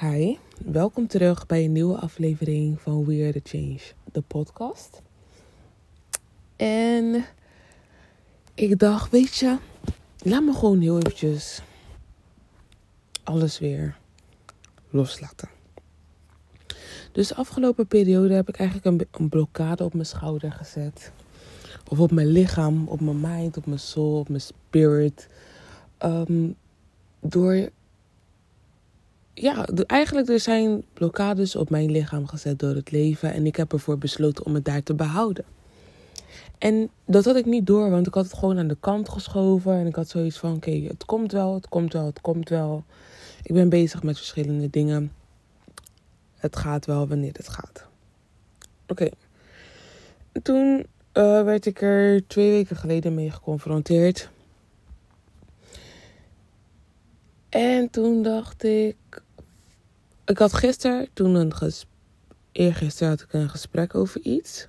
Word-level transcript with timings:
Hi, 0.00 0.36
welkom 0.64 1.06
terug 1.06 1.46
bij 1.46 1.64
een 1.64 1.72
nieuwe 1.72 1.96
aflevering 1.96 2.80
van 2.80 3.04
We 3.04 3.30
The 3.32 3.56
Change, 3.56 3.80
de 4.12 4.20
podcast. 4.20 5.02
En 6.56 7.24
ik 8.54 8.78
dacht, 8.78 9.10
weet 9.10 9.36
je, 9.36 9.58
laat 10.18 10.42
me 10.42 10.52
gewoon 10.52 10.80
heel 10.80 10.98
eventjes 10.98 11.62
alles 13.24 13.58
weer 13.58 13.98
loslaten. 14.90 15.48
Dus 17.12 17.28
de 17.28 17.34
afgelopen 17.34 17.86
periode 17.86 18.34
heb 18.34 18.48
ik 18.48 18.56
eigenlijk 18.56 18.86
een, 18.88 19.20
een 19.20 19.28
blokkade 19.28 19.84
op 19.84 19.92
mijn 19.94 20.06
schouder 20.06 20.52
gezet. 20.52 21.12
Of 21.88 21.98
op 21.98 22.10
mijn 22.10 22.28
lichaam, 22.28 22.88
op 22.88 23.00
mijn 23.00 23.20
mind, 23.20 23.56
op 23.56 23.66
mijn 23.66 23.78
soul, 23.78 24.18
op 24.18 24.28
mijn 24.28 24.40
spirit. 24.40 25.28
Um, 26.02 26.56
door 27.20 27.70
ja, 29.40 29.66
eigenlijk 29.86 30.28
er 30.28 30.40
zijn 30.40 30.82
blokkades 30.92 31.56
op 31.56 31.70
mijn 31.70 31.90
lichaam 31.90 32.26
gezet 32.26 32.58
door 32.58 32.74
het 32.74 32.90
leven. 32.90 33.32
En 33.32 33.46
ik 33.46 33.56
heb 33.56 33.72
ervoor 33.72 33.98
besloten 33.98 34.46
om 34.46 34.54
het 34.54 34.64
daar 34.64 34.82
te 34.82 34.94
behouden. 34.94 35.44
En 36.58 36.90
dat 37.04 37.24
had 37.24 37.36
ik 37.36 37.46
niet 37.46 37.66
door, 37.66 37.90
want 37.90 38.06
ik 38.06 38.14
had 38.14 38.24
het 38.24 38.34
gewoon 38.34 38.58
aan 38.58 38.68
de 38.68 38.76
kant 38.80 39.08
geschoven. 39.08 39.72
En 39.72 39.86
ik 39.86 39.94
had 39.94 40.08
zoiets 40.08 40.38
van: 40.38 40.54
oké, 40.54 40.70
het 40.70 41.04
komt 41.04 41.32
wel, 41.32 41.54
het 41.54 41.68
komt 41.68 41.92
wel, 41.92 42.04
het 42.04 42.20
komt 42.20 42.48
wel. 42.48 42.84
Ik 43.42 43.54
ben 43.54 43.68
bezig 43.68 44.02
met 44.02 44.16
verschillende 44.16 44.70
dingen. 44.70 45.12
Het 46.36 46.56
gaat 46.56 46.86
wel 46.86 47.08
wanneer 47.08 47.32
het 47.32 47.48
gaat. 47.48 47.86
Oké. 48.86 49.08
Toen 50.42 50.86
uh, 51.14 51.42
werd 51.42 51.66
ik 51.66 51.82
er 51.82 52.26
twee 52.26 52.50
weken 52.50 52.76
geleden 52.76 53.14
mee 53.14 53.30
geconfronteerd. 53.30 54.30
En 57.48 57.90
toen 57.90 58.22
dacht 58.22 58.64
ik, 58.64 58.96
ik 60.28 60.38
had 60.38 60.52
gisteren, 60.52 61.08
toen 61.12 61.34
een 61.34 61.54
ges, 61.54 61.86
eergisteren 62.52 63.08
had 63.08 63.20
ik 63.20 63.32
een 63.32 63.50
gesprek 63.50 63.94
over 63.94 64.20
iets. 64.20 64.68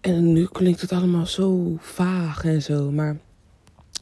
En 0.00 0.32
nu 0.32 0.46
klinkt 0.46 0.80
het 0.80 0.92
allemaal 0.92 1.26
zo 1.26 1.76
vaag 1.78 2.44
en 2.44 2.62
zo. 2.62 2.90
Maar 2.90 3.16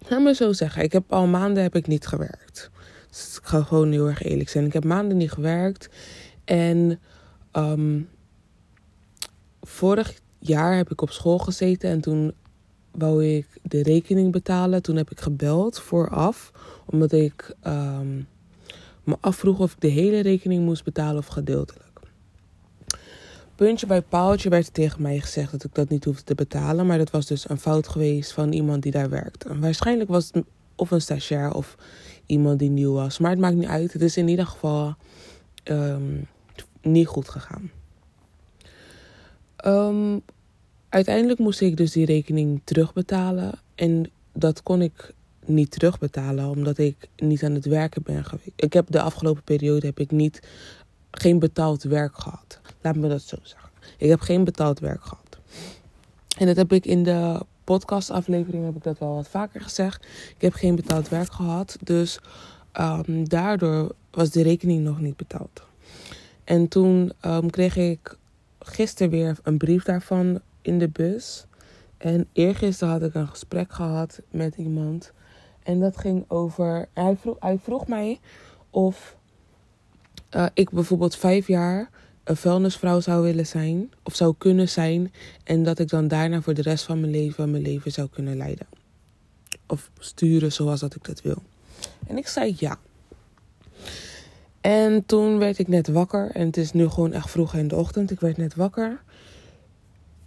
laat 0.09 0.21
me 0.21 0.35
zo 0.35 0.53
zeggen, 0.53 0.83
ik 0.83 0.93
heb 0.93 1.13
al 1.13 1.27
maanden 1.27 1.63
heb 1.63 1.75
ik 1.75 1.87
niet 1.87 2.07
gewerkt. 2.07 2.71
Dus 3.09 3.39
ik 3.43 3.47
ga 3.47 3.63
gewoon 3.63 3.93
heel 3.93 4.09
erg 4.09 4.23
eerlijk 4.23 4.49
zijn. 4.49 4.65
Ik 4.65 4.73
heb 4.73 4.85
maanden 4.85 5.17
niet 5.17 5.33
gewerkt. 5.33 5.89
En 6.45 7.01
um, 7.53 8.09
vorig 9.61 10.15
jaar 10.39 10.77
heb 10.77 10.91
ik 10.91 11.01
op 11.01 11.11
school 11.11 11.39
gezeten 11.39 11.91
en 11.91 12.01
toen 12.01 12.35
wou 12.91 13.25
ik 13.25 13.47
de 13.63 13.83
rekening 13.83 14.33
betalen. 14.33 14.83
Toen 14.83 14.97
heb 14.97 15.11
ik 15.11 15.21
gebeld 15.21 15.81
vooraf, 15.81 16.53
omdat 16.87 17.13
ik 17.13 17.55
um, 17.67 18.27
me 19.05 19.17
afvroeg 19.21 19.59
of 19.59 19.73
ik 19.73 19.81
de 19.81 19.89
hele 19.89 20.21
rekening 20.21 20.65
moest 20.65 20.85
betalen 20.85 21.19
of 21.19 21.27
gedeeltelijk. 21.27 21.93
Puntje 23.55 23.87
bij 23.87 24.03
paaltje 24.03 24.49
werd 24.49 24.75
tegen 24.75 25.03
mij 25.03 25.21
gezegd 25.21 25.51
dat 25.51 25.65
ik 25.65 25.75
dat 25.75 25.89
niet 25.89 26.05
hoefde 26.05 26.25
te 26.25 26.35
betalen, 26.35 26.87
maar 26.87 26.99
dat 26.99 27.11
was 27.11 27.27
dus 27.27 27.49
een 27.49 27.59
fout 27.59 27.89
geweest 27.89 28.33
van 28.33 28.53
iemand 28.53 28.83
die 28.83 28.93
daar 28.93 29.11
werkt. 29.11 29.45
En 29.45 29.61
waarschijnlijk 29.61 30.11
was 30.11 30.31
het 30.33 30.45
of 30.75 30.91
een 30.91 31.01
stagiair 31.01 31.55
of 31.55 31.77
iemand 32.27 32.59
die 32.59 32.71
nieuw 32.71 32.93
was, 32.93 33.19
maar 33.19 33.31
het 33.31 33.41
maakt 33.41 33.55
niet 33.55 33.69
uit. 33.69 33.93
Het 33.93 34.03
is 34.03 34.17
in 34.17 34.29
ieder 34.29 34.47
geval 34.47 34.95
um, 35.65 36.27
niet 36.83 37.07
goed 37.07 37.29
gegaan. 37.29 37.71
Um, 39.67 40.23
uiteindelijk 40.89 41.39
moest 41.39 41.61
ik 41.61 41.77
dus 41.77 41.93
die 41.93 42.07
rekening 42.07 42.61
terugbetalen 42.65 43.53
en 43.75 44.11
dat 44.33 44.63
kon 44.63 44.83
ik 44.83 45.15
niet 45.49 45.71
terugbetalen 45.71 46.49
omdat 46.49 46.79
ik 46.79 47.09
niet 47.17 47.45
aan 47.45 47.55
het 47.55 47.65
werken 47.65 48.03
ben 48.03 48.25
geweest. 48.25 48.53
Ik 48.57 48.73
heb 48.73 48.87
de 48.91 49.01
afgelopen 49.01 49.43
periode 49.43 49.87
heb 49.87 49.99
ik 49.99 50.11
niet 50.11 50.43
geen 51.11 51.39
betaald 51.39 51.83
werk 51.83 52.19
gehad. 52.19 52.61
Laat 52.81 52.97
me 52.97 53.09
dat 53.09 53.23
zo 53.23 53.37
zeggen. 53.43 53.71
Ik 53.99 54.09
heb 54.09 54.21
geen 54.21 54.45
betaald 54.45 54.79
werk 54.79 55.03
gehad. 55.03 55.39
En 56.39 56.47
dat 56.47 56.57
heb 56.57 56.73
ik 56.73 56.87
in 56.87 57.03
de 57.03 57.41
podcastaflevering 57.65 58.65
heb 58.65 58.77
ik 58.77 58.83
dat 58.83 58.99
wel 58.99 59.15
wat 59.15 59.29
vaker 59.29 59.61
gezegd. 59.61 60.05
Ik 60.05 60.41
heb 60.41 60.53
geen 60.53 60.75
betaald 60.75 61.09
werk 61.09 61.33
gehad, 61.33 61.77
dus 61.83 62.19
um, 62.81 63.29
daardoor 63.29 63.95
was 64.11 64.31
de 64.31 64.43
rekening 64.43 64.85
nog 64.85 65.01
niet 65.01 65.17
betaald. 65.17 65.63
En 66.45 66.69
toen 66.69 67.13
um, 67.25 67.51
kreeg 67.51 67.77
ik 67.77 68.17
gisteren 68.59 69.11
weer 69.11 69.39
een 69.43 69.59
brief 69.59 69.85
daarvan 69.85 70.41
in 70.63 70.79
de 70.79 70.89
bus. 70.89 71.47
En 71.97 72.29
eergisteren 72.33 72.93
had 72.93 73.03
ik 73.03 73.15
een 73.15 73.29
gesprek 73.29 73.73
gehad 73.73 74.21
met 74.31 74.57
iemand. 74.57 75.13
En 75.65 75.81
dat 75.81 75.97
ging 75.97 76.25
over. 76.29 76.89
Hij 76.93 77.17
vroeg, 77.17 77.37
vroeg 77.63 77.87
mij 77.87 78.21
of 78.71 79.17
uh, 80.37 80.47
ik 80.55 80.71
bijvoorbeeld 80.71 81.17
vijf 81.17 81.47
jaar 81.47 81.91
een 82.25 82.37
vuilnisvrouw 82.37 83.01
zou 83.01 83.23
willen 83.23 83.47
zijn. 83.47 83.93
Of 84.03 84.15
zou 84.15 84.35
kunnen 84.39 84.69
zijn. 84.69 85.13
En 85.45 85.63
dat 85.63 85.79
ik 85.79 85.89
dan 85.89 86.09
daarna 86.09 86.43
voor 86.43 86.55
de 86.55 86.63
rest 86.63 86.85
van 86.85 87.01
mijn 87.01 87.13
leven 87.13 87.51
mijn 87.51 87.63
leven 87.63 87.93
zou 87.93 88.09
kunnen 88.09 88.37
leiden. 88.37 88.67
Of 89.67 89.91
sturen 89.99 90.53
zoals 90.53 90.81
dat 90.81 90.95
ik 90.95 91.05
dat 91.05 91.23
wil. 91.23 91.43
En 92.07 92.17
ik 92.17 92.27
zei 92.27 92.55
ja. 92.59 92.79
En 94.61 95.07
toen 95.07 95.39
werd 95.39 95.59
ik 95.59 95.69
net 95.69 95.89
wakker. 95.89 96.31
En 96.31 96.47
het 96.47 96.57
is 96.57 96.73
nu 96.73 96.89
gewoon 96.89 97.13
echt 97.13 97.31
vroeg 97.31 97.55
in 97.55 97.69
de 97.69 97.77
ochtend. 97.77 98.11
Ik 98.11 98.21
werd 98.21 98.37
net 98.37 98.55
wakker. 98.55 99.03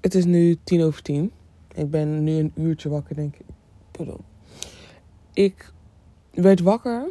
Het 0.01 0.15
is 0.15 0.25
nu 0.25 0.57
tien 0.63 0.83
over 0.83 1.01
tien. 1.01 1.31
Ik 1.73 1.91
ben 1.91 2.23
nu 2.23 2.31
een 2.31 2.51
uurtje 2.55 2.89
wakker, 2.89 3.15
denk 3.15 3.35
ik. 3.35 3.45
Pardon. 3.91 4.36
Ik 5.37 5.71
werd 6.33 6.59
wakker 6.59 7.07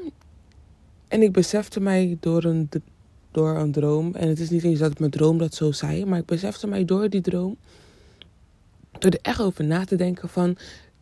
en 1.08 1.22
ik 1.22 1.32
besefte 1.32 1.80
mij 1.80 2.16
door 2.20 2.44
een, 2.44 2.68
door 3.30 3.56
een 3.56 3.72
droom. 3.72 4.14
En 4.14 4.28
het 4.28 4.40
is 4.40 4.50
niet 4.50 4.64
eens 4.64 4.78
dat 4.78 4.98
mijn 4.98 5.10
droom 5.10 5.38
dat 5.38 5.54
zo 5.54 5.72
zei, 5.72 6.04
maar 6.04 6.18
ik 6.18 6.26
besefte 6.26 6.66
mij 6.66 6.84
door 6.84 7.08
die 7.08 7.20
droom. 7.20 7.56
Door 8.98 9.10
er 9.10 9.18
echt 9.22 9.40
over 9.40 9.64
na 9.64 9.84
te 9.84 9.96
denken 9.96 10.28
van... 10.28 10.56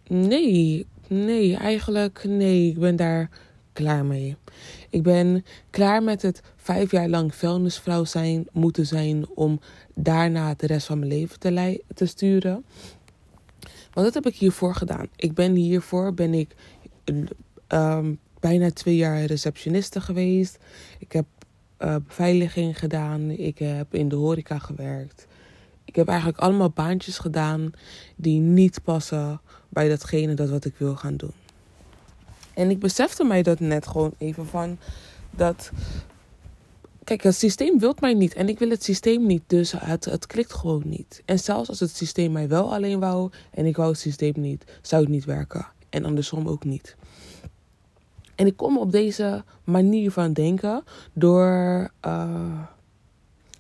Nee, 0.09 0.87
nee, 1.09 1.57
eigenlijk 1.57 2.25
nee, 2.25 2.69
ik 2.69 2.79
ben 2.79 2.97
daar 2.97 3.31
klaar 3.73 4.05
mee. 4.05 4.37
Ik 4.91 5.03
ben 5.03 5.45
klaar 5.71 6.03
met 6.03 6.23
het 6.23 6.43
vijf 6.57 6.91
jaar 6.91 7.09
lang 7.09 7.35
vuilnisvrouw 7.35 8.05
zijn, 8.05 8.47
moeten 8.53 8.87
zijn 8.87 9.29
om 9.29 9.61
daarna 9.95 10.55
de 10.57 10.67
rest 10.67 10.87
van 10.87 10.99
mijn 10.99 11.11
leven 11.11 11.39
te, 11.39 11.83
te 11.95 12.07
sturen. 12.07 12.65
Want 13.95 14.07
dat 14.07 14.15
heb 14.15 14.33
ik 14.33 14.39
hiervoor 14.39 14.75
gedaan. 14.75 15.09
Ik 15.17 15.35
ben 15.35 15.55
hiervoor 15.55 16.15
ben 16.15 16.35
ik 16.35 16.55
um, 17.69 18.19
bijna 18.41 18.71
twee 18.71 18.97
jaar 18.97 19.25
receptioniste 19.25 20.01
geweest. 20.01 20.59
Ik 20.99 21.13
heb 21.13 21.27
uh, 21.79 21.97
beveiliging 22.07 22.79
gedaan. 22.79 23.31
Ik 23.31 23.59
heb 23.59 23.95
in 23.95 24.09
de 24.09 24.17
horeca 24.17 24.59
gewerkt. 24.59 25.27
Ik 25.85 25.97
heb 25.97 26.09
eigenlijk 26.09 26.39
allemaal 26.39 26.71
baantjes 26.71 27.19
gedaan 27.19 27.73
die 28.17 28.41
niet 28.41 28.83
passen 28.83 29.41
bij 29.69 29.89
datgene 29.89 30.35
dat 30.35 30.51
wat 30.51 30.65
ik 30.65 30.75
wil 30.77 30.97
gaan 30.97 31.17
doen. 31.17 31.33
En 32.55 32.71
ik 32.71 32.79
besefte 32.79 33.25
mij 33.25 33.43
dat 33.43 33.61
net 33.61 33.87
gewoon 33.87 34.15
even 34.19 34.47
van 34.47 34.79
dat. 35.31 35.71
Kijk, 37.05 37.23
het 37.23 37.35
systeem 37.35 37.79
wil 37.79 37.97
mij 38.01 38.15
niet 38.15 38.35
en 38.35 38.49
ik 38.49 38.59
wil 38.59 38.71
het 38.71 38.85
systeem 38.85 39.27
niet, 39.27 39.43
dus 39.47 39.73
het, 39.77 40.05
het 40.05 40.27
klikt 40.27 40.53
gewoon 40.53 40.83
niet. 40.85 41.23
En 41.25 41.39
zelfs 41.39 41.69
als 41.69 41.81
het 41.81 41.97
systeem 41.97 42.33
mij 42.33 42.49
wel 42.49 42.75
alleen 42.75 43.01
wou 43.01 43.31
en 43.51 43.67
ik 43.67 43.77
wou 43.77 43.91
het 43.91 43.99
systeem 43.99 44.33
niet, 44.37 44.65
zou 44.83 45.03
het 45.03 45.11
niet 45.11 45.25
werken. 45.25 45.67
En 45.95 46.05
andersom 46.05 46.49
ook 46.49 46.65
niet. 46.65 46.97
En 48.35 48.47
ik 48.47 48.57
kom 48.57 48.79
op 48.79 48.93
deze 48.93 49.45
manier 49.65 50.11
van 50.11 50.33
denken 50.33 50.85
door 51.13 51.91
uh, 52.07 52.61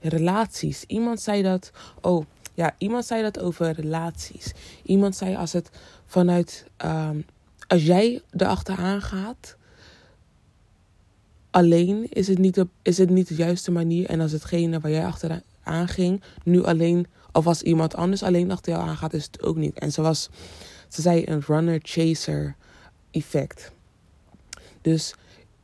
relaties. 0.00 0.84
Iemand 0.86 1.20
zei 1.20 1.42
dat, 1.42 1.70
oh 2.00 2.24
ja, 2.54 2.74
iemand 2.78 3.04
zei 3.04 3.22
dat 3.22 3.40
over 3.40 3.70
relaties. 3.72 4.52
Iemand 4.82 5.16
zei 5.16 5.36
als 5.36 5.52
het 5.52 5.70
vanuit 6.06 6.66
um, 6.84 7.24
als 7.66 7.84
jij 7.84 8.22
erachteraan 8.30 9.02
gaat, 9.02 9.56
alleen 11.50 12.06
is 12.08 12.28
het, 12.28 12.38
niet 12.38 12.54
de, 12.54 12.68
is 12.82 12.98
het 12.98 13.10
niet 13.10 13.28
de 13.28 13.34
juiste 13.34 13.70
manier. 13.70 14.06
En 14.06 14.20
als 14.20 14.32
hetgene 14.32 14.80
waar 14.80 14.90
jij 14.90 15.06
achteraan 15.06 15.88
ging, 15.88 16.22
nu 16.44 16.64
alleen, 16.64 17.06
of 17.32 17.46
als 17.46 17.62
iemand 17.62 17.94
anders 17.94 18.22
alleen 18.22 18.50
achter 18.50 18.72
jou 18.72 18.88
aangaat, 18.88 19.12
is 19.12 19.24
het 19.24 19.42
ook 19.42 19.56
niet. 19.56 19.78
En 19.78 19.92
ze 19.92 20.02
was, 20.02 20.28
ze 20.94 21.00
zei 21.00 21.22
een 21.26 21.40
runner-chaser 21.46 22.56
effect. 23.10 23.72
Dus 24.80 25.14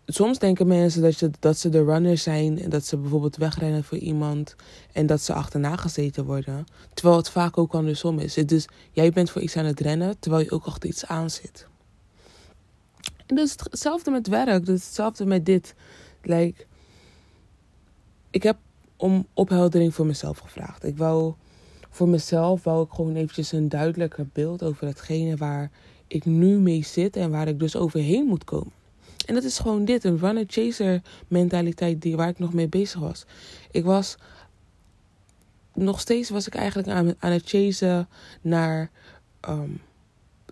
soms 0.07 0.39
denken 0.39 0.67
mensen 0.67 1.03
dat, 1.03 1.19
je, 1.19 1.31
dat 1.41 1.59
ze 1.59 1.69
de 1.69 1.85
runner 1.85 2.19
zijn 2.19 2.61
en 2.61 2.71
dat 2.71 2.85
ze 2.85 2.97
bijvoorbeeld 2.97 3.37
wegrennen 3.37 3.85
voor 3.85 3.99
iemand 3.99 4.57
en 4.93 5.07
dat 5.07 5.21
ze 5.21 5.33
achterna 5.33 5.77
gezeten 5.77 6.25
worden. 6.25 6.67
Terwijl 6.95 7.17
het 7.17 7.31
vaak 7.31 7.59
ook 7.59 7.75
andersom 7.75 8.19
is. 8.19 8.35
Dus 8.35 8.69
jij 8.93 9.11
bent 9.11 9.31
voor 9.31 9.43
iets 9.43 9.57
aan 9.57 9.65
het 9.65 9.81
rennen 9.81 10.19
terwijl 10.19 10.45
je 10.45 10.51
ook 10.51 10.65
achter 10.65 10.89
iets 10.89 11.07
aan 11.07 11.31
zit. 11.31 11.67
En 13.27 13.37
dat 13.37 13.47
is 13.47 13.55
hetzelfde 13.71 14.11
met 14.11 14.27
werk. 14.27 14.67
Dat 14.67 14.77
is 14.77 14.85
hetzelfde 14.85 15.27
met 15.27 15.47
dit. 15.47 15.75
Like, 16.23 16.67
ik 18.31 18.43
heb 18.43 18.57
om 18.97 19.27
opheldering 19.35 19.95
voor 19.95 20.07
mezelf 20.07 20.39
gevraagd. 20.39 20.85
Ik 20.85 20.97
wou 20.97 21.35
voor 21.91 22.09
mezelf 22.09 22.65
wou 22.65 22.85
ik 22.85 22.91
gewoon 22.91 23.15
eventjes 23.15 23.53
een 23.53 23.69
duidelijker 23.69 24.27
beeld 24.33 24.63
over 24.63 24.87
hetgene 24.87 25.37
waar 25.37 25.71
ik 26.07 26.25
nu 26.25 26.59
mee 26.59 26.85
zit 26.85 27.17
en 27.17 27.31
waar 27.31 27.49
ik 27.49 27.59
dus 27.59 27.77
overheen 27.77 28.25
moet 28.25 28.45
komen. 28.45 28.73
En 29.27 29.35
dat 29.35 29.45
is 29.45 29.59
gewoon 29.59 29.85
dit, 29.85 30.05
een 30.05 30.19
runner-chaser 30.19 31.03
mentaliteit 31.29 32.03
die, 32.03 32.17
waar 32.17 32.29
ik 32.29 32.39
nog 32.39 32.53
mee 32.53 32.69
bezig 32.69 33.01
was. 33.01 33.25
Ik 33.71 33.85
was, 33.85 34.17
nog 35.75 36.01
steeds 36.01 36.31
was 36.31 36.47
ik 36.47 36.55
eigenlijk 36.55 36.89
aan, 36.89 37.15
aan 37.19 37.33
het 37.33 37.49
chasen 37.49 38.09
naar 38.41 38.91
ehm, 39.41 39.71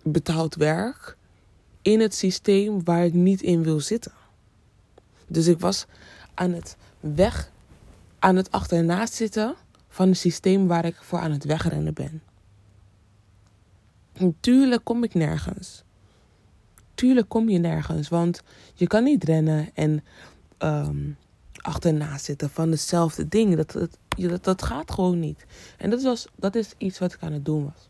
betaald 0.03 0.55
werk 0.55 1.17
in 1.81 1.99
het 1.99 2.15
systeem 2.15 2.83
waar 2.83 3.05
ik 3.05 3.13
niet 3.13 3.41
in 3.41 3.63
wil 3.63 3.79
zitten. 3.79 4.11
Dus 5.27 5.47
ik 5.47 5.59
was 5.59 5.85
aan 6.33 6.51
het 6.51 6.77
weg, 6.99 7.51
aan 8.19 8.35
het 8.35 8.51
achternaast 8.51 9.13
zitten 9.13 9.55
van 9.99 10.07
het 10.07 10.17
systeem 10.17 10.67
waar 10.67 10.85
ik 10.85 10.95
voor 10.95 11.19
aan 11.19 11.31
het 11.31 11.43
wegrennen 11.43 11.93
ben. 11.93 12.21
Tuurlijk 14.39 14.83
kom 14.83 15.03
ik 15.03 15.13
nergens. 15.13 15.83
Tuurlijk 16.93 17.29
kom 17.29 17.49
je 17.49 17.57
nergens, 17.57 18.09
want 18.09 18.41
je 18.73 18.87
kan 18.87 19.03
niet 19.03 19.23
rennen 19.23 19.69
en 19.73 20.03
um, 20.59 21.17
achternaast 21.55 22.25
zitten 22.25 22.49
van 22.49 22.71
hetzelfde 22.71 23.27
ding. 23.27 23.55
Dat, 23.55 23.71
dat, 23.71 23.97
dat, 24.09 24.43
dat 24.43 24.63
gaat 24.63 24.91
gewoon 24.91 25.19
niet. 25.19 25.45
En 25.77 25.89
dat, 25.89 26.01
was, 26.01 26.27
dat 26.35 26.55
is 26.55 26.73
iets 26.77 26.99
wat 26.99 27.13
ik 27.13 27.21
aan 27.21 27.33
het 27.33 27.45
doen 27.45 27.63
was. 27.63 27.88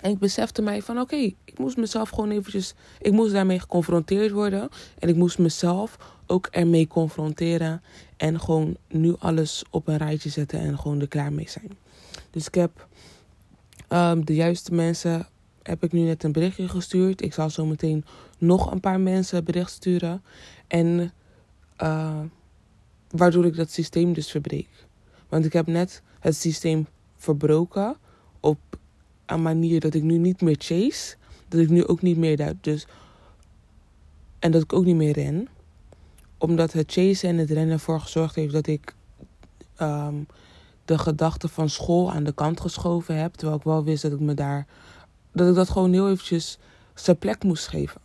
En 0.00 0.10
ik 0.10 0.18
besefte 0.18 0.62
mij 0.62 0.82
van 0.82 1.00
oké, 1.00 1.16
ik 1.16 1.58
moest 1.58 1.76
mezelf 1.76 2.08
gewoon 2.08 2.30
eventjes, 2.30 2.74
ik 3.00 3.12
moest 3.12 3.32
daarmee 3.32 3.58
geconfronteerd 3.58 4.30
worden. 4.30 4.68
En 4.98 5.08
ik 5.08 5.16
moest 5.16 5.38
mezelf 5.38 5.96
ook 6.26 6.48
ermee 6.50 6.86
confronteren. 6.86 7.82
En 8.16 8.40
gewoon 8.40 8.76
nu 8.88 9.14
alles 9.18 9.64
op 9.70 9.88
een 9.88 9.96
rijtje 9.96 10.28
zetten 10.28 10.60
en 10.60 10.78
gewoon 10.78 11.00
er 11.00 11.08
klaar 11.08 11.32
mee 11.32 11.48
zijn. 11.48 11.70
Dus 12.30 12.46
ik 12.46 12.54
heb 12.54 12.88
um, 13.88 14.24
de 14.24 14.34
juiste 14.34 14.74
mensen, 14.74 15.26
heb 15.62 15.82
ik 15.82 15.92
nu 15.92 16.00
net 16.00 16.24
een 16.24 16.32
berichtje 16.32 16.68
gestuurd. 16.68 17.22
Ik 17.22 17.34
zal 17.34 17.50
zo 17.50 17.66
meteen 17.66 18.04
nog 18.38 18.70
een 18.70 18.80
paar 18.80 19.00
mensen 19.00 19.44
bericht 19.44 19.70
sturen. 19.70 20.22
En 20.66 21.12
uh, 21.82 22.20
waardoor 23.10 23.46
ik 23.46 23.56
dat 23.56 23.70
systeem 23.70 24.12
dus 24.12 24.30
verbreek. 24.30 24.86
Want 25.28 25.44
ik 25.44 25.52
heb 25.52 25.66
net 25.66 26.02
het 26.20 26.36
systeem 26.36 26.86
verbroken 27.16 27.96
op 28.40 28.58
een 29.30 29.42
manier 29.42 29.80
dat 29.80 29.94
ik 29.94 30.02
nu 30.02 30.18
niet 30.18 30.40
meer 30.40 30.56
chase. 30.58 31.16
Dat 31.48 31.60
ik 31.60 31.68
nu 31.68 31.86
ook 31.86 32.02
niet 32.02 32.16
meer 32.16 32.36
daar. 32.36 32.54
Dus, 32.60 32.86
en 34.38 34.50
dat 34.50 34.62
ik 34.62 34.72
ook 34.72 34.84
niet 34.84 34.96
meer 34.96 35.12
ren. 35.12 35.48
Omdat 36.38 36.72
het 36.72 36.92
chasen 36.92 37.28
en 37.28 37.38
het 37.38 37.50
rennen 37.50 37.72
ervoor 37.72 38.00
gezorgd 38.00 38.34
heeft 38.34 38.52
dat 38.52 38.66
ik 38.66 38.94
um, 39.80 40.26
de 40.84 40.98
gedachte 40.98 41.48
van 41.48 41.68
school 41.68 42.12
aan 42.12 42.24
de 42.24 42.32
kant 42.32 42.60
geschoven 42.60 43.16
heb. 43.16 43.34
Terwijl 43.34 43.58
ik 43.58 43.64
wel 43.64 43.84
wist 43.84 44.02
dat 44.02 44.12
ik 44.12 44.20
me 44.20 44.34
daar. 44.34 44.66
Dat 45.32 45.48
ik 45.48 45.54
dat 45.54 45.70
gewoon 45.70 45.92
heel 45.92 46.10
eventjes 46.10 46.58
zijn 46.94 47.18
plek 47.18 47.42
moest 47.44 47.68
geven. 47.68 48.00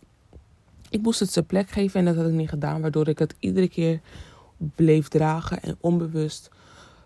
Ik 0.90 1.02
moest 1.02 1.20
het 1.20 1.32
zijn 1.32 1.46
plek 1.46 1.70
geven 1.70 2.00
en 2.00 2.06
dat 2.06 2.16
had 2.16 2.26
ik 2.26 2.32
niet 2.32 2.48
gedaan. 2.48 2.80
Waardoor 2.80 3.08
ik 3.08 3.18
het 3.18 3.34
iedere 3.38 3.68
keer 3.68 4.00
bleef 4.56 5.08
dragen 5.08 5.62
en 5.62 5.76
onbewust 5.80 6.50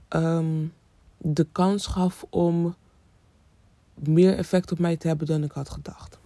um, 0.08 0.72
de 1.16 1.46
kans 1.52 1.86
gaf 1.86 2.24
om 2.30 2.74
meer 4.08 4.36
effect 4.36 4.72
op 4.72 4.78
mij 4.78 4.96
te 4.96 5.06
hebben 5.06 5.26
dan 5.26 5.44
ik 5.44 5.52
had 5.52 5.70
gedacht. 5.70 6.18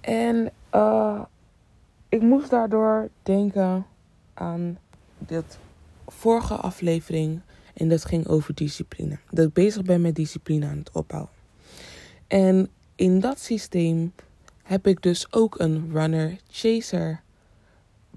En 0.00 0.50
uh, 0.74 1.20
ik 2.08 2.22
moest 2.22 2.50
daardoor 2.50 3.08
denken 3.22 3.86
aan 4.34 4.78
dit 5.18 5.58
vorige 6.06 6.54
aflevering. 6.54 7.40
En 7.74 7.88
dat 7.88 8.04
ging 8.04 8.26
over 8.26 8.54
discipline. 8.54 9.18
Dat 9.30 9.46
ik 9.46 9.52
bezig 9.52 9.82
ben 9.82 10.00
met 10.00 10.14
discipline 10.14 10.66
aan 10.66 10.78
het 10.78 10.90
opbouwen. 10.92 11.30
En 12.26 12.68
in 12.94 13.20
dat 13.20 13.38
systeem 13.38 14.12
heb 14.62 14.86
ik 14.86 15.02
dus 15.02 15.32
ook 15.32 15.58
een 15.58 15.90
runner-chaser 15.92 17.20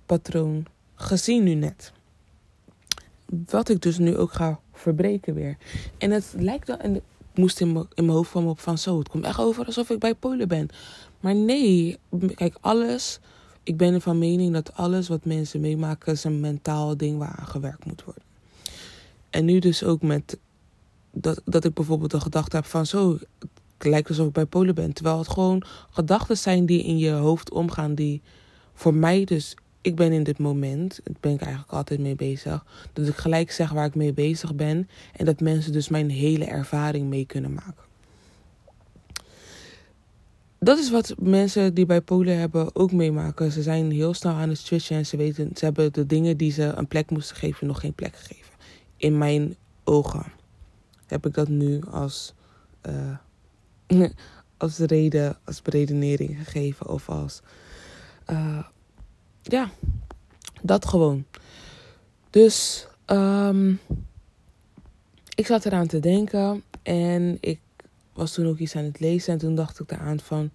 patroon 0.05 0.65
gezien 0.95 1.43
nu 1.43 1.53
net. 1.53 1.91
Wat 3.25 3.69
ik 3.69 3.81
dus 3.81 3.97
nu 3.97 4.17
ook 4.17 4.31
ga 4.31 4.59
verbreken 4.73 5.33
weer. 5.33 5.57
En 5.97 6.11
het 6.11 6.33
lijkt 6.37 6.67
wel, 6.67 6.77
en 6.77 6.95
ik 6.95 7.01
moest 7.33 7.61
in 7.61 7.71
mijn, 7.95 8.09
hoofd 8.09 8.35
op 8.35 8.59
van 8.59 8.77
zo, 8.77 8.97
het 8.97 9.09
komt 9.09 9.25
echt 9.25 9.39
over 9.39 9.65
alsof 9.65 9.89
ik 9.89 9.99
bij 9.99 10.15
Polen 10.15 10.47
ben. 10.47 10.69
Maar 11.19 11.35
nee, 11.35 11.97
kijk, 12.35 12.57
alles, 12.61 13.19
ik 13.63 13.77
ben 13.77 14.01
van 14.01 14.17
mening 14.17 14.53
dat 14.53 14.73
alles 14.73 15.07
wat 15.07 15.25
mensen 15.25 15.61
meemaken 15.61 16.13
is 16.13 16.23
een 16.23 16.39
mentaal 16.39 16.97
ding 16.97 17.17
waar 17.17 17.35
aan 17.37 17.47
gewerkt 17.47 17.85
moet 17.85 18.03
worden. 18.03 18.23
En 19.29 19.45
nu 19.45 19.59
dus 19.59 19.83
ook 19.83 20.01
met 20.01 20.37
dat, 21.11 21.41
dat 21.45 21.65
ik 21.65 21.73
bijvoorbeeld 21.73 22.11
de 22.11 22.19
gedachte 22.19 22.55
heb 22.55 22.65
van 22.65 22.85
zo, 22.85 23.17
het 23.77 23.87
lijkt 23.87 24.09
alsof 24.09 24.27
ik 24.27 24.33
bij 24.33 24.45
Polen 24.45 24.75
ben. 24.75 24.93
Terwijl 24.93 25.17
het 25.17 25.29
gewoon 25.29 25.63
gedachten 25.89 26.37
zijn 26.37 26.65
die 26.65 26.83
in 26.83 26.97
je 26.97 27.11
hoofd 27.11 27.51
omgaan, 27.51 27.95
die 27.95 28.21
voor 28.73 28.93
mij 28.93 29.23
dus 29.23 29.55
ik 29.83 29.95
ben 29.95 30.11
in 30.11 30.23
dit 30.23 30.37
moment, 30.37 30.99
daar 31.03 31.15
ben 31.19 31.33
ik 31.33 31.41
eigenlijk 31.41 31.71
altijd 31.71 31.99
mee 31.99 32.15
bezig, 32.15 32.65
dat 32.93 33.07
ik 33.07 33.15
gelijk 33.15 33.51
zeg 33.51 33.71
waar 33.71 33.85
ik 33.85 33.95
mee 33.95 34.13
bezig 34.13 34.55
ben 34.55 34.89
en 35.15 35.25
dat 35.25 35.39
mensen 35.39 35.71
dus 35.71 35.89
mijn 35.89 36.09
hele 36.09 36.45
ervaring 36.45 37.07
mee 37.07 37.25
kunnen 37.25 37.53
maken. 37.53 37.83
Dat 40.59 40.77
is 40.77 40.91
wat 40.91 41.15
mensen 41.19 41.73
die 41.73 41.85
bij 41.85 42.01
Polen 42.01 42.37
hebben 42.37 42.75
ook 42.75 42.91
meemaken. 42.91 43.51
Ze 43.51 43.61
zijn 43.61 43.91
heel 43.91 44.13
snel 44.13 44.33
aan 44.33 44.49
het 44.49 44.57
switchen 44.57 44.97
en 44.97 45.05
ze 45.05 45.17
weten, 45.17 45.49
ze 45.55 45.65
hebben 45.65 45.93
de 45.93 46.05
dingen 46.05 46.37
die 46.37 46.51
ze 46.51 46.63
een 46.63 46.87
plek 46.87 47.09
moesten 47.09 47.35
geven 47.35 47.67
nog 47.67 47.79
geen 47.79 47.93
plek 47.93 48.15
gegeven. 48.15 48.53
In 48.97 49.17
mijn 49.17 49.55
ogen 49.83 50.25
heb 51.07 51.25
ik 51.25 51.33
dat 51.33 51.47
nu 51.47 51.81
als, 51.91 52.33
uh, 52.89 54.07
als 54.57 54.77
reden, 54.77 55.37
als 55.43 55.61
beredenering 55.61 56.37
gegeven 56.37 56.87
of 56.87 57.09
als 57.09 57.41
uh, 58.29 58.63
ja, 59.43 59.69
dat 60.61 60.85
gewoon. 60.85 61.25
Dus 62.29 62.87
um, 63.07 63.79
ik 65.35 65.45
zat 65.45 65.65
eraan 65.65 65.87
te 65.87 65.99
denken 65.99 66.63
en 66.81 67.37
ik 67.39 67.59
was 68.13 68.33
toen 68.33 68.47
ook 68.47 68.57
iets 68.57 68.75
aan 68.75 68.83
het 68.83 68.99
lezen 68.99 69.33
en 69.33 69.39
toen 69.39 69.55
dacht 69.55 69.79
ik 69.79 69.91
eraan 69.91 70.19
van, 70.19 70.49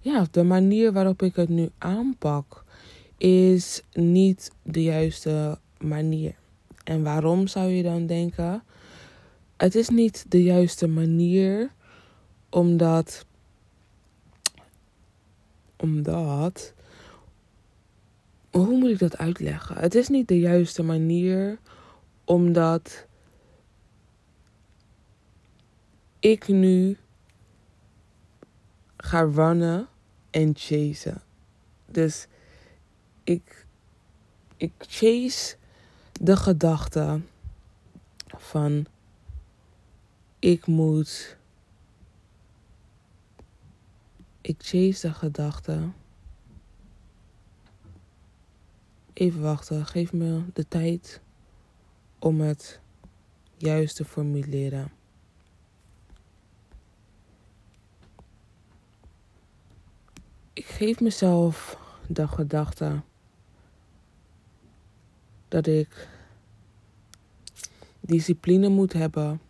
ja, 0.00 0.26
de 0.30 0.42
manier 0.42 0.92
waarop 0.92 1.22
ik 1.22 1.36
het 1.36 1.48
nu 1.48 1.70
aanpak 1.78 2.64
is 3.16 3.82
niet 3.92 4.50
de 4.62 4.82
juiste 4.82 5.58
manier. 5.78 6.34
En 6.84 7.02
waarom 7.02 7.46
zou 7.46 7.68
je 7.68 7.82
dan 7.82 8.06
denken? 8.06 8.62
Het 9.56 9.74
is 9.74 9.88
niet 9.88 10.24
de 10.28 10.42
juiste 10.42 10.86
manier 10.86 11.70
omdat 12.50 13.26
omdat 15.76 16.72
hoe 18.54 18.78
moet 18.78 18.90
ik 18.90 18.98
dat 18.98 19.16
uitleggen? 19.16 19.76
Het 19.76 19.94
is 19.94 20.08
niet 20.08 20.28
de 20.28 20.38
juiste 20.38 20.82
manier, 20.82 21.58
omdat 22.24 23.06
ik 26.18 26.48
nu 26.48 26.96
ga 28.96 29.20
runnen 29.20 29.88
en 30.30 30.52
chasen. 30.56 31.22
Dus 31.86 32.26
ik, 33.24 33.66
ik 34.56 34.72
chase 34.78 35.56
de 36.12 36.36
gedachte 36.36 37.20
van 38.26 38.86
ik 40.38 40.66
moet. 40.66 41.36
Ik 44.40 44.56
chase 44.58 45.06
de 45.06 45.14
gedachte 45.14 45.90
Even 49.14 49.42
wachten, 49.42 49.86
geef 49.86 50.12
me 50.12 50.42
de 50.52 50.68
tijd 50.68 51.20
om 52.18 52.40
het 52.40 52.80
juist 53.56 53.96
te 53.96 54.04
formuleren. 54.04 54.92
Ik 60.52 60.66
geef 60.66 61.00
mezelf 61.00 61.78
de 62.06 62.28
gedachte 62.28 63.00
dat 65.48 65.66
ik 65.66 66.08
discipline 68.00 68.68
moet 68.68 68.92
hebben 68.92 69.40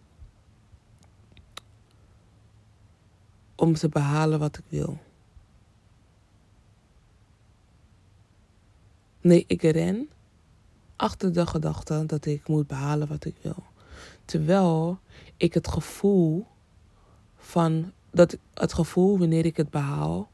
om 3.54 3.74
te 3.74 3.88
behalen 3.88 4.38
wat 4.38 4.58
ik 4.58 4.64
wil. 4.68 4.98
Nee, 9.24 9.44
ik 9.46 9.62
ren 9.62 10.08
achter 10.96 11.32
de 11.32 11.46
gedachte 11.46 12.06
dat 12.06 12.26
ik 12.26 12.48
moet 12.48 12.66
behalen 12.66 13.08
wat 13.08 13.24
ik 13.24 13.36
wil. 13.42 13.62
Terwijl 14.24 14.98
ik 15.36 15.54
het 15.54 15.68
gevoel 15.68 16.46
van 17.36 17.92
dat 18.10 18.36
het 18.54 18.72
gevoel 18.72 19.18
wanneer 19.18 19.44
ik 19.44 19.56
het 19.56 19.70
behaal 19.70 20.30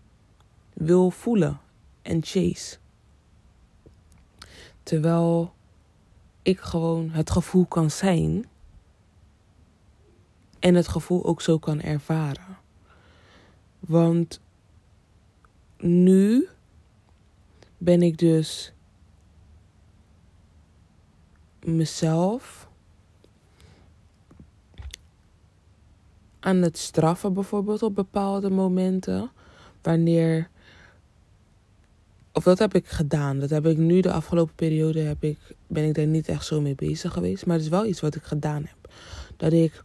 wil 0.73 1.11
voelen 1.11 1.61
en 2.03 2.25
chase. 2.25 2.79
Terwijl 4.83 5.53
ik 6.43 6.61
gewoon 6.61 7.11
het 7.11 7.31
gevoel 7.31 7.67
kan 7.67 7.91
zijn 7.91 8.47
en 10.59 10.75
het 10.75 10.89
gevoel 10.89 11.25
ook 11.25 11.41
zo 11.41 11.59
kan 11.59 11.81
ervaren. 11.81 12.59
Want 13.79 14.41
nu 15.79 16.49
ben 17.79 18.03
ik 18.03 18.19
dus 18.19 18.73
mezelf 21.65 22.69
aan 26.41 26.57
het 26.57 26.79
straffen, 26.79 27.33
bijvoorbeeld 27.33 27.83
op 27.83 27.95
bepaalde 27.95 28.51
momenten. 28.51 29.31
Wanneer. 29.83 30.49
Of 32.33 32.45
dat 32.45 32.59
heb 32.59 32.75
ik 32.75 32.87
gedaan. 32.87 33.39
Dat 33.39 33.51
heb 33.51 33.67
ik 33.67 33.77
nu 33.77 34.01
de 34.01 34.13
afgelopen 34.13 34.55
periode 34.55 35.01
heb 35.01 35.23
ik, 35.23 35.39
ben 35.67 35.85
ik 35.85 35.95
daar 35.95 36.07
niet 36.07 36.29
echt 36.29 36.47
zo 36.47 36.61
mee 36.61 36.75
bezig 36.75 37.13
geweest. 37.13 37.47
Maar 37.47 37.57
het 37.57 37.65
is 37.65 37.71
wel 37.71 37.87
iets 37.87 38.01
wat 38.01 38.15
ik 38.15 38.23
gedaan 38.23 38.65
heb. 38.65 38.93
Dat 39.37 39.53
ik 39.53 39.83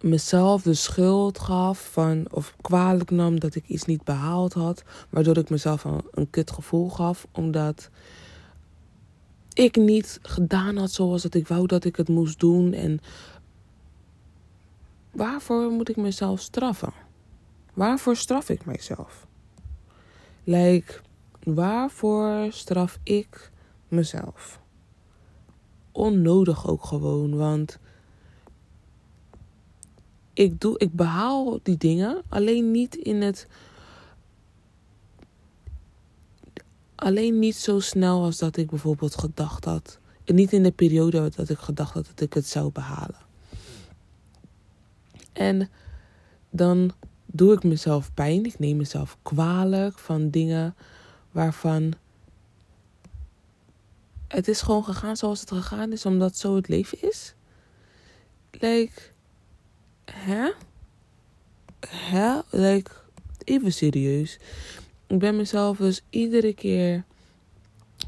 mezelf 0.00 0.62
de 0.62 0.74
schuld 0.74 1.38
gaf 1.38 1.88
van, 1.92 2.26
of 2.30 2.56
kwalijk 2.60 3.10
nam 3.10 3.40
dat 3.40 3.54
ik 3.54 3.64
iets 3.66 3.84
niet 3.84 4.04
behaald 4.04 4.52
had. 4.52 4.82
Waardoor 5.10 5.36
ik 5.36 5.50
mezelf 5.50 5.84
een, 5.84 6.00
een 6.10 6.30
kut 6.30 6.50
gevoel 6.50 6.88
gaf. 6.88 7.26
Omdat 7.32 7.90
ik 9.58 9.76
niet 9.76 10.18
gedaan 10.22 10.76
had 10.76 10.90
zoals 10.90 11.22
dat 11.22 11.34
ik 11.34 11.48
wou 11.48 11.66
dat 11.66 11.84
ik 11.84 11.96
het 11.96 12.08
moest 12.08 12.40
doen. 12.40 12.72
En 12.72 13.00
waarvoor 15.10 15.70
moet 15.70 15.88
ik 15.88 15.96
mezelf 15.96 16.40
straffen? 16.40 16.92
Waarvoor 17.74 18.16
straf 18.16 18.48
ik 18.48 18.64
mezelf? 18.64 19.26
Like, 20.44 21.00
waarvoor 21.42 22.46
straf 22.52 22.98
ik 23.02 23.50
mezelf? 23.88 24.60
Onnodig 25.92 26.68
ook 26.68 26.84
gewoon, 26.84 27.36
want 27.36 27.78
ik, 30.32 30.60
doe, 30.60 30.78
ik 30.78 30.92
behaal 30.92 31.58
die 31.62 31.76
dingen 31.76 32.22
alleen 32.28 32.70
niet 32.70 32.94
in 32.94 33.22
het. 33.22 33.46
Alleen 36.98 37.38
niet 37.38 37.56
zo 37.56 37.80
snel 37.80 38.22
als 38.22 38.38
dat 38.38 38.56
ik 38.56 38.70
bijvoorbeeld 38.70 39.18
gedacht 39.18 39.64
had. 39.64 39.98
En 40.24 40.34
niet 40.34 40.52
in 40.52 40.62
de 40.62 40.70
periode 40.70 41.30
dat 41.36 41.48
ik 41.48 41.58
gedacht 41.58 41.94
had 41.94 42.06
dat 42.06 42.20
ik 42.20 42.32
het 42.32 42.46
zou 42.46 42.72
behalen. 42.72 43.26
En 45.32 45.70
dan 46.50 46.92
doe 47.26 47.52
ik 47.52 47.64
mezelf 47.64 48.14
pijn. 48.14 48.44
Ik 48.44 48.58
neem 48.58 48.76
mezelf 48.76 49.16
kwalijk 49.22 49.98
van 49.98 50.30
dingen 50.30 50.74
waarvan 51.30 51.92
het 54.28 54.48
is 54.48 54.60
gewoon 54.60 54.84
gegaan 54.84 55.16
zoals 55.16 55.40
het 55.40 55.50
gegaan 55.50 55.92
is, 55.92 56.06
omdat 56.06 56.36
zo 56.36 56.56
het 56.56 56.68
leven 56.68 57.02
is. 57.02 57.34
Like, 58.50 59.00
hè? 60.04 60.50
Hè? 61.86 62.38
Like, 62.50 62.90
even 63.44 63.72
serieus. 63.72 64.38
Ik 65.08 65.18
ben 65.18 65.36
mezelf 65.36 65.76
dus 65.76 66.02
iedere 66.10 66.54
keer 66.54 67.04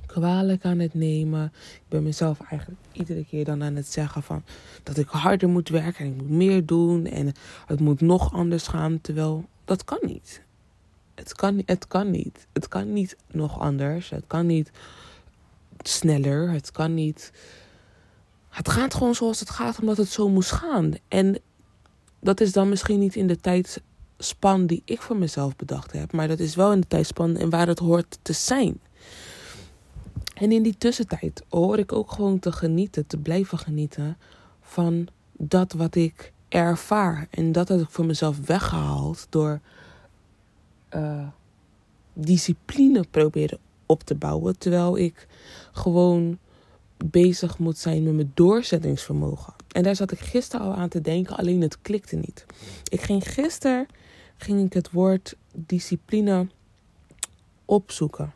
kwalijk 0.06 0.64
aan 0.64 0.78
het 0.78 0.94
nemen. 0.94 1.52
Ik 1.74 1.88
ben 1.88 2.02
mezelf 2.02 2.40
eigenlijk 2.40 2.80
iedere 2.92 3.24
keer 3.24 3.44
dan 3.44 3.62
aan 3.62 3.76
het 3.76 3.86
zeggen 3.86 4.22
van 4.22 4.42
dat 4.82 4.96
ik 4.96 5.08
harder 5.08 5.48
moet 5.48 5.68
werken 5.68 6.04
en 6.04 6.10
ik 6.10 6.16
moet 6.16 6.30
meer 6.30 6.66
doen 6.66 7.06
en 7.06 7.32
het 7.66 7.80
moet 7.80 8.00
nog 8.00 8.32
anders 8.32 8.66
gaan. 8.66 9.00
Terwijl 9.00 9.44
dat 9.64 9.84
kan 9.84 9.98
niet. 10.02 10.42
Het 11.14 11.34
kan, 11.34 11.62
het 11.66 11.86
kan 11.86 12.10
niet. 12.10 12.46
Het 12.52 12.68
kan 12.68 12.92
niet 12.92 13.16
nog 13.26 13.60
anders. 13.60 14.10
Het 14.10 14.24
kan 14.26 14.46
niet 14.46 14.70
sneller. 15.82 16.50
Het 16.50 16.70
kan 16.70 16.94
niet. 16.94 17.32
Het 18.48 18.68
gaat 18.68 18.94
gewoon 18.94 19.14
zoals 19.14 19.40
het 19.40 19.50
gaat, 19.50 19.80
omdat 19.80 19.96
het 19.96 20.08
zo 20.08 20.28
moest 20.28 20.52
gaan. 20.52 20.94
En 21.08 21.38
dat 22.20 22.40
is 22.40 22.52
dan 22.52 22.68
misschien 22.68 22.98
niet 22.98 23.16
in 23.16 23.26
de 23.26 23.40
tijdspan 24.20 24.66
die 24.66 24.82
ik 24.84 25.02
voor 25.02 25.16
mezelf 25.16 25.56
bedacht 25.56 25.92
heb. 25.92 26.12
Maar 26.12 26.28
dat 26.28 26.38
is 26.38 26.54
wel 26.54 26.72
in 26.72 26.80
de 26.80 26.86
tijdspan 26.86 27.36
en 27.36 27.50
waar 27.50 27.66
het 27.66 27.78
hoort 27.78 28.18
te 28.22 28.32
zijn. 28.32 28.80
En 30.34 30.52
in 30.52 30.62
die 30.62 30.78
tussentijd 30.78 31.42
hoor 31.48 31.78
ik 31.78 31.92
ook 31.92 32.12
gewoon 32.12 32.38
te 32.38 32.52
genieten, 32.52 33.06
te 33.06 33.16
blijven 33.16 33.58
genieten 33.58 34.16
van 34.60 35.06
dat 35.32 35.72
wat 35.72 35.94
ik 35.94 36.32
ervaar. 36.48 37.26
En 37.30 37.52
dat 37.52 37.68
heb 37.68 37.80
ik 37.80 37.90
voor 37.90 38.06
mezelf 38.06 38.46
weggehaald 38.46 39.26
door 39.30 39.60
uh, 40.94 41.28
discipline 42.12 43.04
proberen 43.10 43.58
op 43.86 44.02
te 44.02 44.14
bouwen. 44.14 44.58
Terwijl 44.58 44.98
ik 44.98 45.26
gewoon 45.72 46.38
bezig 47.04 47.58
moet 47.58 47.78
zijn 47.78 48.02
met 48.02 48.14
mijn 48.14 48.32
doorzettingsvermogen. 48.34 49.54
En 49.72 49.82
daar 49.82 49.96
zat 49.96 50.10
ik 50.10 50.18
gisteren 50.18 50.66
al 50.66 50.74
aan 50.74 50.88
te 50.88 51.00
denken, 51.00 51.36
alleen 51.36 51.60
het 51.60 51.78
klikte 51.82 52.16
niet. 52.16 52.46
Ik 52.88 53.00
ging 53.00 53.28
gisteren 53.28 53.86
ging 54.42 54.64
ik 54.64 54.72
het 54.72 54.90
woord 54.90 55.36
discipline 55.52 56.46
opzoeken. 57.64 58.32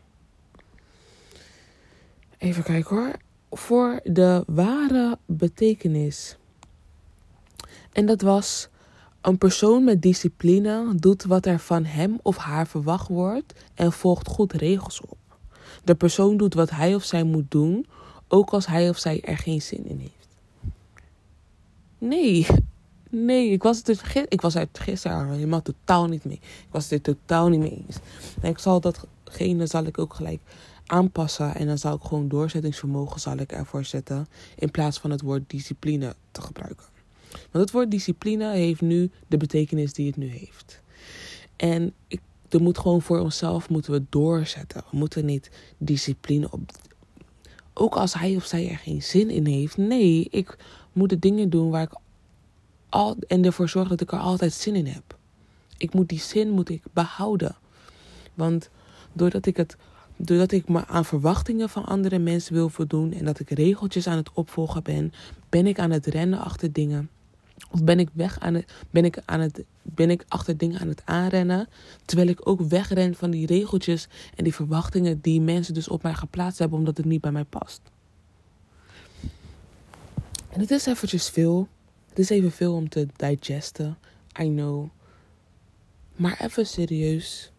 Even 2.38 2.62
kijken 2.62 2.96
hoor. 2.96 3.12
Voor 3.50 4.00
de 4.04 4.44
ware 4.46 5.18
betekenis. 5.26 6.37
En 7.92 8.06
dat 8.06 8.20
was 8.20 8.68
een 9.20 9.38
persoon 9.38 9.84
met 9.84 10.02
discipline 10.02 10.94
doet 10.94 11.25
wat 11.25 11.46
er 11.46 11.58
van 11.58 11.84
hem 11.84 12.18
of 12.23 12.37
haar 12.37 12.66
verwacht 12.66 13.08
wordt 13.08 13.54
en 13.75 13.92
volgt 13.92 14.28
goed 14.28 14.52
regels 14.52 15.00
op. 15.00 15.16
De 15.84 15.94
persoon 15.94 16.37
doet 16.37 16.54
wat 16.54 16.70
hij 16.70 16.94
of 16.94 17.04
zij 17.04 17.23
moet 17.23 17.50
doen, 17.50 17.87
ook 18.28 18.50
als 18.50 18.66
hij 18.66 18.88
of 18.88 18.99
zij 18.99 19.20
er 19.20 19.38
geen 19.38 19.62
zin 19.62 19.87
in 19.87 19.99
heeft. 19.99 20.28
Nee, 21.99 22.46
nee, 23.14 23.50
ik 23.50 23.62
was 23.62 23.76
het, 23.76 23.87
dus, 23.87 24.00
ik 24.28 24.40
was 24.40 24.54
het 24.54 24.78
gisteren 24.78 25.30
helemaal 25.30 25.62
totaal 25.62 26.06
niet 26.06 26.25
mee. 26.25 26.40
Ik 26.42 26.68
was 26.71 26.90
er 26.90 27.00
totaal 27.00 27.49
niet 27.49 27.61
mee 27.61 27.85
eens. 27.87 27.97
En 28.40 28.50
ik 28.50 28.59
zal 28.59 28.80
datgene 28.80 29.66
zal 29.66 29.85
ik 29.85 29.99
ook 29.99 30.14
gelijk 30.14 30.40
aanpassen 30.87 31.54
en 31.54 31.66
dan 31.66 31.78
zal 31.78 31.94
ik 31.94 32.02
gewoon 32.02 32.28
doorzettingsvermogen 32.28 33.21
zal 33.21 33.37
ik 33.37 33.52
ervoor 33.52 33.85
zetten 33.85 34.26
in 34.56 34.71
plaats 34.71 34.99
van 34.99 35.11
het 35.11 35.21
woord 35.21 35.42
discipline 35.47 36.14
te 36.30 36.40
gebruiken. 36.40 36.87
Want 37.30 37.64
het 37.64 37.71
woord 37.71 37.90
discipline 37.90 38.52
heeft 38.52 38.80
nu 38.80 39.11
de 39.26 39.37
betekenis 39.37 39.92
die 39.92 40.06
het 40.06 40.16
nu 40.16 40.28
heeft. 40.28 40.80
En 41.56 41.92
ik, 42.09 42.21
er 42.49 42.62
moet 42.62 42.78
gewoon 42.78 43.02
voor 43.02 43.18
onszelf 43.18 43.68
moeten 43.68 43.92
we 43.92 44.04
doorzetten. 44.09 44.85
We 44.90 44.97
moeten 44.97 45.25
niet 45.25 45.50
discipline 45.78 46.50
op. 46.50 46.71
Ook 47.75 47.97
als 47.97 48.14
hij 48.14 48.37
of 48.37 48.44
zij 48.44 48.71
er 48.71 48.78
geen 48.78 49.02
zin 49.02 49.30
in 49.30 49.47
heeft. 49.47 49.76
Nee, 49.76 50.26
ik 50.30 50.56
moet 50.92 51.09
de 51.09 51.18
dingen 51.18 51.50
doen 51.50 51.71
waar 51.71 51.83
ik 51.83 51.94
al 52.94 53.16
en 53.26 53.44
ervoor 53.44 53.68
zorgen 53.68 53.90
dat 53.90 54.00
ik 54.00 54.12
er 54.12 54.18
altijd 54.18 54.52
zin 54.52 54.74
in 54.74 54.86
heb. 54.86 55.18
Ik 55.76 55.94
moet 55.94 56.08
die 56.08 56.20
zin 56.20 56.50
moet 56.50 56.68
ik 56.68 56.82
behouden. 56.92 57.56
Want 58.34 58.70
doordat 59.12 59.46
ik 59.46 59.56
het 59.56 59.76
doordat 60.16 60.52
ik 60.52 60.68
me 60.68 60.86
aan 60.86 61.04
verwachtingen 61.04 61.68
van 61.68 61.84
andere 61.84 62.18
mensen 62.18 62.54
wil 62.54 62.68
voldoen 62.68 63.12
en 63.12 63.24
dat 63.24 63.40
ik 63.40 63.50
regeltjes 63.50 64.06
aan 64.06 64.16
het 64.16 64.32
opvolgen 64.32 64.82
ben, 64.82 65.12
ben 65.48 65.66
ik 65.66 65.78
aan 65.78 65.90
het 65.90 66.06
rennen 66.06 66.38
achter 66.38 66.72
dingen. 66.72 67.10
Of 67.70 67.84
ben 67.84 67.98
ik 67.98 68.08
weg 68.12 68.40
aan 68.40 68.54
het, 68.54 68.72
ben 68.90 69.04
ik 69.04 69.18
aan 69.24 69.40
het, 69.40 69.64
ben 69.82 70.10
ik 70.10 70.24
achter 70.28 70.56
dingen 70.56 70.80
aan 70.80 70.88
het 70.88 71.02
aanrennen, 71.04 71.68
terwijl 72.04 72.28
ik 72.28 72.48
ook 72.48 72.60
wegren 72.60 73.14
van 73.14 73.30
die 73.30 73.46
regeltjes 73.46 74.08
en 74.34 74.44
die 74.44 74.54
verwachtingen 74.54 75.20
die 75.20 75.40
mensen 75.40 75.74
dus 75.74 75.88
op 75.88 76.02
mij 76.02 76.14
geplaatst 76.14 76.58
hebben 76.58 76.78
omdat 76.78 76.96
het 76.96 77.06
niet 77.06 77.20
bij 77.20 77.32
mij 77.32 77.44
past. 77.44 77.80
En 80.50 80.60
het 80.60 80.70
is 80.70 80.86
eventjes 80.86 81.28
veel. 81.28 81.68
Het 82.14 82.18
is 82.18 82.30
even 82.30 82.52
veel 82.52 82.75
om 82.75 82.88
te 82.88 83.06
digesten. 83.16 83.99
I 84.40 84.49
know. 84.49 84.88
Maar 86.16 86.40
even 86.40 86.66
serieus. 86.66 87.52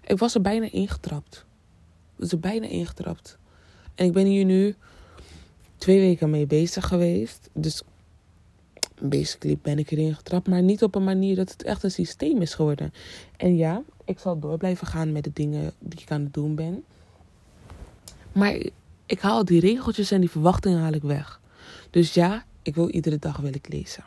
Ik 0.00 0.18
was 0.18 0.34
er 0.34 0.40
bijna 0.40 0.70
ingetrapt 0.70 1.44
is 2.22 2.32
er 2.32 2.40
bijna 2.40 2.66
ingetrapt. 2.66 3.38
En 3.94 4.06
ik 4.06 4.12
ben 4.12 4.26
hier 4.26 4.44
nu 4.44 4.74
twee 5.76 6.00
weken 6.00 6.30
mee 6.30 6.46
bezig 6.46 6.86
geweest. 6.86 7.48
Dus 7.52 7.82
basically 9.00 9.58
ben 9.62 9.78
ik 9.78 9.90
erin 9.90 10.14
getrapt. 10.14 10.48
Maar 10.48 10.62
niet 10.62 10.82
op 10.82 10.94
een 10.94 11.04
manier 11.04 11.36
dat 11.36 11.50
het 11.50 11.62
echt 11.62 11.82
een 11.82 11.90
systeem 11.90 12.42
is 12.42 12.54
geworden. 12.54 12.92
En 13.36 13.56
ja, 13.56 13.82
ik 14.04 14.18
zal 14.18 14.38
door 14.38 14.58
blijven 14.58 14.86
gaan 14.86 15.12
met 15.12 15.24
de 15.24 15.32
dingen 15.32 15.72
die 15.78 16.00
ik 16.00 16.10
aan 16.10 16.22
het 16.22 16.34
doen 16.34 16.54
ben. 16.54 16.84
Maar 18.32 18.62
ik 19.06 19.20
haal 19.20 19.44
die 19.44 19.60
regeltjes 19.60 20.10
en 20.10 20.20
die 20.20 20.30
verwachtingen 20.30 20.80
haal 20.80 20.92
ik 20.92 21.02
weg. 21.02 21.40
Dus 21.90 22.14
ja, 22.14 22.44
ik 22.62 22.74
wil 22.74 22.88
iedere 22.88 23.18
dag 23.18 23.36
wil 23.36 23.54
ik 23.54 23.68
lezen. 23.68 24.04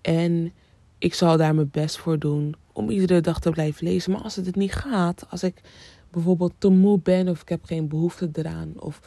En 0.00 0.52
ik 0.98 1.14
zal 1.14 1.36
daar 1.36 1.54
mijn 1.54 1.70
best 1.70 1.96
voor 1.98 2.18
doen 2.18 2.54
om 2.72 2.90
iedere 2.90 3.20
dag 3.20 3.40
te 3.40 3.50
blijven 3.50 3.86
lezen. 3.86 4.12
Maar 4.12 4.20
als 4.20 4.36
het 4.36 4.56
niet 4.56 4.72
gaat, 4.74 5.30
als 5.30 5.42
ik 5.42 5.60
bijvoorbeeld 6.10 6.52
te 6.58 6.68
moe 6.68 7.00
ben 7.00 7.28
of 7.28 7.40
ik 7.40 7.48
heb 7.48 7.64
geen 7.64 7.88
behoefte 7.88 8.28
eraan. 8.32 8.72
Of 8.76 9.00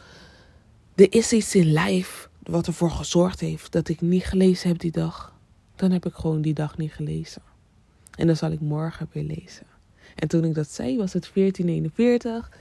er 0.96 1.14
is 1.14 1.34
iets 1.34 1.56
in 1.56 1.72
lijf 1.72 2.30
wat 2.44 2.68
ervoor 2.68 2.92
gezorgd 2.92 3.40
heeft 3.40 3.72
dat 3.72 3.90
ik 3.90 4.02
niet 4.02 4.26
gelezen 4.26 4.68
heb 4.68 4.80
die 4.80 4.92
dag. 4.92 5.36
Dan 5.76 5.92
heb 5.92 6.06
ik 6.06 6.14
gewoon 6.14 6.42
die 6.42 6.54
dag 6.54 6.78
niet 6.78 6.94
gelezen. 6.94 7.42
En 8.16 8.28
dan 8.28 8.36
zal 8.36 8.52
ik 8.52 8.60
morgen 8.60 9.10
weer 9.12 9.24
lezen. 9.24 9.66
En 10.16 10.28
toen 10.28 10.44
ik 10.44 10.54
dat 10.54 10.70
zei 10.70 10.98
was 10.98 11.14
het 11.14 11.32
1441. 11.34 12.52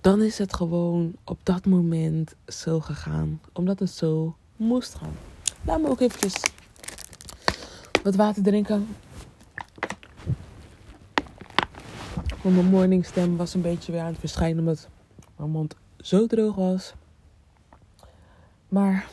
Dan 0.00 0.22
is 0.22 0.38
het 0.38 0.54
gewoon 0.54 1.14
op 1.24 1.38
dat 1.42 1.66
moment 1.66 2.34
zo 2.46 2.80
gegaan. 2.80 3.40
Omdat 3.52 3.78
het 3.78 3.90
zo 3.90 4.36
moest 4.56 4.94
gaan. 4.94 5.14
Laat 5.64 5.80
me 5.80 5.88
ook 5.88 6.00
eventjes 6.00 6.42
wat 8.02 8.14
water 8.14 8.42
drinken. 8.42 8.88
Want 12.42 12.54
mijn 12.54 12.66
morningstem 12.66 13.36
was 13.36 13.54
een 13.54 13.60
beetje 13.60 13.92
weer 13.92 14.00
aan 14.00 14.06
het 14.06 14.18
verschijnen 14.18 14.58
omdat 14.58 14.88
mijn 15.36 15.50
mond 15.50 15.76
zo 15.98 16.26
droog 16.26 16.54
was. 16.54 16.94
Maar 18.68 19.08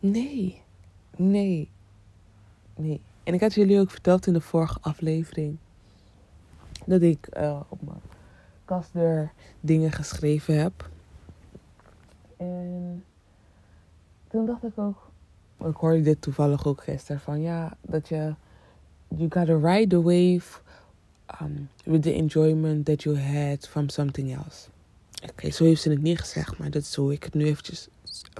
nee, 0.00 0.62
nee, 1.16 1.70
nee. 2.76 3.00
En 3.22 3.34
ik 3.34 3.40
had 3.40 3.54
jullie 3.54 3.80
ook 3.80 3.90
verteld 3.90 4.26
in 4.26 4.32
de 4.32 4.40
vorige 4.40 4.78
aflevering 4.80 5.56
dat 6.86 7.02
ik 7.02 7.28
uh, 7.36 7.60
op 7.68 7.82
mijn 7.82 8.00
kastdeur 8.74 9.32
dingen 9.60 9.92
geschreven 9.92 10.58
heb. 10.58 10.90
En 12.36 13.04
toen 14.28 14.46
dacht 14.46 14.64
ik 14.64 14.78
ook, 14.78 15.10
ik 15.58 15.76
hoorde 15.76 16.00
dit 16.00 16.22
toevallig 16.22 16.66
ook 16.66 16.82
gisteren 16.82 17.20
van 17.20 17.40
ja, 17.40 17.76
dat 17.80 18.08
je 18.08 18.34
you 19.08 19.26
gotta 19.30 19.72
ride 19.72 19.86
the 19.86 20.02
wave 20.02 20.60
um, 21.42 21.68
with 21.84 22.02
the 22.02 22.12
enjoyment 22.12 22.84
that 22.84 23.02
you 23.02 23.18
had 23.18 23.68
from 23.68 23.88
something 23.88 24.36
else. 24.36 24.68
Oké, 25.30 25.50
zo 25.50 25.64
heeft 25.64 25.82
ze 25.82 25.90
het 25.90 26.02
niet 26.02 26.20
gezegd, 26.20 26.58
maar 26.58 26.70
dat 26.70 26.82
is 26.82 26.98
ik 26.98 27.24
het 27.24 27.34
nu 27.34 27.44
eventjes 27.44 27.88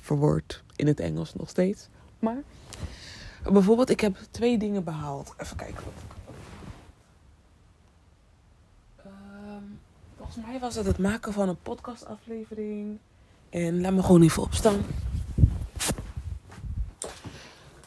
verwoord 0.02 0.62
in 0.76 0.86
het 0.86 1.00
Engels 1.00 1.34
nog 1.34 1.48
steeds. 1.48 1.88
Maar 2.18 2.42
bijvoorbeeld, 3.52 3.90
ik 3.90 4.00
heb 4.00 4.16
twee 4.30 4.58
dingen 4.58 4.84
behaald. 4.84 5.34
Even 5.36 5.56
kijken 5.56 5.84
wat 5.84 5.92
ik. 5.96 6.23
Volgens 10.34 10.52
mij 10.52 10.68
was 10.68 10.74
het 10.74 10.86
het 10.86 10.98
maken 10.98 11.32
van 11.32 11.48
een 11.48 11.62
podcastaflevering. 11.62 12.98
En 13.50 13.80
laat 13.80 13.92
me 13.92 14.02
gewoon 14.02 14.22
even 14.22 14.42
opstaan. 14.42 14.84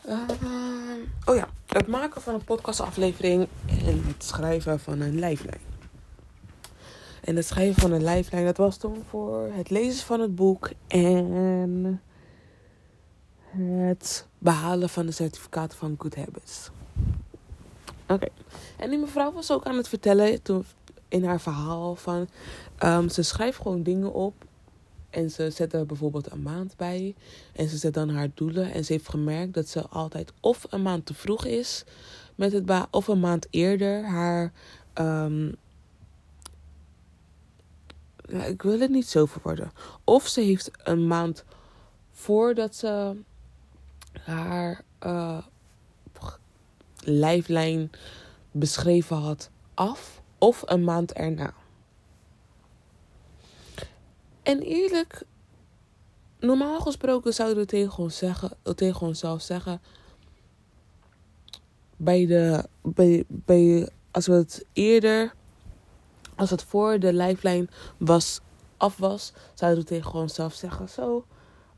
Uh, 0.07 0.19
oh 1.25 1.35
ja, 1.35 1.47
het 1.67 1.87
maken 1.87 2.21
van 2.21 2.33
een 2.33 2.43
podcastaflevering 2.43 3.47
en 3.65 4.03
het 4.05 4.23
schrijven 4.23 4.79
van 4.79 5.01
een 5.01 5.19
lijflijn. 5.19 5.61
En 7.21 7.35
het 7.35 7.45
schrijven 7.45 7.81
van 7.81 7.91
een 7.91 8.03
lijflijn, 8.03 8.45
dat 8.45 8.57
was 8.57 8.77
toen 8.77 9.03
voor 9.09 9.49
het 9.53 9.69
lezen 9.69 10.05
van 10.05 10.19
het 10.19 10.35
boek 10.35 10.69
en 10.87 12.01
het 13.57 14.27
behalen 14.37 14.89
van 14.89 15.05
de 15.05 15.11
certificaten 15.11 15.77
van 15.77 15.95
Good 15.97 16.15
Habits. 16.15 16.69
Oké, 18.07 18.27
en 18.77 18.89
die 18.89 18.99
mevrouw 18.99 19.31
was 19.31 19.51
ook 19.51 19.65
aan 19.65 19.77
het 19.77 19.87
vertellen 19.87 20.41
toen 20.41 20.65
in 21.07 21.23
haar 21.23 21.41
verhaal 21.41 21.95
van 21.95 22.29
um, 22.83 23.09
ze 23.09 23.21
schrijft 23.21 23.57
gewoon 23.57 23.83
dingen 23.83 24.13
op 24.13 24.45
en 25.09 25.31
ze 25.31 25.49
zet 25.49 25.73
er 25.73 25.85
bijvoorbeeld 25.85 26.31
een 26.31 26.41
maand 26.41 26.75
bij. 26.75 27.15
En 27.53 27.69
ze 27.69 27.77
zet 27.77 27.93
dan 27.93 28.09
haar 28.09 28.29
doelen. 28.33 28.71
En 28.71 28.85
ze 28.85 28.93
heeft 28.93 29.09
gemerkt 29.09 29.53
dat 29.53 29.67
ze 29.67 29.87
altijd 29.87 30.33
of 30.39 30.65
een 30.69 30.81
maand 30.81 31.05
te 31.05 31.13
vroeg 31.13 31.45
is 31.45 31.83
met 32.35 32.51
het 32.51 32.65
ba 32.65 32.87
of 32.91 33.07
een 33.07 33.19
maand 33.19 33.47
eerder 33.49 34.05
haar. 34.05 34.51
Um, 34.93 35.55
ik 38.27 38.61
wil 38.61 38.79
het 38.79 38.89
niet 38.89 39.07
zo 39.07 39.25
verwoorden. 39.25 39.71
Of 40.03 40.27
ze 40.27 40.41
heeft 40.41 40.71
een 40.83 41.07
maand 41.07 41.43
voordat 42.11 42.75
ze 42.75 43.15
haar 44.13 44.81
uh, 45.05 45.37
lijflijn 47.03 47.91
beschreven 48.51 49.17
had 49.17 49.49
af. 49.73 50.21
Of 50.37 50.63
een 50.65 50.83
maand 50.83 51.13
erna. 51.13 51.53
En 54.43 54.61
eerlijk, 54.61 55.23
normaal 56.39 56.79
gesproken 56.79 57.33
zouden 57.33 57.57
we 57.57 57.65
tegen, 57.65 58.03
ons 58.03 58.17
zeggen, 58.17 58.51
onszelf 58.99 59.41
zeggen. 59.41 59.81
Bij 61.97 62.25
de, 62.25 62.63
bij, 62.81 63.23
bij, 63.27 63.89
als 64.11 64.27
we 64.27 64.33
het 64.33 64.65
eerder, 64.73 65.33
als 66.35 66.49
het 66.49 66.63
voor 66.63 66.99
de 66.99 67.13
lijflijn 67.13 67.69
was, 67.97 68.39
af 68.77 68.97
was, 68.97 69.33
zouden 69.53 69.83
we 69.83 69.89
tegen 69.89 70.13
onszelf 70.13 70.53
zeggen: 70.53 70.89
Zo, 70.89 71.25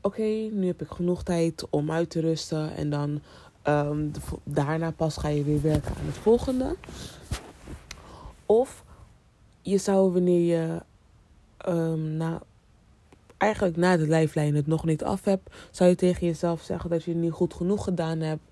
oké, 0.00 0.22
nu 0.52 0.66
heb 0.66 0.82
ik 0.82 0.90
genoeg 0.90 1.22
tijd 1.22 1.66
om 1.70 1.90
uit 1.90 2.10
te 2.10 2.20
rusten. 2.20 2.76
En 2.76 2.90
dan 2.90 3.20
um, 3.64 4.10
daarna 4.44 4.90
pas 4.90 5.16
ga 5.16 5.28
je 5.28 5.44
weer 5.44 5.62
werken 5.62 5.94
aan 5.96 6.06
het 6.06 6.18
volgende. 6.18 6.76
Of 8.50 8.84
je 9.60 9.78
zou 9.78 10.12
wanneer 10.12 10.56
je 10.56 10.82
um, 11.68 12.00
na 12.00 12.42
eigenlijk 13.36 13.76
na 13.76 13.96
de 13.96 14.06
lijflijn 14.06 14.54
het 14.54 14.66
nog 14.66 14.84
niet 14.84 15.04
af 15.04 15.24
hebt, 15.24 15.54
zou 15.70 15.90
je 15.90 15.96
tegen 15.96 16.26
jezelf 16.26 16.62
zeggen 16.62 16.90
dat 16.90 17.04
je 17.04 17.10
het 17.10 17.20
niet 17.20 17.32
goed 17.32 17.54
genoeg 17.54 17.84
gedaan 17.84 18.20
hebt. 18.20 18.42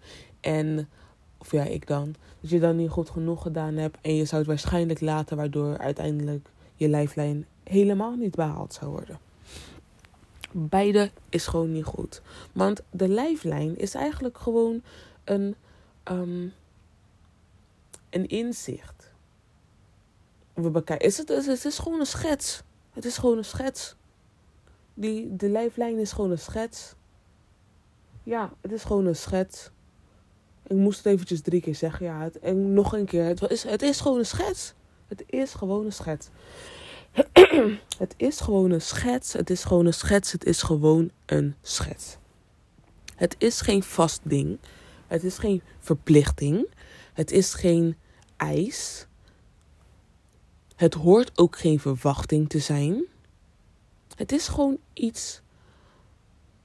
En, 0.40 0.88
of 1.38 1.52
ja, 1.52 1.62
ik 1.64 1.86
dan, 1.86 2.14
dat 2.40 2.50
je 2.50 2.60
dan 2.60 2.76
niet 2.76 2.90
goed 2.90 3.10
genoeg 3.10 3.42
gedaan 3.42 3.74
hebt. 3.74 3.98
En 4.00 4.14
je 4.14 4.24
zou 4.24 4.40
het 4.40 4.50
waarschijnlijk 4.50 5.00
laten, 5.00 5.36
waardoor 5.36 5.78
uiteindelijk 5.78 6.48
je 6.74 6.88
lijflijn 6.88 7.46
helemaal 7.64 8.16
niet 8.16 8.34
behaald 8.34 8.74
zou 8.74 8.90
worden. 8.90 9.18
Beide 10.52 11.10
is 11.28 11.46
gewoon 11.46 11.72
niet 11.72 11.84
goed. 11.84 12.22
Want 12.52 12.82
de 12.90 13.08
lijflijn 13.08 13.78
is 13.78 13.94
eigenlijk 13.94 14.38
gewoon 14.38 14.82
een, 15.24 15.54
um, 16.10 16.52
een 18.10 18.26
inzicht. 18.26 18.97
We 20.62 20.70
bekijken. 20.70 21.06
Is 21.06 21.16
het, 21.16 21.64
is 21.64 21.78
gewoon 21.78 22.00
een 22.00 22.06
schets. 22.06 22.62
Het 22.92 23.04
is 23.04 23.18
gewoon 23.18 23.38
een 23.38 23.44
schets 23.44 23.96
die, 25.00 25.36
de 25.36 25.48
lijflijn 25.48 25.98
is 25.98 26.12
gewoon 26.12 26.30
een 26.30 26.38
schets. 26.38 26.94
Ja, 28.22 28.52
het 28.60 28.72
is 28.72 28.84
gewoon 28.84 29.06
een 29.06 29.16
schets. 29.16 29.70
Ik 30.66 30.76
moest 30.76 30.96
het 30.96 31.06
eventjes 31.06 31.40
drie 31.40 31.60
keer 31.60 31.74
zeggen. 31.74 32.06
Ja, 32.06 32.22
het, 32.22 32.38
en 32.38 32.72
nog 32.72 32.92
een 32.92 33.04
keer. 33.04 33.24
Het 33.24 33.50
is, 33.50 33.62
het 33.62 33.82
is 33.82 34.00
gewoon 34.00 34.18
een 34.18 34.26
schets. 34.26 34.74
Het 35.06 35.22
is 35.26 35.54
gewoon 35.54 35.84
een 35.84 35.92
schets. 35.92 36.28
het 37.98 38.14
is 38.16 38.40
gewoon 38.40 38.70
een 38.70 38.80
schets. 38.80 39.32
Het 39.32 39.50
is 39.50 39.64
gewoon 39.64 39.86
een 39.86 39.94
schets. 39.94 40.32
Het 40.32 40.44
is 40.44 40.62
gewoon 40.62 41.10
een 41.26 41.54
schets. 41.62 42.16
Het 43.16 43.34
is 43.38 43.60
geen 43.60 43.82
vast 43.82 44.20
ding. 44.22 44.58
Het 45.06 45.24
is 45.24 45.38
geen 45.38 45.62
verplichting. 45.80 46.68
Het 47.12 47.30
is 47.30 47.54
geen 47.54 47.96
eis. 48.36 49.06
Het 50.78 50.94
hoort 50.94 51.38
ook 51.38 51.58
geen 51.58 51.80
verwachting 51.80 52.48
te 52.48 52.58
zijn. 52.58 53.04
Het 54.16 54.32
is 54.32 54.48
gewoon 54.48 54.78
iets 54.92 55.40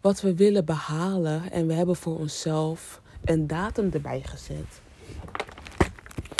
wat 0.02 0.21
we 0.21 0.36
willen 0.36 0.65
behalen 0.65 1.52
en 1.52 1.67
we 1.67 1.73
hebben 1.73 1.95
voor 1.95 2.17
onszelf 2.17 3.02
een 3.23 3.47
datum 3.47 3.89
erbij 3.93 4.21
gezet. 4.21 4.82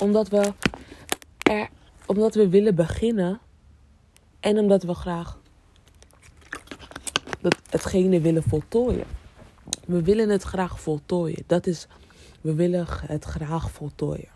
Omdat 0.04 0.28
we 0.30 0.54
er, 1.38 1.70
omdat 2.06 2.36
we 2.36 2.50
willen 2.50 2.76
beginnen 2.76 3.40
en 4.40 4.58
omdat 4.58 4.84
we 4.84 4.94
graag 4.94 5.40
dat 7.42 7.56
hetgene 7.70 8.22
willen 8.22 8.44
voltooien. 8.44 9.08
We 9.86 10.02
willen 10.02 10.30
het 10.30 10.44
graag 10.44 10.80
voltooien. 10.80 11.44
Dat 11.48 11.68
is, 11.68 11.88
we 12.42 12.54
willen 12.54 12.86
het 12.90 13.24
graag 13.24 13.72
voltooien. 13.72 14.32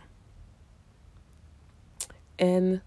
En 2.36 2.82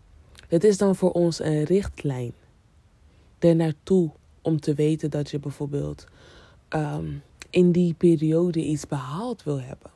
het 0.50 0.64
is 0.64 0.78
dan 0.78 0.96
voor 0.96 1.12
ons 1.12 1.40
een 1.40 1.64
richtlijn 1.64 2.32
er 3.38 3.56
naartoe 3.56 4.10
om 4.42 4.60
te 4.60 4.74
weten 4.74 5.10
dat 5.10 5.30
je 5.30 5.38
bijvoorbeeld 5.38 6.06
um, 6.68 7.22
in 7.50 7.72
die 7.72 7.94
periode 7.94 8.64
iets 8.64 8.86
behaald 8.86 9.42
wil 9.42 9.60
hebben. 9.60 9.90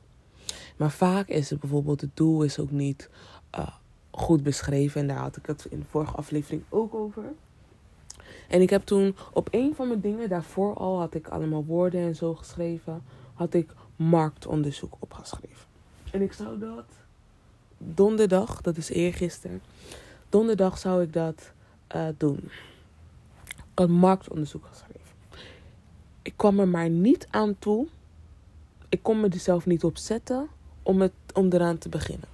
Maar 0.76 0.90
vaak 0.90 1.28
is 1.28 1.50
het 1.50 1.60
bijvoorbeeld, 1.60 2.00
het 2.00 2.16
doel 2.16 2.42
is 2.42 2.58
ook 2.58 2.70
niet 2.70 3.10
uh, 3.58 3.68
goed 4.10 4.42
beschreven. 4.42 5.00
En 5.00 5.06
daar 5.06 5.16
had 5.16 5.36
ik 5.36 5.46
het 5.46 5.66
in 5.70 5.78
de 5.78 5.86
vorige 5.90 6.14
aflevering 6.16 6.62
ook 6.68 6.94
over. 6.94 7.22
En 8.48 8.60
ik 8.60 8.70
heb 8.70 8.82
toen 8.82 9.16
op 9.32 9.48
een 9.50 9.74
van 9.74 9.88
mijn 9.88 10.00
dingen, 10.00 10.28
daarvoor 10.28 10.74
al 10.74 10.98
had 10.98 11.14
ik 11.14 11.28
allemaal 11.28 11.64
woorden 11.64 12.00
en 12.00 12.16
zo 12.16 12.34
geschreven, 12.34 13.02
had 13.34 13.54
ik 13.54 13.72
marktonderzoek 13.96 14.96
opgeschreven. 14.98 15.66
En 16.10 16.22
ik 16.22 16.32
zou 16.32 16.58
dat 16.58 16.84
donderdag, 17.78 18.60
dat 18.60 18.76
is 18.76 18.88
eergisteren, 18.88 19.62
donderdag 20.28 20.78
zou 20.78 21.02
ik 21.02 21.12
dat 21.12 21.52
uh, 21.96 22.06
doen 22.16 22.50
een 23.74 23.92
marktonderzoek 23.92 24.66
geschreven. 24.70 25.00
Ik 26.22 26.32
kwam 26.36 26.60
er 26.60 26.68
maar 26.68 26.88
niet 26.88 27.26
aan 27.30 27.58
toe. 27.58 27.86
Ik 28.88 29.02
kon 29.02 29.20
me 29.20 29.28
er 29.28 29.38
zelf 29.38 29.66
niet 29.66 29.84
op 29.84 29.96
zetten 29.96 30.48
om, 30.82 31.00
het, 31.00 31.12
om 31.34 31.52
eraan 31.52 31.78
te 31.78 31.88
beginnen. 31.88 32.28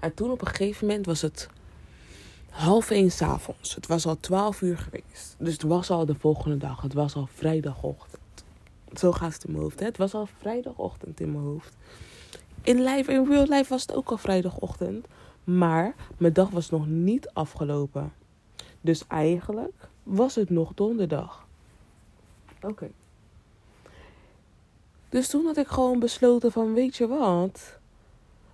En 0.00 0.14
toen 0.14 0.30
op 0.30 0.40
een 0.40 0.46
gegeven 0.46 0.86
moment 0.86 1.06
was 1.06 1.20
het 1.20 1.48
half 2.50 2.90
één 2.90 3.10
s'avonds. 3.10 3.74
Het 3.74 3.86
was 3.86 4.06
al 4.06 4.16
twaalf 4.20 4.62
uur 4.62 4.78
geweest. 4.78 5.34
Dus 5.38 5.52
het 5.52 5.62
was 5.62 5.90
al 5.90 6.06
de 6.06 6.14
volgende 6.14 6.56
dag. 6.56 6.82
Het 6.82 6.94
was 6.94 7.14
al 7.14 7.28
vrijdagochtend. 7.34 8.20
Zo 8.94 9.12
gaat 9.12 9.32
het 9.32 9.44
in 9.44 9.50
mijn 9.50 9.62
hoofd. 9.62 9.80
Het 9.80 9.96
was 9.96 10.14
al 10.14 10.28
vrijdagochtend 10.38 11.20
in 11.20 11.32
mijn 11.32 11.44
hoofd. 11.44 11.76
In 12.62 12.82
live, 12.82 13.12
in 13.12 13.26
real 13.26 13.46
life 13.48 13.68
was 13.68 13.82
het 13.82 13.94
ook 13.94 14.10
al 14.10 14.16
vrijdagochtend. 14.16 15.06
Maar 15.44 15.94
mijn 16.16 16.32
dag 16.32 16.50
was 16.50 16.70
nog 16.70 16.86
niet 16.86 17.30
afgelopen. 17.32 18.12
Dus 18.80 19.06
eigenlijk 19.06 19.88
was 20.02 20.34
het 20.34 20.50
nog 20.50 20.74
donderdag. 20.74 21.46
Oké. 22.62 22.90
Dus 25.08 25.28
toen 25.28 25.44
had 25.44 25.56
ik 25.56 25.66
gewoon 25.66 25.98
besloten 25.98 26.52
van, 26.52 26.74
weet 26.74 26.96
je 26.96 27.06
wat? 27.06 27.80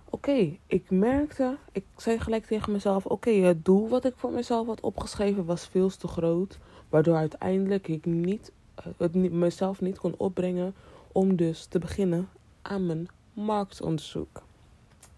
oké, 0.09 0.57
ik 0.67 0.89
merkte, 0.89 1.57
ik 1.71 1.85
zei 1.97 2.19
gelijk 2.19 2.45
tegen 2.45 2.71
mezelf: 2.71 3.05
oké, 3.05 3.29
het 3.29 3.65
doel 3.65 3.89
wat 3.89 4.05
ik 4.05 4.13
voor 4.15 4.31
mezelf 4.31 4.67
had 4.67 4.81
opgeschreven 4.81 5.45
was 5.45 5.67
veel 5.67 5.89
te 5.89 6.07
groot. 6.07 6.57
Waardoor 6.89 7.15
uiteindelijk 7.15 7.87
ik 7.87 8.05
niet, 8.05 8.51
eh, 8.75 8.85
het 8.97 9.13
mezelf 9.13 9.81
niet 9.81 9.99
kon 9.99 10.13
opbrengen 10.17 10.75
om 11.11 11.35
dus 11.35 11.65
te 11.65 11.79
beginnen 11.79 12.29
aan 12.61 12.85
mijn 12.85 13.07
marktonderzoek. 13.33 14.41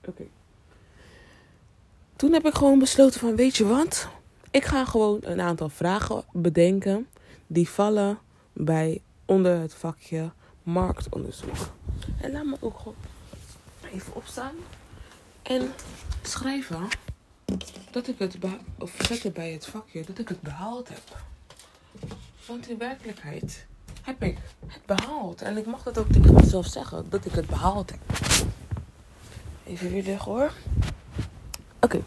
Oké. 0.07 0.27
Toen 2.21 2.33
heb 2.33 2.45
ik 2.45 2.53
gewoon 2.53 2.79
besloten 2.79 3.19
van, 3.19 3.35
weet 3.35 3.57
je 3.57 3.65
wat? 3.65 4.07
Ik 4.51 4.65
ga 4.65 4.85
gewoon 4.85 5.19
een 5.21 5.41
aantal 5.41 5.69
vragen 5.69 6.23
bedenken 6.31 7.07
die 7.47 7.69
vallen 7.69 8.19
bij 8.53 9.01
onder 9.25 9.59
het 9.59 9.73
vakje 9.73 10.31
marktonderzoek. 10.63 11.55
En 12.19 12.31
laat 12.31 12.45
me 12.45 12.55
ook 12.59 12.77
gewoon 12.77 12.95
even 13.93 14.15
opstaan 14.15 14.53
en 15.41 15.71
schrijven 16.21 16.87
dat 17.91 18.07
ik 18.07 18.19
het 18.19 18.37
of 18.77 18.93
zetten 19.01 19.33
bij 19.33 19.51
het 19.51 19.65
vakje 19.65 20.03
dat 20.05 20.19
ik 20.19 20.29
het 20.29 20.41
behaald 20.41 20.89
heb. 20.89 21.23
Want 22.45 22.69
in 22.69 22.77
werkelijkheid 22.77 23.65
heb 24.01 24.23
ik 24.23 24.37
het 24.67 24.85
behaald. 24.85 25.41
En 25.41 25.57
ik 25.57 25.65
mag 25.65 25.83
dat 25.83 25.97
ook 25.97 26.11
tegen 26.11 26.33
mezelf 26.33 26.65
zeggen, 26.65 27.05
dat 27.09 27.25
ik 27.25 27.31
het 27.31 27.47
behaald 27.47 27.91
heb. 27.91 27.99
Even 29.65 29.91
weer 29.91 30.03
weg 30.03 30.23
hoor. 30.23 30.51
Oké. 31.81 32.03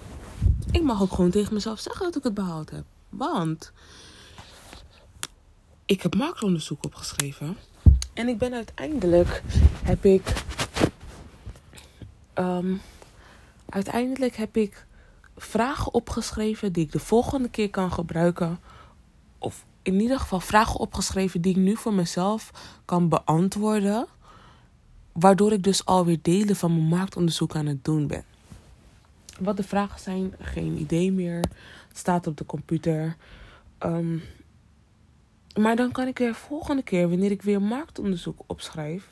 Ik 0.71 0.83
mag 0.83 1.03
ook 1.03 1.13
gewoon 1.13 1.31
tegen 1.31 1.55
mezelf 1.55 1.79
zeggen 1.79 2.05
dat 2.05 2.17
ik 2.17 2.23
het 2.23 2.35
behaald 2.35 2.71
heb. 2.71 2.85
Want 3.09 3.73
ik 5.87 6.03
heb 6.03 6.15
marktonderzoek 6.15 6.85
opgeschreven. 6.85 7.57
En 8.13 8.29
ik 8.29 8.39
ben 8.39 8.53
uiteindelijk 8.53 9.43
heb 9.83 10.05
ik. 10.05 10.45
Um, 12.35 12.81
uiteindelijk 13.69 14.37
heb 14.37 14.57
ik 14.57 14.87
vragen 15.37 15.95
opgeschreven 15.95 16.73
die 16.73 16.85
ik 16.85 16.93
de 16.93 16.99
volgende 16.99 17.49
keer 17.49 17.71
kan 17.71 17.93
gebruiken. 17.93 18.59
Of 19.39 19.65
in 19.83 20.01
ieder 20.01 20.19
geval 20.19 20.41
vragen 20.41 20.81
opgeschreven 20.81 21.41
die 21.41 21.57
ik 21.57 21.63
nu 21.63 21.77
voor 21.77 21.95
mezelf 21.95 22.51
kan 22.85 23.09
beantwoorden. 23.09 24.07
Waardoor 25.13 25.53
ik 25.53 25.63
dus 25.63 25.85
alweer 25.85 26.19
delen 26.23 26.57
van 26.57 26.73
mijn 26.73 26.89
marktonderzoek 26.89 27.57
aan 27.57 27.67
het 27.67 27.85
doen 27.85 28.07
ben. 28.07 28.25
Wat 29.41 29.57
de 29.57 29.63
vragen 29.63 30.01
zijn, 30.01 30.35
geen 30.39 30.79
idee 30.79 31.13
meer. 31.13 31.41
Het 31.89 31.99
staat 31.99 32.27
op 32.27 32.37
de 32.37 32.47
computer. 32.47 33.17
Um, 33.81 34.23
maar 35.59 35.77
dan 35.77 35.93
kan 35.93 36.07
ik 36.07 36.21
er 36.21 36.35
volgende 36.35 36.83
keer, 36.83 37.09
wanneer 37.09 37.31
ik 37.31 37.43
weer 37.43 37.63
marktonderzoek 37.63 38.41
opschrijf. 38.47 39.09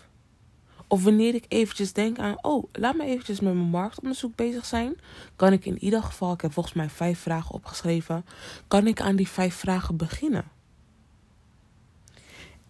Of 0.87 1.05
wanneer 1.05 1.35
ik 1.35 1.45
eventjes 1.49 1.93
denk 1.93 2.19
aan, 2.19 2.45
oh, 2.45 2.65
laat 2.73 2.97
me 2.97 3.05
eventjes 3.05 3.41
met 3.41 3.55
mijn 3.55 3.67
marktonderzoek 3.67 4.37
bezig 4.37 4.65
zijn. 4.65 4.95
Kan 5.37 5.53
ik 5.53 5.65
in 5.65 5.79
ieder 5.79 6.03
geval, 6.03 6.33
ik 6.33 6.41
heb 6.41 6.53
volgens 6.53 6.75
mij 6.75 6.89
vijf 6.89 7.19
vragen 7.19 7.55
opgeschreven. 7.55 8.25
Kan 8.69 8.87
ik 8.87 9.01
aan 9.01 9.17
die 9.17 9.29
vijf 9.29 9.55
vragen 9.55 9.97
beginnen? 9.97 10.45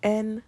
En 0.01 0.43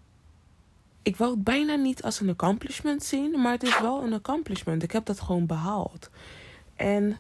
ik 1.03 1.17
wil 1.17 1.31
het 1.31 1.45
bijna 1.45 1.75
niet 1.75 2.03
als 2.03 2.21
een 2.21 2.29
accomplishment 2.29 3.03
zien, 3.03 3.41
maar 3.41 3.53
het 3.53 3.63
is 3.63 3.81
wel 3.81 4.03
een 4.03 4.13
accomplishment. 4.13 4.83
Ik 4.83 4.93
heb 4.93 5.05
dat 5.05 5.21
gewoon 5.21 5.47
behaald. 5.47 6.11
En 6.77 7.17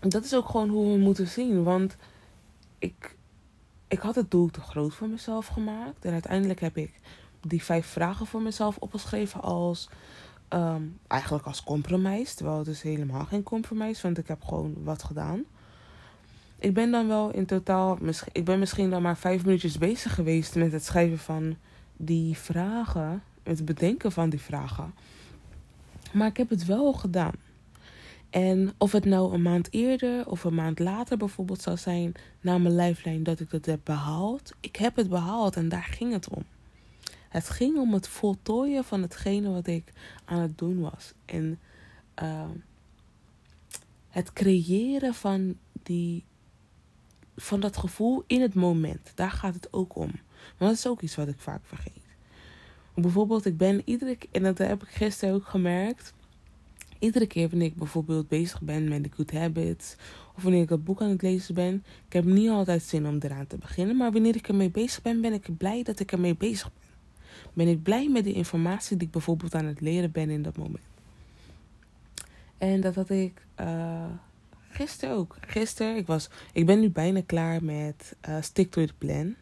dat 0.00 0.24
is 0.24 0.34
ook 0.34 0.48
gewoon 0.48 0.68
hoe 0.68 0.92
we 0.92 0.98
moeten 0.98 1.26
zien. 1.28 1.62
Want 1.62 1.96
ik, 2.78 3.16
ik 3.88 3.98
had 3.98 4.14
het 4.14 4.30
doel 4.30 4.48
te 4.48 4.60
groot 4.60 4.94
voor 4.94 5.08
mezelf 5.08 5.46
gemaakt. 5.46 6.04
En 6.04 6.12
uiteindelijk 6.12 6.60
heb 6.60 6.76
ik 6.76 6.92
die 7.40 7.62
vijf 7.62 7.86
vragen 7.86 8.26
voor 8.26 8.42
mezelf 8.42 8.76
opgeschreven 8.76 9.40
als. 9.40 9.88
Ehm, 10.48 10.82
eigenlijk 11.06 11.46
als 11.46 11.64
compromis. 11.64 12.34
Terwijl 12.34 12.58
het 12.58 12.66
is 12.66 12.82
helemaal 12.82 13.24
geen 13.24 13.42
compromis, 13.42 14.02
want 14.02 14.18
ik 14.18 14.28
heb 14.28 14.42
gewoon 14.42 14.74
wat 14.84 15.02
gedaan. 15.02 15.44
Ik 16.58 16.74
ben 16.74 16.90
dan 16.90 17.08
wel 17.08 17.30
in 17.30 17.46
totaal. 17.46 17.98
Ik 18.32 18.44
ben 18.44 18.58
misschien 18.58 18.90
dan 18.90 19.02
maar 19.02 19.16
vijf 19.16 19.44
minuutjes 19.44 19.78
bezig 19.78 20.14
geweest 20.14 20.54
met 20.54 20.72
het 20.72 20.84
schrijven 20.84 21.18
van 21.18 21.56
die 21.96 22.36
vragen. 22.36 23.22
Het 23.42 23.64
bedenken 23.64 24.12
van 24.12 24.30
die 24.30 24.40
vragen. 24.40 24.94
Maar 26.12 26.26
ik 26.26 26.36
heb 26.36 26.48
het 26.48 26.64
wel 26.64 26.92
gedaan. 26.92 27.34
En 28.30 28.72
of 28.78 28.92
het 28.92 29.04
nou 29.04 29.34
een 29.34 29.42
maand 29.42 29.68
eerder 29.72 30.28
of 30.28 30.44
een 30.44 30.54
maand 30.54 30.78
later 30.78 31.16
bijvoorbeeld 31.16 31.62
zou 31.62 31.76
zijn 31.76 32.12
na 32.40 32.58
mijn 32.58 32.74
lijflijn 32.74 33.22
dat 33.22 33.40
ik 33.40 33.50
dat 33.50 33.66
heb 33.66 33.80
behaald. 33.84 34.52
Ik 34.60 34.76
heb 34.76 34.96
het 34.96 35.08
behaald 35.08 35.56
en 35.56 35.68
daar 35.68 35.82
ging 35.90 36.12
het 36.12 36.28
om. 36.28 36.44
Het 37.28 37.50
ging 37.50 37.78
om 37.78 37.92
het 37.92 38.08
voltooien 38.08 38.84
van 38.84 39.02
hetgene 39.02 39.50
wat 39.50 39.66
ik 39.66 39.92
aan 40.24 40.40
het 40.40 40.58
doen 40.58 40.80
was. 40.80 41.12
En 41.24 41.58
uh, 42.22 42.50
het 44.08 44.32
creëren 44.32 45.14
van, 45.14 45.56
die, 45.82 46.24
van 47.36 47.60
dat 47.60 47.76
gevoel 47.76 48.24
in 48.26 48.40
het 48.40 48.54
moment. 48.54 49.12
Daar 49.14 49.30
gaat 49.30 49.54
het 49.54 49.72
ook 49.72 49.96
om. 49.96 50.10
Want 50.58 50.70
dat 50.70 50.72
is 50.72 50.86
ook 50.86 51.02
iets 51.02 51.16
wat 51.16 51.28
ik 51.28 51.38
vaak 51.38 51.60
vergeet. 51.64 51.98
Bijvoorbeeld, 52.94 53.46
ik 53.46 53.56
ben 53.56 53.82
iedere 53.84 54.16
keer, 54.16 54.28
en 54.32 54.42
dat 54.42 54.58
heb 54.58 54.82
ik 54.82 54.88
gisteren 54.88 55.34
ook 55.34 55.46
gemerkt 55.46 56.12
iedere 57.00 57.26
keer 57.26 57.48
wanneer 57.48 57.68
ik 57.68 57.76
bijvoorbeeld 57.76 58.28
bezig 58.28 58.60
ben 58.60 58.88
met 58.88 59.04
de 59.04 59.10
Good 59.14 59.32
Habits, 59.32 59.96
of 60.36 60.42
wanneer 60.42 60.62
ik 60.62 60.70
een 60.70 60.82
boek 60.82 61.00
aan 61.00 61.08
het 61.08 61.22
lezen 61.22 61.54
ben, 61.54 61.84
ik 62.06 62.12
heb 62.12 62.24
niet 62.24 62.48
altijd 62.48 62.82
zin 62.82 63.06
om 63.06 63.18
eraan 63.20 63.46
te 63.46 63.56
beginnen, 63.56 63.96
maar 63.96 64.12
wanneer 64.12 64.36
ik 64.36 64.48
ermee 64.48 64.70
bezig 64.70 65.02
ben, 65.02 65.20
ben 65.20 65.32
ik 65.32 65.56
blij 65.56 65.82
dat 65.82 66.00
ik 66.00 66.12
ermee 66.12 66.36
bezig 66.36 66.70
ben. 66.72 66.88
Ben 67.52 67.68
ik 67.68 67.82
blij 67.82 68.08
met 68.08 68.24
de 68.24 68.32
informatie 68.32 68.96
die 68.96 69.06
ik 69.06 69.12
bijvoorbeeld 69.12 69.54
aan 69.54 69.64
het 69.64 69.80
leren 69.80 70.10
ben 70.10 70.30
in 70.30 70.42
dat 70.42 70.56
moment. 70.56 70.84
En 72.58 72.80
dat 72.80 72.94
had 72.94 73.10
ik 73.10 73.42
uh, 73.60 74.04
gisteren 74.68 75.16
ook. 75.16 75.36
Gisteren, 75.40 75.96
ik, 75.96 76.06
was, 76.06 76.30
ik 76.52 76.66
ben 76.66 76.80
nu 76.80 76.90
bijna 76.90 77.20
klaar 77.26 77.64
met 77.64 78.16
uh, 78.28 78.36
Stick 78.40 78.70
to 78.70 78.84
the 78.84 78.94
Plan. 78.98 79.34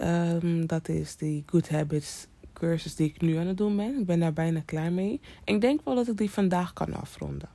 Um, 0.00 0.66
dat 0.66 0.88
is 0.88 1.16
de 1.16 1.42
Good 1.46 1.68
Habits 1.68 2.26
cursus 2.58 2.94
die 2.94 3.08
ik 3.08 3.20
nu 3.20 3.36
aan 3.36 3.46
het 3.46 3.56
doen 3.56 3.76
ben. 3.76 3.98
Ik 3.98 4.06
ben 4.06 4.20
daar 4.20 4.32
bijna 4.32 4.62
klaar 4.64 4.92
mee. 4.92 5.20
Ik 5.44 5.60
denk 5.60 5.80
wel 5.84 5.94
dat 5.94 6.08
ik 6.08 6.16
die 6.16 6.30
vandaag 6.30 6.72
kan 6.72 6.94
afronden. 6.94 7.48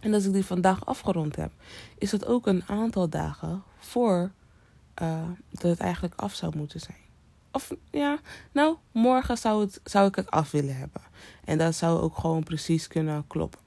En 0.00 0.14
als 0.14 0.24
ik 0.24 0.32
die 0.32 0.44
vandaag 0.44 0.86
afgerond 0.86 1.36
heb, 1.36 1.52
is 1.98 2.10
dat 2.10 2.26
ook 2.26 2.46
een 2.46 2.62
aantal 2.66 3.08
dagen 3.08 3.62
voor 3.78 4.30
uh, 5.02 5.22
dat 5.50 5.62
het 5.62 5.80
eigenlijk 5.80 6.14
af 6.16 6.34
zou 6.34 6.56
moeten 6.56 6.80
zijn. 6.80 6.96
Of 7.52 7.72
ja, 7.90 8.18
nou, 8.52 8.76
morgen 8.92 9.38
zou, 9.38 9.60
het, 9.60 9.80
zou 9.84 10.08
ik 10.08 10.14
het 10.14 10.30
af 10.30 10.50
willen 10.50 10.76
hebben. 10.76 11.02
En 11.44 11.58
dat 11.58 11.74
zou 11.74 12.00
ook 12.00 12.16
gewoon 12.18 12.42
precies 12.42 12.86
kunnen 12.86 13.26
kloppen. 13.26 13.60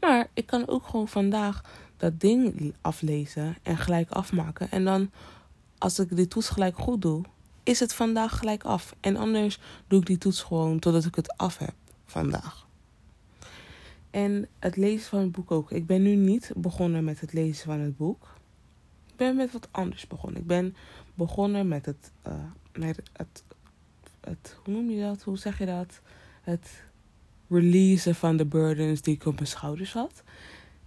Maar 0.00 0.28
ik 0.34 0.46
kan 0.46 0.68
ook 0.68 0.86
gewoon 0.86 1.08
vandaag 1.08 1.62
dat 1.96 2.20
ding 2.20 2.74
aflezen 2.80 3.56
en 3.62 3.76
gelijk 3.76 4.10
afmaken. 4.10 4.70
En 4.70 4.84
dan, 4.84 5.10
als 5.78 5.98
ik 5.98 6.16
die 6.16 6.28
toets 6.28 6.48
gelijk 6.48 6.76
goed 6.78 7.02
doe, 7.02 7.22
is 7.66 7.80
het 7.80 7.94
vandaag 7.94 8.38
gelijk 8.38 8.64
af. 8.64 8.94
En 9.00 9.16
anders 9.16 9.58
doe 9.86 10.00
ik 10.00 10.06
die 10.06 10.18
toets 10.18 10.42
gewoon 10.42 10.78
totdat 10.78 11.04
ik 11.04 11.14
het 11.14 11.36
af 11.36 11.58
heb 11.58 11.74
vandaag. 12.04 12.66
En 14.10 14.48
het 14.58 14.76
lezen 14.76 15.08
van 15.08 15.18
het 15.18 15.32
boek 15.32 15.50
ook. 15.50 15.70
Ik 15.70 15.86
ben 15.86 16.02
nu 16.02 16.14
niet 16.14 16.52
begonnen 16.56 17.04
met 17.04 17.20
het 17.20 17.32
lezen 17.32 17.64
van 17.64 17.80
het 17.80 17.96
boek. 17.96 18.34
Ik 19.06 19.16
ben 19.16 19.36
met 19.36 19.52
wat 19.52 19.68
anders 19.70 20.06
begonnen. 20.06 20.40
Ik 20.40 20.46
ben 20.46 20.76
begonnen 21.14 21.68
met 21.68 21.86
het, 21.86 22.12
uh, 22.26 22.34
met 22.72 23.00
het, 23.12 23.44
het, 24.20 24.56
hoe 24.64 24.74
noem 24.74 24.90
je 24.90 25.00
dat? 25.00 25.22
Hoe 25.22 25.38
zeg 25.38 25.58
je 25.58 25.66
dat? 25.66 26.00
Het 26.42 26.82
releasen 27.48 28.14
van 28.14 28.36
de 28.36 28.46
burdens 28.46 29.02
die 29.02 29.14
ik 29.14 29.26
op 29.26 29.34
mijn 29.34 29.46
schouders 29.46 29.92
had. 29.92 30.22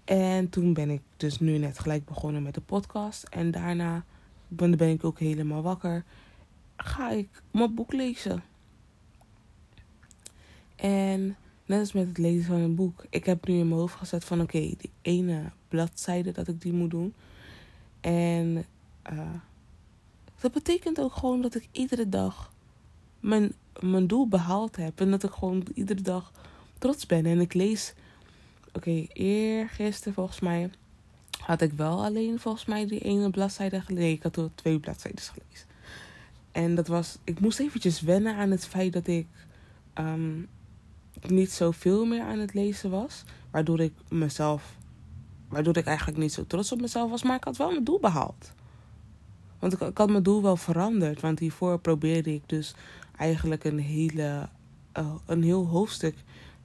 En 0.06 0.50
toen 0.50 0.74
ben 0.74 0.90
ik 0.90 1.02
dus 1.18 1.40
nu 1.40 1.58
net 1.58 1.80
gelijk 1.80 2.06
begonnen 2.06 2.44
met 2.44 2.54
de 2.54 2.62
podcast. 2.62 3.24
En 3.24 3.52
daarna 3.52 4.04
ben 4.48 4.80
ik 4.80 5.04
ook 5.04 5.20
helemaal 5.20 5.62
wakker 5.62 6.04
ga 6.84 7.10
ik 7.12 7.42
mijn 7.52 7.74
boek 7.74 7.94
lezen. 7.94 8.44
En 10.76 11.38
net 11.66 11.80
als 11.80 11.92
met 11.92 12.08
het 12.08 12.18
lezen 12.18 12.46
van 12.46 12.60
een 12.60 12.76
boek. 12.76 13.06
Ik 13.10 13.26
heb 13.26 13.48
nu 13.48 13.54
in 13.58 13.68
mijn 13.68 13.80
hoofd 13.80 13.96
gezet 13.96 14.26
van 14.26 14.42
oké, 14.42 14.60
die 14.60 14.92
ene 15.02 15.52
bladzijde 15.68 16.32
dat 16.32 16.48
ik 16.48 16.62
die 16.62 16.74
moet 16.74 16.90
doen. 16.90 17.14
En 18.02 18.66
uh, 19.12 19.34
dat 20.40 20.52
betekent 20.52 21.00
ook 21.00 21.14
gewoon 21.14 21.42
dat 21.42 21.56
ik 21.56 21.68
iedere 21.72 22.10
dag 22.10 22.54
mijn, 23.20 23.54
mijn 23.80 24.08
doel 24.08 24.28
behaald 24.28 24.76
heb. 24.76 25.00
En 25.00 25.12
dat 25.12 25.24
ik 25.24 25.32
gewoon 25.32 25.64
iedere 25.74 26.02
dag 26.02 26.32
trots 26.78 27.06
ben. 27.06 27.26
En 27.26 27.40
ik 27.40 27.54
lees. 27.54 27.94
Oké, 28.68 28.78
okay, 28.78 29.10
eergisteren 29.14 30.14
volgens 30.14 30.40
mij 30.40 30.72
had 31.40 31.62
ik 31.62 31.74
wel 31.74 32.04
alleen 32.04 32.40
volgens 32.40 32.66
mij 32.66 32.88
die 32.88 33.00
ene 33.00 33.30
bladzijde 33.30 33.82
gelezen. 33.82 34.12
Ik 34.12 34.24
had 34.24 34.36
er 34.36 34.50
twee 34.56 34.80
bladzijden 34.80 35.22
gelezen. 35.22 35.68
En 36.60 36.76
dat 36.76 36.88
was, 36.88 37.18
ik 37.24 37.40
moest 37.40 37.60
eventjes 37.60 38.02
wennen 38.02 38.36
aan 38.36 38.52
het 38.52 38.68
feit 38.68 38.94
dat 38.94 39.08
ik 39.08 39.28
um, 40.00 40.48
niet 41.28 41.52
zoveel 41.52 42.06
meer 42.06 42.22
aan 42.22 42.40
het 42.40 42.54
lezen 42.54 42.90
was. 42.90 43.24
Waardoor 43.52 43.80
ik 43.80 43.94
mezelf, 44.10 44.76
waardoor 45.48 45.78
ik 45.78 45.86
eigenlijk 45.86 46.18
niet 46.18 46.34
zo 46.34 46.46
trots 46.48 46.72
op 46.72 46.82
mezelf 46.82 47.10
was. 47.10 47.24
Maar 47.24 47.36
ik 47.36 47.44
had 47.44 47.58
wel 47.58 47.72
mijn 47.72 47.84
doel 47.84 48.00
behaald. 48.00 48.54
Want 49.60 49.82
ik, 49.82 49.98
had 49.98 50.10
mijn 50.10 50.24
doel 50.24 50.42
wel 50.42 50.56
veranderd. 50.56 51.22
Want 51.22 51.40
hiervoor 51.40 51.80
probeerde 51.80 52.34
ik 52.34 52.44
dus 52.46 52.76
eigenlijk 53.18 53.64
een 53.64 53.80
hele, 53.80 54.50
uh, 54.98 55.14
een 55.26 55.44
heel 55.44 55.66
hoofdstuk 55.66 56.16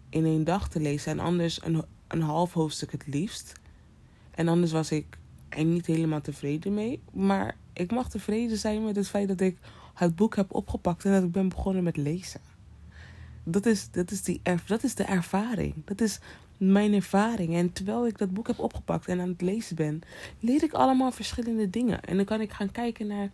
in 0.08 0.24
één 0.24 0.44
dag 0.44 0.68
te 0.68 0.80
lezen. 0.80 1.12
En 1.12 1.18
anders 1.18 1.64
een, 1.64 1.84
een 2.08 2.22
half 2.22 2.52
hoofdstuk 2.52 2.92
het 2.92 3.06
liefst. 3.06 3.52
En 4.30 4.48
anders 4.48 4.72
was 4.72 4.90
ik 4.90 5.18
er 5.48 5.64
niet 5.64 5.86
helemaal 5.86 6.20
tevreden 6.20 6.74
mee. 6.74 7.00
Maar 7.12 7.56
ik 7.72 7.90
mag 7.90 8.10
tevreden 8.10 8.56
zijn 8.56 8.84
met 8.84 8.96
het 8.96 9.08
feit 9.08 9.28
dat 9.28 9.40
ik 9.40 9.58
het 9.94 10.16
boek 10.16 10.36
heb 10.36 10.54
opgepakt 10.54 11.04
en 11.04 11.12
dat 11.12 11.22
ik 11.22 11.32
ben 11.32 11.48
begonnen 11.48 11.82
met 11.82 11.96
lezen. 11.96 12.40
Dat 13.44 13.66
is, 13.66 13.90
dat 13.90 14.10
is, 14.10 14.22
die, 14.22 14.40
dat 14.66 14.82
is 14.82 14.94
de 14.94 15.04
ervaring. 15.04 15.74
Dat 15.84 16.00
is 16.00 16.20
mijn 16.56 16.92
ervaring. 16.92 17.54
En 17.54 17.72
terwijl 17.72 18.06
ik 18.06 18.18
dat 18.18 18.32
boek 18.32 18.46
heb 18.46 18.58
opgepakt 18.58 19.08
en 19.08 19.20
aan 19.20 19.28
het 19.28 19.40
lezen 19.40 19.76
ben, 19.76 20.00
leer 20.40 20.62
ik 20.62 20.72
allemaal 20.72 21.12
verschillende 21.12 21.70
dingen. 21.70 22.02
En 22.02 22.16
dan 22.16 22.24
kan 22.24 22.40
ik 22.40 22.52
gaan 22.52 22.70
kijken 22.70 23.06
naar 23.06 23.30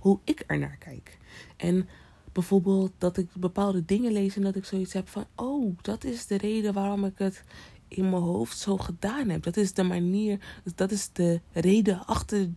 hoe 0.00 0.18
ik 0.24 0.44
er 0.46 0.58
naar 0.58 0.76
kijk. 0.78 1.18
En 1.56 1.88
bijvoorbeeld 2.32 2.92
dat 2.98 3.16
ik 3.16 3.28
bepaalde 3.34 3.84
dingen 3.84 4.12
lees 4.12 4.36
en 4.36 4.42
dat 4.42 4.56
ik 4.56 4.64
zoiets 4.64 4.92
heb 4.92 5.08
van: 5.08 5.24
oh, 5.34 5.76
dat 5.82 6.04
is 6.04 6.26
de 6.26 6.36
reden 6.36 6.72
waarom 6.72 7.04
ik 7.04 7.18
het 7.18 7.44
in 7.88 8.10
mijn 8.10 8.22
hoofd 8.22 8.58
zo 8.58 8.76
gedaan 8.76 9.28
heb. 9.28 9.42
Dat 9.42 9.56
is 9.56 9.72
de 9.72 9.82
manier, 9.82 10.60
dat 10.74 10.90
is 10.90 11.12
de 11.12 11.40
reden 11.52 12.06
achter 12.06 12.48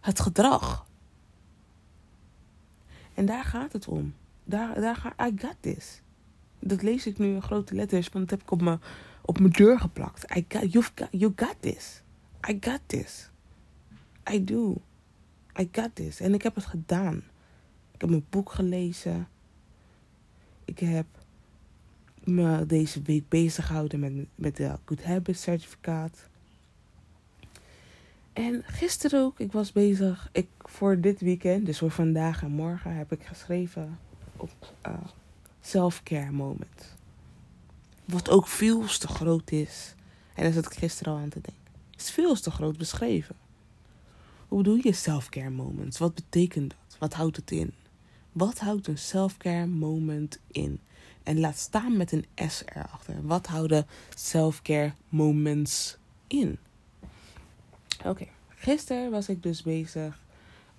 het 0.00 0.20
gedrag. 0.20 0.86
En 3.18 3.26
daar 3.26 3.44
gaat 3.44 3.72
het 3.72 3.88
om. 3.88 4.14
Daar, 4.44 4.80
daar 4.80 4.96
ga 4.96 5.26
I 5.26 5.32
got 5.36 5.56
this. 5.60 6.02
Dat 6.58 6.82
lees 6.82 7.06
ik 7.06 7.18
nu 7.18 7.34
in 7.34 7.42
grote 7.42 7.74
letters, 7.74 8.08
want 8.08 8.28
dat 8.28 8.38
heb 8.38 8.48
ik 8.48 8.52
op 8.52 8.62
mijn, 8.62 8.80
op 9.22 9.38
mijn 9.38 9.52
deur 9.52 9.80
geplakt. 9.80 10.36
I 10.36 10.44
got, 10.48 10.72
you've 10.72 10.90
you 11.10 11.32
got 11.36 11.54
this. 11.60 12.02
I 12.48 12.56
got 12.60 12.80
this. 12.86 13.30
I 14.32 14.44
do. 14.44 14.82
I 15.60 15.68
got 15.72 15.94
this. 15.94 16.20
En 16.20 16.34
ik 16.34 16.42
heb 16.42 16.54
het 16.54 16.66
gedaan. 16.66 17.16
Ik 17.92 18.00
heb 18.00 18.10
mijn 18.10 18.26
boek 18.30 18.50
gelezen. 18.50 19.28
Ik 20.64 20.78
heb 20.78 21.06
me 22.24 22.66
deze 22.66 23.02
week 23.02 23.28
bezig 23.28 23.66
gehouden 23.66 24.00
met, 24.00 24.26
met 24.34 24.56
de 24.56 24.78
Good 24.84 25.04
Habits 25.04 25.42
certificaat. 25.42 26.28
En 28.38 28.62
gisteren 28.66 29.20
ook, 29.20 29.40
ik 29.40 29.52
was 29.52 29.72
bezig. 29.72 30.28
Ik, 30.32 30.48
voor 30.58 31.00
dit 31.00 31.20
weekend, 31.20 31.66
dus 31.66 31.78
voor 31.78 31.90
vandaag 31.90 32.42
en 32.42 32.50
morgen, 32.50 32.96
heb 32.96 33.12
ik 33.12 33.22
geschreven 33.22 33.98
op 34.36 34.74
uh, 34.86 34.94
self-care 35.60 36.30
moment. 36.30 36.96
Wat 38.04 38.30
ook 38.30 38.46
veel 38.46 38.86
te 38.86 39.08
groot 39.08 39.50
is. 39.50 39.94
En 40.34 40.42
daar 40.42 40.52
zat 40.52 40.66
ik 40.66 40.78
gisteren 40.78 41.12
al 41.12 41.18
aan 41.18 41.28
te 41.28 41.40
denken. 41.40 41.62
Is 41.96 42.10
veel 42.10 42.34
te 42.34 42.50
groot 42.50 42.76
beschreven. 42.78 43.36
Hoe 44.48 44.62
bedoel 44.62 44.78
je 44.82 44.92
self-care 44.92 45.50
moments? 45.50 45.98
Wat 45.98 46.14
betekent 46.14 46.70
dat? 46.70 46.98
Wat 46.98 47.14
houdt 47.14 47.36
het 47.36 47.50
in? 47.50 47.72
Wat 48.32 48.58
houdt 48.58 48.86
een 48.86 48.98
self-care 48.98 49.66
moment 49.66 50.38
in? 50.46 50.80
En 51.22 51.40
laat 51.40 51.58
staan 51.58 51.96
met 51.96 52.12
een 52.12 52.26
S 52.48 52.62
erachter. 52.66 53.26
Wat 53.26 53.46
houden 53.46 53.86
self-care 54.14 54.92
moments 55.08 55.96
in? 56.26 56.58
Oké, 58.04 58.26
gisteren 58.48 59.10
was 59.10 59.28
ik 59.28 59.42
dus 59.42 59.62
bezig 59.62 60.20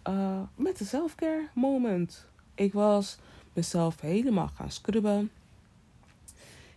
uh, 0.08 0.42
met 0.56 0.78
de 0.78 0.86
self-care 0.86 1.48
moment. 1.54 2.26
Ik 2.56 2.74
was 2.74 3.18
mezelf 3.54 4.02
helemaal 4.02 4.48
gaan 4.48 4.72
scrubben. 4.72 5.32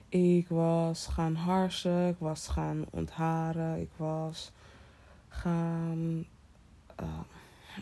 Ik 0.09 0.49
was 0.49 1.07
gaan 1.07 1.35
harsen, 1.35 2.09
ik 2.09 2.17
was 2.19 2.49
gaan 2.49 2.85
ontharen, 2.91 3.81
ik 3.81 3.91
was 3.97 4.53
gaan. 5.29 6.27
Uh, 7.01 7.21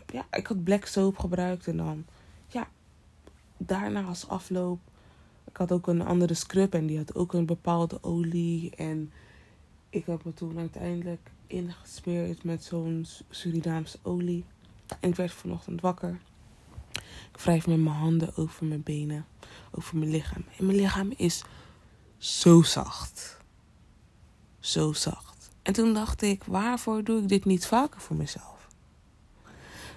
ja, 0.06 0.26
ik 0.30 0.46
had 0.46 0.64
black 0.64 0.84
soap 0.84 1.18
gebruikt 1.18 1.66
en 1.66 1.76
dan, 1.76 2.04
ja, 2.48 2.68
daarna 3.56 4.02
als 4.02 4.28
afloop. 4.28 4.78
Ik 5.44 5.56
had 5.56 5.72
ook 5.72 5.86
een 5.86 6.02
andere 6.02 6.34
scrub 6.34 6.74
en 6.74 6.86
die 6.86 6.96
had 6.96 7.14
ook 7.14 7.32
een 7.32 7.46
bepaalde 7.46 8.02
olie. 8.02 8.76
En 8.76 9.12
ik 9.90 10.06
heb 10.06 10.24
me 10.24 10.34
toen 10.34 10.58
uiteindelijk 10.58 11.30
ingesmeerd 11.50 12.44
met 12.44 12.64
zo'n 12.64 13.06
Surinaamse 13.30 13.98
olie. 14.02 14.44
En 15.00 15.08
ik 15.08 15.16
werd 15.16 15.32
vanochtend 15.32 15.80
wakker. 15.80 16.20
Ik 17.32 17.38
wrijf 17.38 17.66
met 17.66 17.78
mijn 17.78 17.96
handen 17.96 18.36
over 18.36 18.66
mijn 18.66 18.82
benen, 18.82 19.26
over 19.70 19.96
mijn 19.96 20.10
lichaam. 20.10 20.44
En 20.58 20.66
mijn 20.66 20.78
lichaam 20.78 21.12
is 21.16 21.44
zo 22.18 22.62
zacht. 22.62 23.38
Zo 24.58 24.92
zacht. 24.92 25.50
En 25.62 25.72
toen 25.72 25.94
dacht 25.94 26.22
ik, 26.22 26.44
waarvoor 26.44 27.04
doe 27.04 27.22
ik 27.22 27.28
dit 27.28 27.44
niet 27.44 27.66
vaker 27.66 28.00
voor 28.00 28.16
mezelf? 28.16 28.68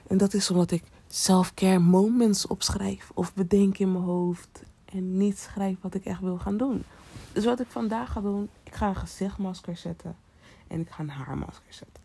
En 0.07 0.17
dat 0.17 0.33
is 0.33 0.49
omdat 0.49 0.71
ik 0.71 0.83
self-care 1.07 1.79
moments 1.79 2.47
opschrijf 2.47 3.11
of 3.13 3.33
bedenk 3.33 3.77
in 3.77 3.91
mijn 3.91 4.03
hoofd 4.03 4.63
en 4.85 5.17
niet 5.17 5.39
schrijf 5.39 5.77
wat 5.81 5.93
ik 5.93 6.05
echt 6.05 6.19
wil 6.19 6.37
gaan 6.37 6.57
doen. 6.57 6.83
Dus 7.31 7.45
wat 7.45 7.59
ik 7.59 7.67
vandaag 7.67 8.11
ga 8.11 8.21
doen, 8.21 8.49
ik 8.63 8.75
ga 8.75 8.87
een 8.87 8.95
gezichtmasker 8.95 9.77
zetten 9.77 10.15
en 10.73 10.79
ik 10.79 10.89
ga 10.89 11.03
een 11.03 11.09
haarmasker 11.09 11.73
zetten. 11.73 12.03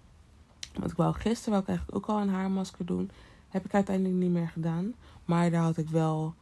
Want 0.78 0.90
ik 0.90 0.96
wou 0.96 1.14
gisteren 1.14 1.50
wou 1.50 1.62
ik 1.62 1.68
eigenlijk 1.68 1.98
ook 1.98 2.07
al 2.07 2.20
een 2.20 2.28
haarmasker 2.28 2.87
doen. 2.87 3.11
Heb 3.48 3.64
ik 3.64 3.74
uiteindelijk 3.74 4.16
niet 4.16 4.31
meer 4.31 4.48
gedaan. 4.48 4.94
Maar 5.24 5.50
daar 5.50 5.62
had 5.62 5.76
ik 5.76 5.88
wel 5.88 6.35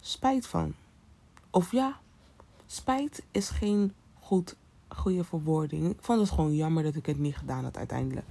spijt 0.00 0.46
van. 0.46 0.74
Of 1.50 1.72
ja, 1.72 1.98
spijt 2.66 3.22
is 3.30 3.48
geen 3.48 3.92
goed, 4.20 4.56
goede 4.88 5.24
verwoording. 5.24 5.90
Ik 5.90 5.98
vond 6.00 6.20
het 6.20 6.30
gewoon 6.30 6.54
jammer 6.54 6.82
dat 6.82 6.94
ik 6.94 7.06
het 7.06 7.18
niet 7.18 7.36
gedaan 7.36 7.64
had 7.64 7.76
uiteindelijk. 7.76 8.26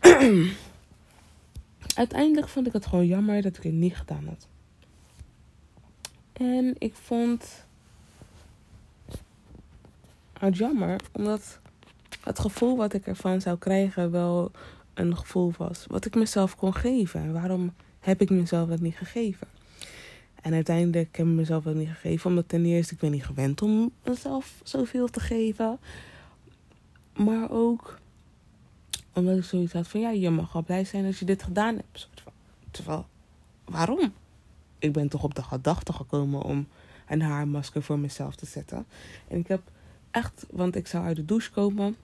uiteindelijk 1.94 2.48
vond 2.48 2.66
ik 2.66 2.72
het 2.72 2.86
gewoon 2.86 3.06
jammer 3.06 3.42
dat 3.42 3.56
ik 3.56 3.62
het 3.62 3.72
niet 3.72 3.96
gedaan 3.96 4.26
had. 4.26 4.46
En 6.32 6.74
ik 6.78 6.94
vond 6.94 7.66
het 10.38 10.56
jammer, 10.56 11.00
omdat 11.12 11.58
het 12.26 12.38
gevoel 12.38 12.76
wat 12.76 12.92
ik 12.92 13.06
ervan 13.06 13.40
zou 13.40 13.58
krijgen 13.58 14.10
wel 14.10 14.50
een 14.94 15.16
gevoel 15.16 15.52
was 15.56 15.84
wat 15.88 16.04
ik 16.04 16.14
mezelf 16.14 16.56
kon 16.56 16.74
geven. 16.74 17.20
En 17.20 17.32
waarom 17.32 17.74
heb 18.00 18.20
ik 18.20 18.30
mezelf 18.30 18.68
dat 18.68 18.80
niet 18.80 18.96
gegeven? 18.96 19.46
En 20.42 20.54
uiteindelijk 20.54 21.16
heb 21.16 21.26
ik 21.26 21.32
mezelf 21.32 21.64
dat 21.64 21.74
niet 21.74 21.88
gegeven, 21.88 22.30
omdat 22.30 22.48
ten 22.48 22.64
eerste 22.64 22.94
ik 22.94 23.00
ben 23.00 23.10
niet 23.10 23.24
gewend 23.24 23.62
om 23.62 23.90
mezelf 24.04 24.60
zoveel 24.62 25.08
te 25.08 25.20
geven. 25.20 25.78
Maar 27.16 27.50
ook 27.50 27.98
omdat 29.12 29.36
ik 29.36 29.44
zoiets 29.44 29.72
had 29.72 29.88
van 29.88 30.00
ja, 30.00 30.10
je 30.10 30.30
mag 30.30 30.52
wel 30.52 30.62
blij 30.62 30.84
zijn 30.84 31.06
als 31.06 31.18
je 31.18 31.24
dit 31.24 31.42
gedaan 31.42 31.74
hebt. 31.74 32.08
Terwijl, 32.70 33.06
waarom? 33.64 34.12
Ik 34.78 34.92
ben 34.92 35.08
toch 35.08 35.22
op 35.22 35.34
de 35.34 35.42
gedachte 35.42 35.92
gekomen 35.92 36.42
om 36.42 36.68
een 37.08 37.22
haarmasker 37.22 37.82
voor 37.82 37.98
mezelf 37.98 38.36
te 38.36 38.46
zetten. 38.46 38.86
En 39.28 39.38
ik 39.38 39.48
heb 39.48 39.62
echt, 40.10 40.46
want 40.50 40.76
ik 40.76 40.86
zou 40.86 41.04
uit 41.04 41.16
de 41.16 41.24
douche 41.24 41.50
komen. 41.50 41.96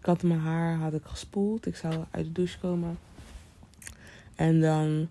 Ik 0.00 0.06
had 0.06 0.22
mijn 0.22 0.40
haar 0.40 0.76
had 0.76 0.92
ik 0.92 1.04
gespoeld. 1.04 1.66
Ik 1.66 1.76
zou 1.76 2.04
uit 2.10 2.24
de 2.24 2.32
douche 2.32 2.58
komen. 2.58 2.98
En 4.34 4.60
dan 4.60 5.08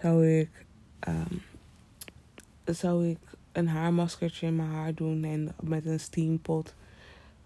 zou 0.00 0.26
ik, 0.28 0.66
um, 1.08 1.42
zou 2.64 3.08
ik 3.08 3.18
een 3.52 3.68
haarmaskertje 3.68 4.46
in 4.46 4.56
mijn 4.56 4.68
haar 4.68 4.94
doen 4.94 5.24
en 5.24 5.54
met 5.60 5.86
een 5.86 6.00
steampot. 6.00 6.74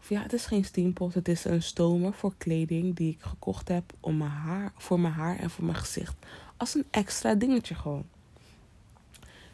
Of 0.00 0.08
ja, 0.08 0.22
het 0.22 0.32
is 0.32 0.46
geen 0.46 0.64
steampot. 0.64 1.14
Het 1.14 1.28
is 1.28 1.44
een 1.44 1.62
stomer 1.62 2.12
voor 2.12 2.32
kleding 2.38 2.96
die 2.96 3.12
ik 3.12 3.22
gekocht 3.22 3.68
heb 3.68 3.92
om 4.00 4.16
mijn 4.16 4.30
haar, 4.30 4.72
voor 4.76 5.00
mijn 5.00 5.14
haar 5.14 5.38
en 5.38 5.50
voor 5.50 5.64
mijn 5.64 5.76
gezicht. 5.76 6.14
Als 6.56 6.74
een 6.74 6.86
extra 6.90 7.34
dingetje 7.34 7.74
gewoon. 7.74 8.04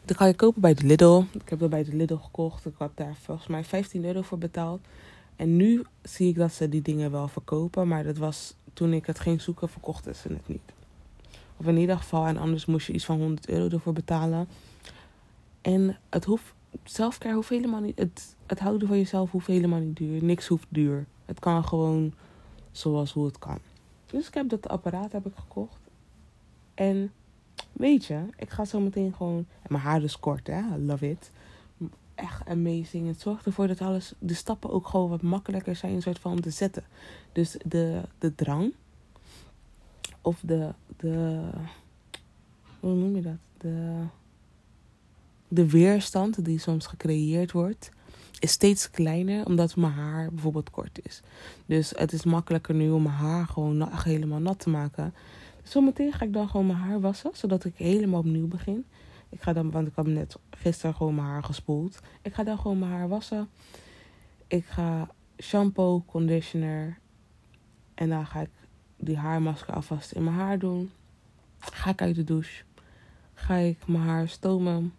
Dat 0.05 0.17
kan 0.17 0.27
je 0.27 0.33
kopen 0.33 0.61
bij 0.61 0.73
de 0.73 0.85
Lidl. 0.85 1.23
Ik 1.31 1.49
heb 1.49 1.59
dat 1.59 1.69
bij 1.69 1.83
de 1.83 1.95
Lidl 1.95 2.15
gekocht. 2.15 2.65
Ik 2.65 2.73
had 2.77 2.91
daar 2.95 3.15
volgens 3.15 3.47
mij 3.47 3.63
15 3.63 4.05
euro 4.05 4.21
voor 4.21 4.37
betaald. 4.37 4.81
En 5.35 5.55
nu 5.55 5.83
zie 6.01 6.29
ik 6.29 6.35
dat 6.35 6.53
ze 6.53 6.69
die 6.69 6.81
dingen 6.81 7.11
wel 7.11 7.27
verkopen. 7.27 7.87
Maar 7.87 8.03
dat 8.03 8.17
was 8.17 8.55
toen 8.73 8.93
ik 8.93 9.05
het 9.05 9.19
ging 9.19 9.41
zoeken, 9.41 9.69
verkochten 9.69 10.15
ze 10.15 10.27
het 10.27 10.47
niet. 10.47 10.73
Of 11.57 11.67
in 11.67 11.77
ieder 11.77 11.97
geval, 11.97 12.25
en 12.25 12.37
anders 12.37 12.65
moest 12.65 12.87
je 12.87 12.93
iets 12.93 13.05
van 13.05 13.19
100 13.19 13.49
euro 13.49 13.69
ervoor 13.69 13.93
betalen. 13.93 14.47
En 15.61 15.97
het 16.09 16.25
hoeft, 16.25 16.53
zelfcare 16.83 17.35
hoeft 17.35 17.49
helemaal 17.49 17.81
niet, 17.81 17.97
het, 17.97 18.35
het 18.45 18.59
houden 18.59 18.87
van 18.87 18.97
jezelf 18.97 19.31
hoeft 19.31 19.47
helemaal 19.47 19.79
niet 19.79 19.97
duur. 19.97 20.23
Niks 20.23 20.47
hoeft 20.47 20.67
duur. 20.69 21.05
Het 21.25 21.39
kan 21.39 21.65
gewoon 21.65 22.13
zoals 22.71 23.11
hoe 23.11 23.25
het 23.25 23.39
kan. 23.39 23.59
Dus 24.05 24.27
ik 24.27 24.33
heb 24.33 24.49
dat 24.49 24.67
apparaat 24.67 25.11
heb 25.11 25.25
ik 25.25 25.35
gekocht. 25.35 25.79
En 26.73 27.11
weet 27.71 28.05
je, 28.05 28.19
ik 28.35 28.49
ga 28.49 28.65
zo 28.65 28.79
meteen 28.79 29.13
gewoon. 29.13 29.37
En 29.37 29.67
mijn 29.67 29.83
haar 29.83 30.03
is 30.03 30.19
kort, 30.19 30.47
hè? 30.47 30.59
I 30.59 30.77
love 30.77 31.09
it 31.09 31.31
echt 32.15 32.47
amazing. 32.47 33.07
Het 33.07 33.21
zorgt 33.21 33.45
ervoor 33.45 33.67
dat 33.67 33.81
alles, 33.81 34.13
de 34.19 34.33
stappen 34.33 34.69
ook 34.69 34.87
gewoon 34.87 35.09
wat 35.09 35.21
makkelijker 35.21 35.75
zijn, 35.75 35.93
een 35.93 36.01
soort 36.01 36.19
van 36.19 36.39
te 36.39 36.49
zetten. 36.49 36.83
Dus 37.31 37.55
de, 37.65 38.01
de 38.19 38.35
drang, 38.35 38.73
of 40.21 40.39
de, 40.45 40.73
de, 40.97 41.41
hoe 42.79 42.93
noem 42.93 43.15
je 43.15 43.21
dat? 43.21 43.37
De, 43.57 44.03
de 45.47 45.69
weerstand 45.69 46.45
die 46.45 46.59
soms 46.59 46.87
gecreëerd 46.87 47.51
wordt, 47.51 47.91
is 48.39 48.51
steeds 48.51 48.89
kleiner 48.89 49.45
omdat 49.45 49.75
mijn 49.75 49.93
haar 49.93 50.29
bijvoorbeeld 50.31 50.69
kort 50.69 50.99
is. 51.03 51.21
Dus 51.65 51.93
het 51.95 52.13
is 52.13 52.23
makkelijker 52.23 52.75
nu 52.75 52.89
om 52.89 53.03
mijn 53.03 53.15
haar 53.15 53.45
gewoon 53.45 53.89
helemaal 54.03 54.39
nat 54.39 54.59
te 54.59 54.69
maken. 54.69 55.13
Zometeen 55.63 56.13
ga 56.13 56.25
ik 56.25 56.33
dan 56.33 56.49
gewoon 56.49 56.65
mijn 56.65 56.79
haar 56.79 56.99
wassen, 56.99 57.31
zodat 57.33 57.65
ik 57.65 57.73
helemaal 57.75 58.19
opnieuw 58.19 58.47
begin. 58.47 58.85
Ik 59.33 59.41
ga 59.41 59.53
dan, 59.53 59.71
want 59.71 59.87
ik 59.87 59.95
heb 59.95 60.05
net 60.05 60.37
gisteren 60.49 60.95
gewoon 60.95 61.15
mijn 61.15 61.27
haar 61.27 61.43
gespoeld. 61.43 61.99
Ik 62.21 62.33
ga 62.33 62.43
dan 62.43 62.57
gewoon 62.57 62.79
mijn 62.79 62.91
haar 62.91 63.07
wassen. 63.07 63.49
Ik 64.47 64.65
ga 64.65 65.07
shampoo, 65.37 66.03
conditioner. 66.05 66.97
En 67.93 68.09
dan 68.09 68.25
ga 68.25 68.41
ik 68.41 68.49
die 68.97 69.17
haarmasker 69.17 69.73
alvast 69.73 70.11
in 70.11 70.23
mijn 70.23 70.35
haar 70.35 70.59
doen. 70.59 70.91
Ga 71.59 71.89
ik 71.89 72.01
uit 72.01 72.15
de 72.15 72.23
douche. 72.23 72.63
Ga 73.33 73.55
ik 73.55 73.87
mijn 73.87 74.03
haar 74.03 74.27
stomen. 74.27 74.93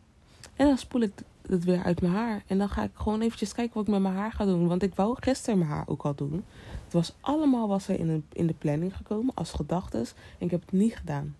En 0.56 0.66
dan 0.66 0.78
spoel 0.78 1.00
ik 1.00 1.12
het 1.46 1.64
weer 1.64 1.82
uit 1.82 2.00
mijn 2.00 2.12
haar. 2.12 2.42
En 2.46 2.58
dan 2.58 2.68
ga 2.68 2.82
ik 2.82 2.90
gewoon 2.94 3.20
eventjes 3.20 3.52
kijken 3.52 3.74
wat 3.74 3.86
ik 3.86 3.92
met 3.92 4.02
mijn 4.02 4.14
haar 4.14 4.32
ga 4.32 4.44
doen. 4.44 4.66
Want 4.68 4.82
ik 4.82 4.94
wou 4.94 5.16
gisteren 5.20 5.58
mijn 5.58 5.70
haar 5.70 5.88
ook 5.88 6.02
al 6.02 6.14
doen. 6.14 6.44
Het 6.84 6.92
was 6.92 7.14
allemaal 7.20 7.68
was 7.68 7.88
er 7.88 7.98
in 7.98 8.06
de, 8.06 8.20
in 8.32 8.46
de 8.46 8.54
planning 8.54 8.96
gekomen 8.96 9.34
als 9.34 9.52
gedachtes. 9.52 10.14
En 10.38 10.44
ik 10.44 10.50
heb 10.50 10.60
het 10.60 10.72
niet 10.72 10.96
gedaan. 10.96 11.34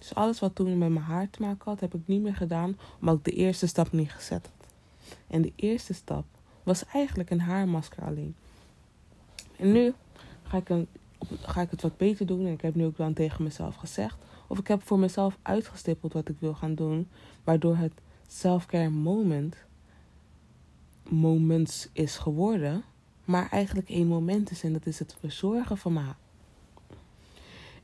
Dus 0.00 0.14
alles 0.14 0.40
wat 0.40 0.54
toen 0.54 0.78
met 0.78 0.90
mijn 0.90 1.04
haar 1.04 1.30
te 1.30 1.42
maken 1.42 1.70
had, 1.70 1.80
heb 1.80 1.94
ik 1.94 2.00
niet 2.04 2.22
meer 2.22 2.36
gedaan. 2.36 2.78
Omdat 3.00 3.16
ik 3.16 3.24
de 3.24 3.32
eerste 3.32 3.66
stap 3.66 3.92
niet 3.92 4.12
gezet 4.12 4.50
had. 4.56 4.72
En 5.26 5.42
de 5.42 5.52
eerste 5.56 5.94
stap 5.94 6.24
was 6.62 6.84
eigenlijk 6.86 7.30
een 7.30 7.40
haarmasker 7.40 8.02
alleen. 8.02 8.34
En 9.56 9.72
nu 9.72 9.92
ga 10.42 10.56
ik, 10.56 10.68
een, 10.68 10.86
ga 11.40 11.60
ik 11.60 11.70
het 11.70 11.82
wat 11.82 11.96
beter 11.96 12.26
doen. 12.26 12.46
En 12.46 12.52
ik 12.52 12.60
heb 12.60 12.74
nu 12.74 12.84
ook 12.84 12.96
dan 12.96 13.12
tegen 13.12 13.44
mezelf 13.44 13.74
gezegd. 13.74 14.16
Of 14.46 14.58
ik 14.58 14.68
heb 14.68 14.82
voor 14.82 14.98
mezelf 14.98 15.38
uitgestippeld 15.42 16.12
wat 16.12 16.28
ik 16.28 16.36
wil 16.38 16.54
gaan 16.54 16.74
doen. 16.74 17.08
Waardoor 17.44 17.76
het 17.76 17.92
self-care 18.26 18.90
moment 18.90 19.56
moments 21.08 21.88
is 21.92 22.16
geworden. 22.16 22.84
Maar 23.24 23.48
eigenlijk 23.50 23.88
één 23.88 24.06
moment 24.06 24.50
is 24.50 24.62
en 24.62 24.72
dat 24.72 24.86
is 24.86 24.98
het 24.98 25.16
verzorgen 25.20 25.78
van 25.78 25.92
mijn. 25.92 26.14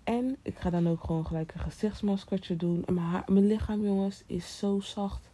En 0.06 0.36
ik 0.42 0.54
ga 0.58 0.70
dan 0.70 0.88
ook 0.88 1.04
gewoon 1.04 1.26
gelijk 1.26 1.54
een 1.54 1.60
gezichtsmaskertje 1.60 2.56
doen. 2.56 2.84
En 2.86 2.94
mijn, 3.26 3.46
lichaam, 3.46 3.84
jongens, 3.84 4.22
is 4.26 4.58
zo 4.58 4.80
zacht. 4.80 5.30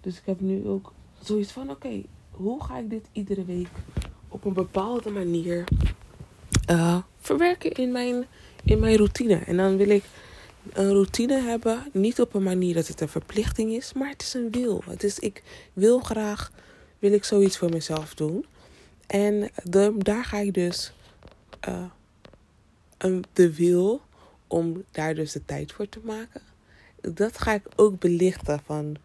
Dus 0.00 0.18
ik 0.18 0.22
heb 0.24 0.40
nu 0.40 0.68
ook 0.68 0.92
zoiets 1.22 1.52
van: 1.52 1.70
oké, 1.70 2.02
hoe 2.30 2.64
ga 2.64 2.78
ik 2.78 2.90
dit 2.90 3.08
iedere 3.12 3.44
week 3.44 3.68
op 4.28 4.44
een 4.44 4.52
bepaalde 4.52 5.10
manier 5.10 5.64
uh, 6.70 6.98
verwerken 7.18 7.72
in 7.72 7.92
mijn, 7.92 8.24
in 8.64 8.78
mijn 8.78 8.96
routine? 8.96 9.36
En 9.36 9.56
dan 9.56 9.76
wil 9.76 9.88
ik 9.88 10.04
een 10.72 10.92
routine 10.92 11.40
hebben, 11.40 11.86
niet 11.92 12.20
op 12.20 12.34
een 12.34 12.42
manier 12.42 12.74
dat 12.74 12.86
het 12.86 13.00
een 13.00 13.08
verplichting 13.08 13.72
is, 13.72 13.92
maar 13.92 14.08
het 14.08 14.22
is 14.22 14.34
een 14.34 14.50
wil. 14.50 14.82
Het 14.86 15.04
is, 15.04 15.18
ik 15.18 15.42
wil 15.72 16.00
graag, 16.00 16.52
wil 16.98 17.12
ik 17.12 17.24
zoiets 17.24 17.58
voor 17.58 17.70
mezelf 17.70 18.14
doen. 18.14 18.46
En 19.06 19.50
de, 19.62 19.94
daar 19.98 20.24
ga 20.24 20.38
ik 20.38 20.54
dus 20.54 20.92
uh, 21.68 21.84
de 23.32 23.54
wil 23.54 24.00
om 24.46 24.84
daar 24.90 25.14
dus 25.14 25.32
de 25.32 25.44
tijd 25.44 25.72
voor 25.72 25.88
te 25.88 26.00
maken. 26.02 26.40
Dat 27.00 27.38
ga 27.38 27.54
ik 27.54 27.66
ook 27.76 27.98
belichten 27.98 28.60
van 28.64 28.96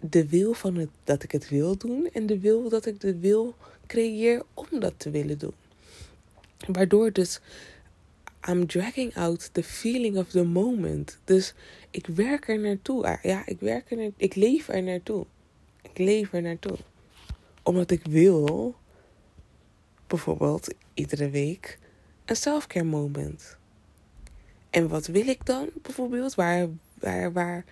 de 0.00 0.28
wil 0.28 0.52
van 0.52 0.76
het, 0.76 0.88
dat 1.04 1.22
ik 1.22 1.32
het 1.32 1.48
wil 1.48 1.76
doen 1.76 2.08
en 2.12 2.26
de 2.26 2.38
wil 2.38 2.68
dat 2.68 2.86
ik 2.86 3.00
de 3.00 3.18
wil 3.18 3.54
creëer 3.86 4.42
om 4.54 4.66
dat 4.80 4.94
te 4.96 5.10
willen 5.10 5.38
doen. 5.38 5.54
Waardoor 6.66 7.12
dus 7.12 7.40
I'm 8.48 8.66
dragging 8.66 9.16
out 9.16 9.50
the 9.52 9.62
feeling 9.62 10.16
of 10.16 10.28
the 10.28 10.44
moment. 10.44 11.18
Dus 11.24 11.54
ik 11.90 12.06
werk 12.06 12.48
er 12.48 12.58
naartoe. 12.58 13.18
Ja, 13.22 13.46
ik 13.46 13.60
werk 13.60 13.90
er 13.90 13.96
naartoe. 13.96 14.14
Ik 14.16 14.34
leef 14.34 14.68
er 14.68 14.82
naartoe. 14.82 15.26
Ik 15.82 15.98
leef 15.98 16.32
er 16.32 16.42
naartoe. 16.42 16.76
Omdat 17.62 17.90
ik 17.90 18.04
wil, 18.04 18.74
bijvoorbeeld 20.06 20.74
iedere 20.94 21.30
week, 21.30 21.78
een 22.28 22.36
selfcare 22.36 22.84
moment. 22.84 23.56
En 24.70 24.88
wat 24.88 25.06
wil 25.06 25.28
ik 25.28 25.46
dan 25.46 25.68
bijvoorbeeld? 25.82 26.34
Waar, 26.34 26.68
waar, 26.94 27.32
waar 27.32 27.64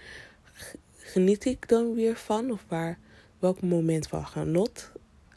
geniet 0.98 1.44
ik 1.44 1.68
dan 1.68 1.94
weer 1.94 2.16
van? 2.16 2.50
Of 2.50 2.64
waar, 2.68 2.98
welk 3.38 3.62
moment 3.62 4.06
van 4.06 4.26
genot 4.26 4.90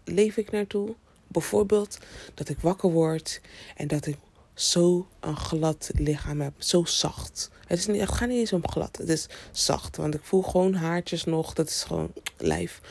leef 0.03 0.37
ik 0.37 0.51
naartoe? 0.51 0.95
Bijvoorbeeld 1.27 1.97
dat 2.33 2.49
ik 2.49 2.59
wakker 2.59 2.91
word 2.91 3.41
en 3.75 3.87
dat 3.87 4.05
ik 4.05 4.17
zo 4.53 5.07
een 5.19 5.37
glad 5.37 5.89
lichaam 5.93 6.41
heb. 6.41 6.53
Zo 6.57 6.85
zacht. 6.85 7.49
Het, 7.67 7.79
is 7.79 7.87
niet, 7.87 8.01
het 8.01 8.11
gaat 8.11 8.27
niet 8.27 8.37
eens 8.37 8.53
om 8.53 8.69
glad. 8.69 8.97
Het 8.97 9.09
is 9.09 9.27
zacht. 9.51 9.97
Want 9.97 10.13
ik 10.13 10.23
voel 10.23 10.41
gewoon 10.41 10.73
haartjes 10.73 11.23
nog. 11.23 11.53
Dat 11.53 11.67
is 11.67 11.83
gewoon 11.83 12.13
lijf. 12.37 12.81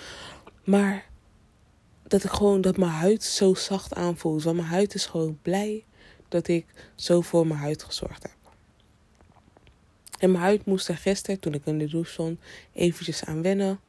Maar 0.64 1.06
dat 2.02 2.24
ik 2.24 2.30
gewoon 2.30 2.60
dat 2.60 2.76
mijn 2.76 2.90
huid 2.90 3.22
zo 3.24 3.54
zacht 3.54 3.94
aanvoelt. 3.94 4.42
Want 4.42 4.56
mijn 4.56 4.68
huid 4.68 4.94
is 4.94 5.06
gewoon 5.06 5.38
blij 5.42 5.84
dat 6.28 6.48
ik 6.48 6.66
zo 6.94 7.20
voor 7.20 7.46
mijn 7.46 7.60
huid 7.60 7.82
gezorgd 7.82 8.22
heb. 8.22 8.36
En 10.18 10.30
mijn 10.30 10.42
huid 10.42 10.64
moest 10.64 10.88
er 10.88 10.96
gisteren, 10.96 11.40
toen 11.40 11.54
ik 11.54 11.66
in 11.66 11.78
de 11.78 11.88
douche 11.88 12.12
stond, 12.12 12.40
eventjes 12.72 13.24
aan 13.24 13.42
wennen. 13.42 13.80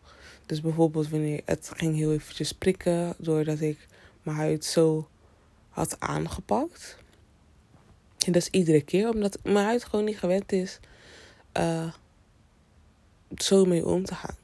Dus 0.46 0.62
bijvoorbeeld 0.62 1.10
wanneer 1.10 1.42
het 1.46 1.72
ging 1.76 1.96
heel 1.96 2.14
eventjes 2.14 2.52
prikken, 2.52 3.14
doordat 3.18 3.60
ik 3.60 3.88
mijn 4.24 4.38
huid 4.38 4.66
zo 4.66 5.08
had 5.70 6.00
aangepakt. 6.00 6.98
En 8.26 8.32
dat 8.32 8.42
is 8.42 8.50
iedere 8.50 8.82
keer, 8.82 9.10
omdat 9.10 9.40
mijn 9.44 9.66
huid 9.66 9.84
gewoon 9.84 10.06
niet 10.06 10.18
gewend 10.18 10.52
is 10.52 10.80
uh, 11.58 11.94
zo 13.36 13.66
mee 13.66 13.86
om 13.86 14.06
te 14.06 14.16
gaan. 14.16 14.36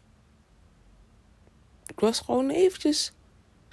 Ik 1.88 1.99
was 1.99 2.19
gewoon 2.19 2.49
eventjes, 2.49 3.12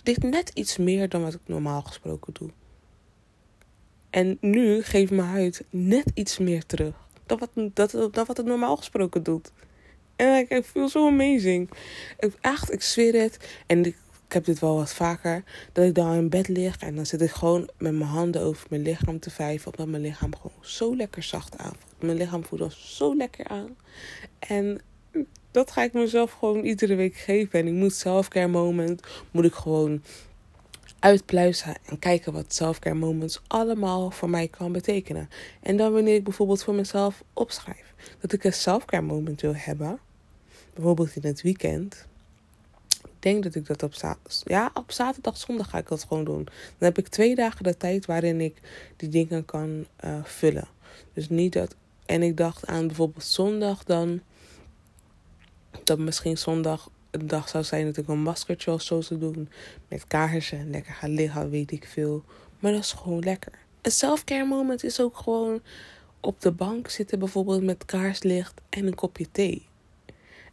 dit 0.02 0.22
net 0.22 0.50
iets 0.54 0.76
meer 0.76 1.08
dan 1.08 1.22
wat 1.22 1.34
ik 1.34 1.40
normaal 1.44 1.82
gesproken 1.82 2.32
doe. 2.32 2.50
En 4.12 4.38
nu 4.40 4.82
geeft 4.82 5.10
mijn 5.10 5.28
huid 5.28 5.64
net 5.70 6.10
iets 6.14 6.38
meer 6.38 6.66
terug 6.66 7.02
dan 7.38 7.72
wat, 7.74 7.94
dat, 8.12 8.26
wat 8.26 8.36
het 8.36 8.46
normaal 8.46 8.76
gesproken 8.76 9.22
doet. 9.22 9.52
En 10.16 10.46
ik, 10.48 10.64
voel 10.64 10.88
zo 10.88 11.06
amazing. 11.06 11.70
Ik, 12.18 12.32
echt, 12.40 12.72
ik 12.72 12.82
zweer 12.82 13.20
het. 13.22 13.38
En 13.66 13.84
ik, 13.84 13.96
heb 14.28 14.44
dit 14.44 14.58
wel 14.58 14.74
wat 14.74 14.94
vaker. 14.94 15.44
Dat 15.72 15.84
ik 15.84 15.94
dan 15.94 16.14
in 16.14 16.28
bed 16.28 16.48
lig 16.48 16.76
en 16.78 16.94
dan 16.94 17.06
zit 17.06 17.20
ik 17.20 17.30
gewoon 17.30 17.70
met 17.78 17.92
mijn 17.92 18.10
handen 18.10 18.42
over 18.42 18.66
mijn 18.70 18.82
lichaam 18.82 19.18
te 19.20 19.30
vijven. 19.30 19.70
Omdat 19.70 19.86
mijn 19.86 20.02
lichaam 20.02 20.36
gewoon 20.36 20.56
zo 20.60 20.96
lekker 20.96 21.22
zacht 21.22 21.58
aanvoelt. 21.58 22.02
Mijn 22.02 22.16
lichaam 22.16 22.44
voelt 22.44 22.72
zo 22.72 23.16
lekker 23.16 23.46
aan. 23.46 23.76
En 24.38 24.80
dat 25.50 25.70
ga 25.70 25.82
ik 25.82 25.92
mezelf 25.92 26.32
gewoon 26.32 26.64
iedere 26.64 26.94
week 26.94 27.16
geven. 27.16 27.58
En 27.58 27.66
ik 27.66 27.72
moet 27.72 27.94
selfcare 27.94 28.48
moment, 28.48 29.02
moet 29.30 29.44
ik 29.44 29.54
gewoon 29.54 30.02
uitpluizen 31.02 31.76
en 31.84 31.98
kijken 31.98 32.32
wat 32.32 32.54
selfcare 32.54 32.94
moments 32.94 33.40
allemaal 33.46 34.10
voor 34.10 34.30
mij 34.30 34.48
kan 34.48 34.72
betekenen. 34.72 35.28
En 35.60 35.76
dan 35.76 35.92
wanneer 35.92 36.14
ik 36.14 36.24
bijvoorbeeld 36.24 36.62
voor 36.62 36.74
mezelf 36.74 37.24
opschrijf 37.32 37.94
dat 38.20 38.32
ik 38.32 38.44
een 38.44 38.52
selfcare 38.52 39.02
moment 39.02 39.40
wil 39.40 39.54
hebben, 39.56 39.98
bijvoorbeeld 40.74 41.16
in 41.16 41.22
het 41.28 41.42
weekend. 41.42 42.06
Ik 43.02 43.32
denk 43.32 43.42
dat 43.42 43.54
ik 43.54 43.66
dat 43.66 43.82
op 43.82 43.94
zaterdag, 43.94 44.42
ja, 44.44 44.70
op 44.74 44.92
zaterdag, 44.92 45.36
zondag 45.36 45.70
ga 45.70 45.78
ik 45.78 45.88
dat 45.88 46.04
gewoon 46.04 46.24
doen. 46.24 46.44
Dan 46.44 46.54
heb 46.88 46.98
ik 46.98 47.08
twee 47.08 47.34
dagen 47.34 47.64
de 47.64 47.76
tijd 47.76 48.06
waarin 48.06 48.40
ik 48.40 48.56
die 48.96 49.08
dingen 49.08 49.44
kan 49.44 49.86
uh, 50.04 50.24
vullen. 50.24 50.68
Dus 51.12 51.28
niet 51.28 51.52
dat. 51.52 51.74
En 52.06 52.22
ik 52.22 52.36
dacht 52.36 52.66
aan 52.66 52.86
bijvoorbeeld 52.86 53.24
zondag 53.24 53.84
dan. 53.84 54.20
Dat 55.84 55.98
misschien 55.98 56.38
zondag 56.38 56.90
een 57.12 57.26
dag 57.26 57.48
zou 57.48 57.64
zijn 57.64 57.86
dat 57.86 57.96
ik 57.96 58.08
een 58.08 58.22
maskertje 58.22 58.72
of 58.72 58.82
zo 58.82 59.00
zou 59.00 59.20
doen. 59.20 59.48
Met 59.88 60.06
kaarsen 60.06 60.58
en 60.58 60.70
lekker 60.70 60.92
gaan 60.92 61.10
liggen, 61.10 61.50
weet 61.50 61.70
ik 61.70 61.86
veel. 61.86 62.24
Maar 62.60 62.72
dat 62.72 62.80
is 62.80 62.92
gewoon 62.92 63.18
lekker. 63.18 63.52
Een 63.82 63.90
self-care 63.90 64.44
moment 64.44 64.84
is 64.84 65.00
ook 65.00 65.16
gewoon 65.16 65.60
op 66.20 66.40
de 66.40 66.52
bank 66.52 66.88
zitten, 66.88 67.18
bijvoorbeeld 67.18 67.62
met 67.62 67.84
kaarslicht 67.84 68.60
en 68.68 68.86
een 68.86 68.94
kopje 68.94 69.26
thee. 69.32 69.66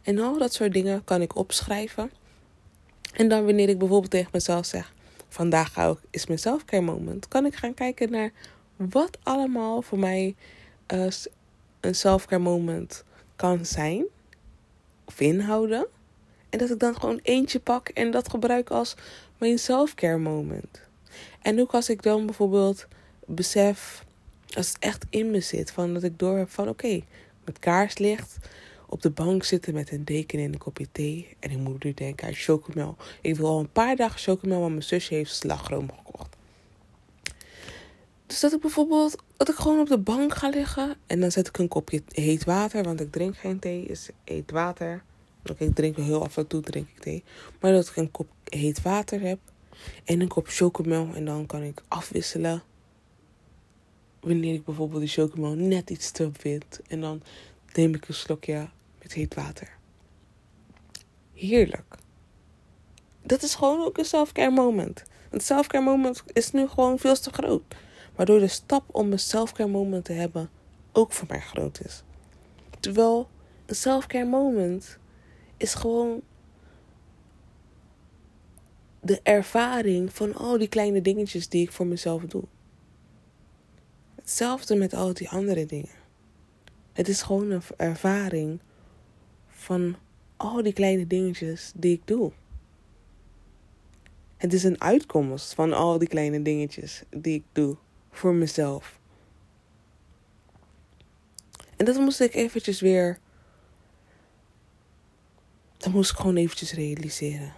En 0.02 0.18
al 0.18 0.38
dat 0.38 0.52
soort 0.52 0.72
dingen 0.72 1.04
kan 1.04 1.22
ik 1.22 1.36
opschrijven. 1.36 2.10
En 3.12 3.28
dan 3.28 3.44
wanneer 3.44 3.68
ik 3.68 3.78
bijvoorbeeld 3.78 4.10
tegen 4.10 4.30
mezelf 4.32 4.66
zeg: 4.66 4.92
vandaag 5.28 5.72
ga 5.72 5.88
ik, 5.88 5.98
is 6.10 6.26
mijn 6.26 6.38
self-care 6.38 6.82
moment, 6.82 7.28
kan 7.28 7.46
ik 7.46 7.54
gaan 7.54 7.74
kijken 7.74 8.10
naar 8.10 8.30
wat 8.76 9.18
allemaal 9.22 9.82
voor 9.82 9.98
mij 9.98 10.34
uh, 10.94 11.06
een 11.80 11.94
self-care 11.94 12.42
moment 12.42 13.04
kan 13.36 13.66
zijn 13.66 14.04
of 15.04 15.20
inhouden. 15.20 15.86
En 16.50 16.58
dat 16.58 16.70
ik 16.70 16.78
dan 16.78 16.94
gewoon 16.94 17.20
eentje 17.22 17.60
pak 17.60 17.88
en 17.88 18.10
dat 18.10 18.30
gebruik 18.30 18.70
als 18.70 18.94
mijn 19.38 19.58
self-care 19.58 20.18
moment. 20.18 20.80
En 21.42 21.60
ook 21.60 21.72
als 21.72 21.88
ik 21.88 22.02
dan 22.02 22.26
bijvoorbeeld 22.26 22.86
besef, 23.26 24.04
als 24.56 24.68
het 24.68 24.78
echt 24.78 25.06
in 25.10 25.30
me 25.30 25.40
zit, 25.40 25.70
van 25.70 25.94
dat 25.94 26.02
ik 26.02 26.18
door 26.18 26.38
heb 26.38 26.50
van 26.50 26.68
oké, 26.68 27.00
met 27.44 27.58
kaarslicht 27.58 28.38
op 28.86 29.02
de 29.02 29.10
bank 29.10 29.44
zitten 29.44 29.74
met 29.74 29.92
een 29.92 30.04
deken 30.04 30.38
en 30.38 30.52
een 30.52 30.58
kopje 30.58 30.86
thee. 30.92 31.36
En 31.38 31.50
ik 31.50 31.58
moet 31.58 31.84
nu 31.84 31.94
denken 31.94 32.26
aan 32.26 32.34
chocomel. 32.34 32.96
Ik 33.20 33.36
wil 33.36 33.48
al 33.48 33.58
een 33.58 33.72
paar 33.72 33.96
dagen 33.96 34.18
chocomel, 34.18 34.60
want 34.60 34.70
mijn 34.70 34.82
zusje 34.82 35.14
heeft 35.14 35.34
slagroom 35.34 35.90
gekocht. 35.96 36.36
Dus 38.26 38.40
dat 38.40 38.52
ik 38.52 38.60
bijvoorbeeld, 38.60 39.16
dat 39.36 39.48
ik 39.48 39.54
gewoon 39.54 39.80
op 39.80 39.88
de 39.88 39.98
bank 39.98 40.34
ga 40.34 40.48
liggen. 40.48 40.96
En 41.06 41.20
dan 41.20 41.30
zet 41.30 41.48
ik 41.48 41.58
een 41.58 41.68
kopje 41.68 42.02
heet 42.08 42.44
water, 42.44 42.82
want 42.82 43.00
ik 43.00 43.12
drink 43.12 43.36
geen 43.36 43.58
thee, 43.58 43.84
is 43.84 44.10
heet 44.24 44.50
water. 44.50 45.02
Oké, 45.44 45.64
ik 45.64 45.74
drink 45.74 45.96
heel 45.96 46.22
af 46.22 46.36
en 46.36 46.46
toe 46.46 46.60
drink 46.60 46.88
ik 46.88 46.98
thee. 46.98 47.24
Maar 47.60 47.72
dat 47.72 47.88
ik 47.88 47.96
een 47.96 48.10
kop 48.10 48.28
heet 48.44 48.82
water 48.82 49.20
heb. 49.20 49.38
En 50.04 50.20
een 50.20 50.28
kop 50.28 50.46
chocomel. 50.48 51.14
En 51.14 51.24
dan 51.24 51.46
kan 51.46 51.62
ik 51.62 51.82
afwisselen. 51.88 52.62
Wanneer 54.20 54.54
ik 54.54 54.64
bijvoorbeeld 54.64 55.00
die 55.00 55.10
chocomel 55.10 55.54
net 55.54 55.90
iets 55.90 56.10
te 56.10 56.30
vind. 56.32 56.80
En 56.88 57.00
dan 57.00 57.22
neem 57.74 57.94
ik 57.94 58.08
een 58.08 58.14
slokje 58.14 58.68
met 59.02 59.12
heet 59.12 59.34
water. 59.34 59.78
Heerlijk. 61.34 61.96
Dat 63.22 63.42
is 63.42 63.54
gewoon 63.54 63.84
ook 63.84 63.98
een 63.98 64.04
self-care 64.04 64.50
moment. 64.50 65.02
Het 65.30 65.44
selfcare 65.44 65.84
moment 65.84 66.22
is 66.32 66.50
nu 66.50 66.68
gewoon 66.68 66.98
veel 66.98 67.14
te 67.14 67.30
groot. 67.32 67.62
Waardoor 68.14 68.38
de 68.38 68.48
stap 68.48 68.84
om 68.86 69.12
een 69.12 69.18
selfcare 69.18 69.68
moment 69.68 70.04
te 70.04 70.12
hebben 70.12 70.50
ook 70.92 71.12
voor 71.12 71.26
mij 71.28 71.40
groot 71.40 71.80
is. 71.84 72.02
Terwijl 72.80 73.28
een 73.66 73.74
selfcare 73.74 74.24
moment 74.24 74.98
is 75.60 75.74
gewoon 75.74 76.22
de 79.00 79.20
ervaring 79.22 80.12
van 80.12 80.34
al 80.34 80.58
die 80.58 80.68
kleine 80.68 81.02
dingetjes 81.02 81.48
die 81.48 81.62
ik 81.62 81.72
voor 81.72 81.86
mezelf 81.86 82.22
doe. 82.22 82.44
Hetzelfde 84.14 84.74
met 84.74 84.94
al 84.94 85.14
die 85.14 85.28
andere 85.28 85.66
dingen. 85.66 85.98
Het 86.92 87.08
is 87.08 87.22
gewoon 87.22 87.50
een 87.50 87.62
ervaring 87.76 88.60
van 89.48 89.96
al 90.36 90.62
die 90.62 90.72
kleine 90.72 91.06
dingetjes 91.06 91.72
die 91.74 91.92
ik 91.92 92.02
doe. 92.04 92.32
Het 94.36 94.52
is 94.52 94.64
een 94.64 94.80
uitkomst 94.80 95.54
van 95.54 95.72
al 95.72 95.98
die 95.98 96.08
kleine 96.08 96.42
dingetjes 96.42 97.02
die 97.10 97.34
ik 97.34 97.44
doe 97.52 97.76
voor 98.10 98.34
mezelf. 98.34 98.98
En 101.76 101.84
dat 101.84 101.96
moest 101.96 102.20
ik 102.20 102.34
eventjes 102.34 102.80
weer. 102.80 103.18
Dat 105.80 105.92
moest 105.92 106.10
ik 106.10 106.16
gewoon 106.16 106.36
eventjes 106.36 106.72
realiseren. 106.72 107.52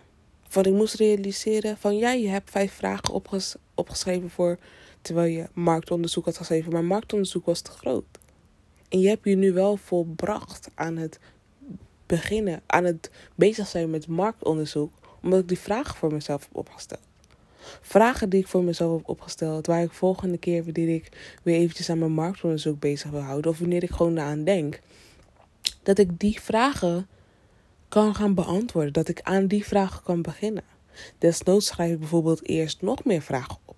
Van 0.48 0.64
ik 0.64 0.72
moest 0.72 0.94
realiseren 0.94 1.76
van 1.76 1.96
ja, 1.96 2.12
je 2.12 2.28
hebt 2.28 2.50
vijf 2.50 2.72
vragen 2.72 3.14
opges 3.14 3.54
opgeschreven 3.74 4.30
voor. 4.30 4.58
Terwijl 5.00 5.32
je 5.32 5.48
marktonderzoek 5.52 6.24
had 6.24 6.36
geschreven. 6.36 6.72
Maar 6.72 6.84
marktonderzoek 6.84 7.44
was 7.44 7.60
te 7.60 7.70
groot. 7.70 8.04
En 8.88 9.00
je 9.00 9.08
hebt 9.08 9.24
je 9.24 9.36
nu 9.36 9.52
wel 9.52 9.76
volbracht 9.76 10.68
aan 10.74 10.96
het 10.96 11.18
beginnen. 12.06 12.62
Aan 12.66 12.84
het 12.84 13.10
bezig 13.34 13.66
zijn 13.66 13.90
met 13.90 14.06
marktonderzoek. 14.06 14.92
Omdat 15.22 15.40
ik 15.40 15.48
die 15.48 15.58
vragen 15.58 15.96
voor 15.96 16.12
mezelf 16.12 16.42
heb 16.42 16.56
opgesteld. 16.56 17.06
Vragen 17.80 18.28
die 18.28 18.40
ik 18.40 18.46
voor 18.46 18.64
mezelf 18.64 18.96
heb 18.96 19.08
opgesteld. 19.08 19.66
Waar 19.66 19.82
ik 19.82 19.92
volgende 19.92 20.38
keer 20.38 20.64
wanneer 20.64 20.94
ik 20.94 21.36
weer 21.42 21.56
eventjes 21.56 21.90
aan 21.90 21.98
mijn 21.98 22.12
marktonderzoek 22.12 22.80
bezig 22.80 23.10
wil 23.10 23.20
houden. 23.20 23.50
Of 23.50 23.58
wanneer 23.58 23.82
ik 23.82 23.90
gewoon 23.90 24.20
aan 24.20 24.44
denk. 24.44 24.80
Dat 25.82 25.98
ik 25.98 26.18
die 26.18 26.40
vragen 26.40 27.06
kan 27.92 28.14
gaan 28.14 28.34
beantwoorden. 28.34 28.92
Dat 28.92 29.08
ik 29.08 29.20
aan 29.22 29.46
die 29.46 29.64
vragen 29.64 30.02
kan 30.02 30.22
beginnen. 30.22 30.64
Desnoods 31.18 31.66
schrijf 31.66 31.92
ik 31.92 31.98
bijvoorbeeld 31.98 32.48
eerst 32.48 32.82
nog 32.82 33.04
meer 33.04 33.22
vragen 33.22 33.58
op. 33.64 33.76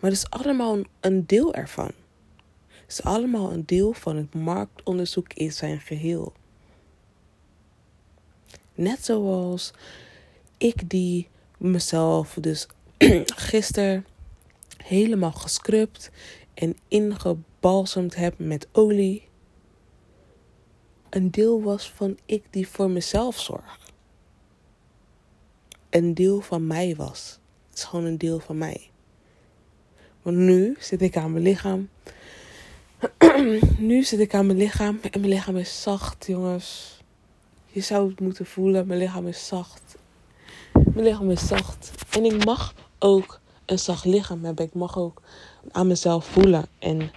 Maar 0.00 0.10
het 0.10 0.18
is 0.18 0.30
allemaal 0.30 0.78
een 1.00 1.26
deel 1.26 1.54
ervan. 1.54 1.90
Het 2.66 2.92
is 2.92 3.02
allemaal 3.02 3.52
een 3.52 3.66
deel 3.66 3.92
van 3.92 4.16
het 4.16 4.34
marktonderzoek 4.34 5.32
in 5.32 5.52
zijn 5.52 5.80
geheel. 5.80 6.32
Net 8.74 9.04
zoals 9.04 9.72
ik 10.58 10.90
die 10.90 11.28
mezelf 11.56 12.36
dus 12.40 12.66
gisteren 13.50 14.06
helemaal 14.76 15.32
gescrubt 15.32 16.10
en 16.54 16.76
ingebalsemd 16.88 18.14
heb 18.14 18.34
met 18.38 18.66
olie. 18.72 19.28
Een 21.14 21.30
deel 21.30 21.62
was 21.62 21.90
van 21.90 22.18
ik 22.26 22.44
die 22.50 22.68
voor 22.68 22.90
mezelf 22.90 23.40
zorg. 23.40 23.78
Een 25.90 26.14
deel 26.14 26.40
van 26.40 26.66
mij 26.66 26.94
was. 26.96 27.38
Het 27.68 27.78
is 27.78 27.84
gewoon 27.84 28.04
een 28.04 28.18
deel 28.18 28.38
van 28.38 28.58
mij. 28.58 28.90
Want 30.22 30.36
nu 30.36 30.76
zit 30.78 31.02
ik 31.02 31.16
aan 31.16 31.32
mijn 31.32 31.44
lichaam. 31.44 31.88
nu 33.78 34.02
zit 34.02 34.20
ik 34.20 34.34
aan 34.34 34.46
mijn 34.46 34.58
lichaam 34.58 34.98
en 35.02 35.20
mijn 35.20 35.32
lichaam 35.32 35.56
is 35.56 35.82
zacht, 35.82 36.26
jongens. 36.26 36.98
Je 37.66 37.80
zou 37.80 38.08
het 38.08 38.20
moeten 38.20 38.46
voelen, 38.46 38.86
mijn 38.86 39.00
lichaam 39.00 39.26
is 39.26 39.46
zacht. 39.46 39.96
Mijn 40.72 41.06
lichaam 41.06 41.30
is 41.30 41.46
zacht. 41.46 41.90
En 42.10 42.24
ik 42.24 42.44
mag 42.44 42.74
ook 42.98 43.40
een 43.64 43.78
zacht 43.78 44.04
lichaam 44.04 44.44
hebben. 44.44 44.64
Ik 44.64 44.74
mag 44.74 44.98
ook 44.98 45.22
aan 45.72 45.86
mezelf 45.86 46.26
voelen 46.26 46.66
en 46.78 47.10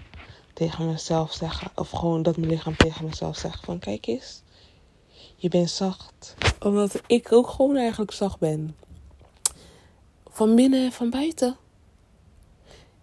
tegen 0.57 0.85
mezelf 0.85 1.33
zeggen. 1.33 1.71
Of 1.75 1.89
gewoon 1.89 2.23
dat 2.23 2.37
mijn 2.37 2.49
lichaam 2.49 2.75
tegen 2.75 3.05
mezelf 3.05 3.37
zegt 3.37 3.65
van 3.65 3.79
kijk 3.79 4.07
eens. 4.07 4.41
Je 5.35 5.49
bent 5.49 5.69
zacht. 5.69 6.35
Omdat 6.59 7.01
ik 7.07 7.31
ook 7.31 7.47
gewoon 7.47 7.75
eigenlijk 7.75 8.11
zacht 8.11 8.39
ben. 8.39 8.75
Van 10.27 10.55
binnen 10.55 10.85
en 10.85 10.91
van 10.91 11.09
buiten. 11.09 11.57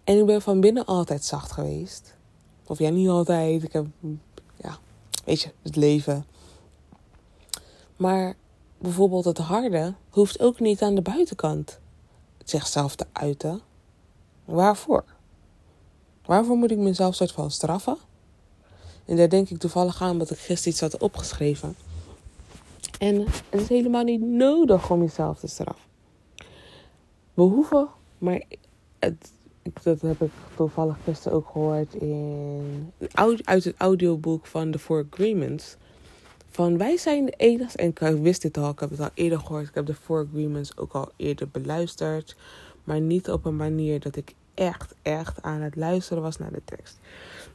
En 0.03 0.19
ik 0.19 0.25
ben 0.25 0.41
van 0.41 0.59
binnen 0.59 0.85
altijd 0.85 1.23
zacht 1.23 1.51
geweest. 1.51 2.15
Of 2.67 2.79
ja, 2.79 2.89
niet 2.89 3.09
altijd. 3.09 3.63
Ik 3.63 3.73
heb, 3.73 3.85
ja, 4.57 4.77
weet 5.25 5.41
je, 5.41 5.51
het 5.61 5.75
leven. 5.75 6.25
Maar 7.95 8.35
bijvoorbeeld 8.77 9.25
het 9.25 9.37
harde 9.37 9.93
hoeft 10.09 10.39
ook 10.39 10.59
niet 10.59 10.81
aan 10.81 10.95
de 10.95 11.01
buitenkant 11.01 11.79
zichzelf 12.43 12.95
te 12.95 13.05
uiten. 13.11 13.61
Waarvoor? 14.45 15.14
Waarvoor 16.25 16.55
moet 16.55 16.71
ik 16.71 16.77
mezelf 16.77 17.15
soort 17.15 17.31
van 17.31 17.51
straffen? 17.51 17.97
En 19.05 19.15
daar 19.15 19.29
denk 19.29 19.49
ik 19.49 19.57
toevallig 19.57 20.01
aan 20.01 20.11
omdat 20.11 20.31
ik 20.31 20.37
gisteren 20.37 20.71
iets 20.71 20.81
had 20.81 20.97
opgeschreven. 20.97 21.75
En 22.99 23.25
het 23.49 23.61
is 23.61 23.69
helemaal 23.69 24.03
niet 24.03 24.21
nodig 24.21 24.89
om 24.89 25.01
jezelf 25.01 25.39
te 25.39 25.47
straffen. 25.47 25.83
We 27.33 27.41
hoeven, 27.41 27.87
maar 28.17 28.43
het, 28.99 29.31
dat 29.83 30.01
heb 30.01 30.21
ik 30.21 30.31
toevallig 30.55 30.97
gisteren 31.03 31.37
ook 31.37 31.47
gehoord 31.47 31.93
in, 31.93 32.91
uit 33.43 33.63
het 33.63 33.75
audioboek 33.77 34.45
van 34.45 34.71
The 34.71 34.79
Four 34.79 35.05
Agreements. 35.11 35.75
Van 36.49 36.77
wij 36.77 36.97
zijn 36.97 37.25
de 37.25 37.31
enige, 37.31 37.77
en 37.77 37.87
ik 37.87 37.99
wist 38.21 38.41
dit 38.41 38.57
al, 38.57 38.69
ik 38.69 38.79
heb 38.79 38.89
het 38.89 38.99
al 38.99 39.09
eerder 39.13 39.39
gehoord. 39.39 39.67
Ik 39.67 39.75
heb 39.75 39.85
de 39.85 39.93
Four 39.93 40.27
Agreements 40.29 40.77
ook 40.77 40.93
al 40.93 41.11
eerder 41.15 41.49
beluisterd. 41.49 42.35
Maar 42.83 43.01
niet 43.01 43.29
op 43.29 43.45
een 43.45 43.55
manier 43.55 43.99
dat 43.99 44.15
ik 44.15 44.33
echt, 44.55 44.95
echt 45.01 45.41
aan 45.41 45.61
het 45.61 45.75
luisteren 45.75 46.23
was 46.23 46.37
naar 46.37 46.51
de 46.51 46.61
tekst. 46.65 46.99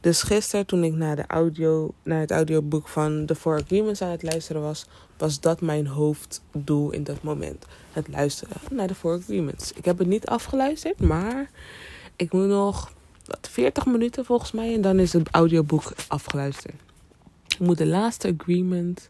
Dus 0.01 0.21
gisteren, 0.21 0.65
toen 0.65 0.83
ik 0.83 0.93
naar, 0.93 1.15
de 1.15 1.27
audio, 1.27 1.93
naar 2.03 2.19
het 2.19 2.31
audioboek 2.31 2.87
van 2.87 3.25
The 3.25 3.35
Four 3.35 3.61
Agreements 3.61 4.01
aan 4.01 4.09
het 4.09 4.23
luisteren 4.23 4.61
was, 4.61 4.85
was 5.17 5.39
dat 5.39 5.61
mijn 5.61 5.87
hoofddoel 5.87 6.91
in 6.91 7.03
dat 7.03 7.23
moment. 7.23 7.65
Het 7.91 8.07
luisteren 8.07 8.57
naar 8.71 8.87
de 8.87 8.95
Four 8.95 9.17
Agreements. 9.17 9.73
Ik 9.73 9.85
heb 9.85 9.97
het 9.97 10.07
niet 10.07 10.25
afgeluisterd, 10.25 10.99
maar 10.99 11.49
ik 12.15 12.31
moet 12.31 12.47
nog 12.47 12.91
40 13.41 13.85
minuten 13.85 14.25
volgens 14.25 14.51
mij 14.51 14.73
en 14.73 14.81
dan 14.81 14.99
is 14.99 15.13
het 15.13 15.27
audioboek 15.31 15.93
afgeluisterd. 16.07 16.75
Ik 17.47 17.59
moet 17.59 17.77
de 17.77 17.87
laatste 17.87 18.35
agreement 18.39 19.09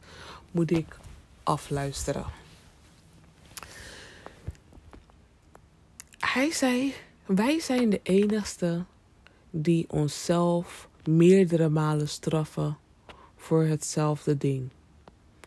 moet 0.52 0.72
ik 0.72 0.98
afluisteren. 1.44 2.26
Hij 6.20 6.52
zei: 6.52 6.94
Wij 7.36 7.60
zijn 7.60 7.90
de 7.90 8.00
enigste 8.04 8.86
die 9.50 9.86
onszelf 9.90 10.90
meerdere 11.06 11.70
malen 11.70 12.10
straffen 12.10 12.78
voor 13.36 13.64
hetzelfde 13.64 14.38
ding. 14.38 14.70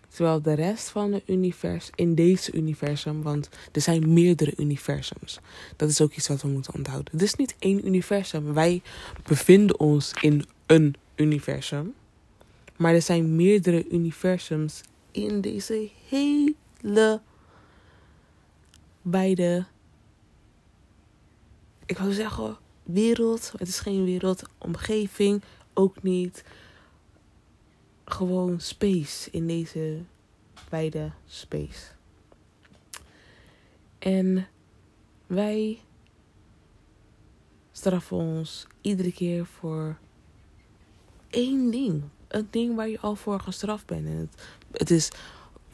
Terwijl 0.09 0.43
de 0.43 0.53
rest 0.53 0.89
van 0.89 1.13
het 1.13 1.23
universum, 1.27 1.93
in 1.95 2.15
deze 2.15 2.53
universum, 2.53 3.23
want 3.23 3.49
er 3.73 3.81
zijn 3.81 4.13
meerdere 4.13 4.53
universums. 4.57 5.41
Dat 5.77 5.89
is 5.89 6.01
ook 6.01 6.13
iets 6.13 6.29
wat 6.29 6.43
we 6.43 6.49
moeten 6.49 6.75
onthouden. 6.75 7.13
Het 7.13 7.23
is 7.23 7.35
niet 7.35 7.55
één 7.59 7.87
universum. 7.87 8.53
Wij 8.55 8.83
bevinden 9.23 9.81
ons 9.81 10.13
in 10.21 10.45
een 10.67 10.95
universum. 11.15 11.95
Maar 12.77 12.95
er 12.95 13.03
zijn 13.03 13.37
meerdere 13.37 13.89
universums 13.89 14.81
in 15.11 15.41
deze 15.41 15.91
hele 16.09 17.21
beide. 19.03 19.73
Ik 21.87 21.99
wou 21.99 22.13
zeggen 22.13 22.57
wereld. 22.83 23.53
Het 23.57 23.69
is 23.69 23.81
geen 23.81 24.05
wereld. 24.05 24.43
Omgeving 24.59 25.43
ook 25.75 26.03
niet 26.03 26.45
gewoon 28.05 28.61
space 28.61 29.31
in 29.31 29.47
deze 29.47 30.01
wijde 30.69 31.13
space. 31.27 31.93
En 33.99 34.49
wij 35.27 35.81
straffen 37.73 38.17
ons 38.17 38.67
iedere 38.81 39.13
keer 39.13 39.47
voor 39.47 39.99
één 41.31 41.71
ding. 41.71 42.03
Een 42.29 42.49
ding 42.51 42.77
waar 42.77 42.89
je 42.89 43.01
al 43.01 43.17
voor 43.17 43.41
gestraft 43.41 43.87
bent. 43.87 44.07
En 44.07 44.17
het, 44.17 44.43
het 44.71 44.91
is, 44.91 45.11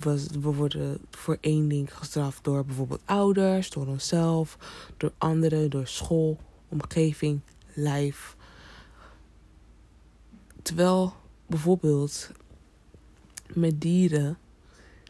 we 0.00 0.52
worden 0.52 0.98
voor 1.10 1.38
één 1.40 1.68
ding 1.68 1.96
gestraft 1.96 2.44
door 2.44 2.64
bijvoorbeeld 2.64 3.02
ouders, 3.04 3.70
door 3.70 3.86
onszelf, 3.86 4.58
door 4.96 5.12
anderen, 5.18 5.70
door 5.70 5.86
school, 5.86 6.38
omgeving, 6.68 7.40
lijf. 7.74 8.36
Terwijl 10.62 11.12
bijvoorbeeld 11.46 12.30
met 13.54 13.80
dieren, 13.80 14.38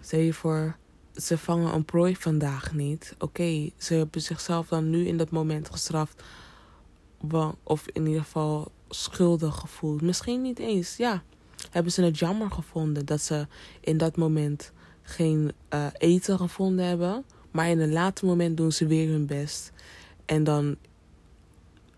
stel 0.00 0.20
je 0.20 0.34
voor, 0.34 0.76
ze 1.16 1.38
vangen 1.38 1.74
een 1.74 1.84
prooi 1.84 2.16
vandaag 2.16 2.72
niet. 2.72 3.14
Oké, 3.18 3.70
ze 3.76 3.94
hebben 3.94 4.22
zichzelf 4.22 4.68
dan 4.68 4.90
nu 4.90 5.06
in 5.06 5.16
dat 5.16 5.30
moment 5.30 5.70
gestraft. 5.70 6.22
Of 7.62 7.86
in 7.86 8.06
ieder 8.06 8.22
geval 8.22 8.72
schuldig 8.88 9.56
gevoeld. 9.56 10.02
Misschien 10.02 10.42
niet 10.42 10.58
eens, 10.58 10.96
ja. 10.96 11.22
Hebben 11.70 11.92
ze 11.92 12.02
het 12.02 12.18
jammer 12.18 12.50
gevonden 12.50 13.06
dat 13.06 13.20
ze 13.20 13.46
in 13.80 13.98
dat 13.98 14.16
moment 14.16 14.72
geen 15.10 15.52
uh, 15.74 15.86
eten 15.98 16.36
gevonden 16.38 16.84
hebben. 16.84 17.24
Maar 17.50 17.68
in 17.68 17.80
een 17.80 17.92
later 17.92 18.26
moment 18.26 18.56
doen 18.56 18.72
ze 18.72 18.86
weer 18.86 19.08
hun 19.08 19.26
best. 19.26 19.72
En 20.24 20.44
dan 20.44 20.76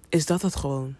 is 0.08 0.26
dat 0.26 0.42
het 0.42 0.56
gewoon. 0.56 0.94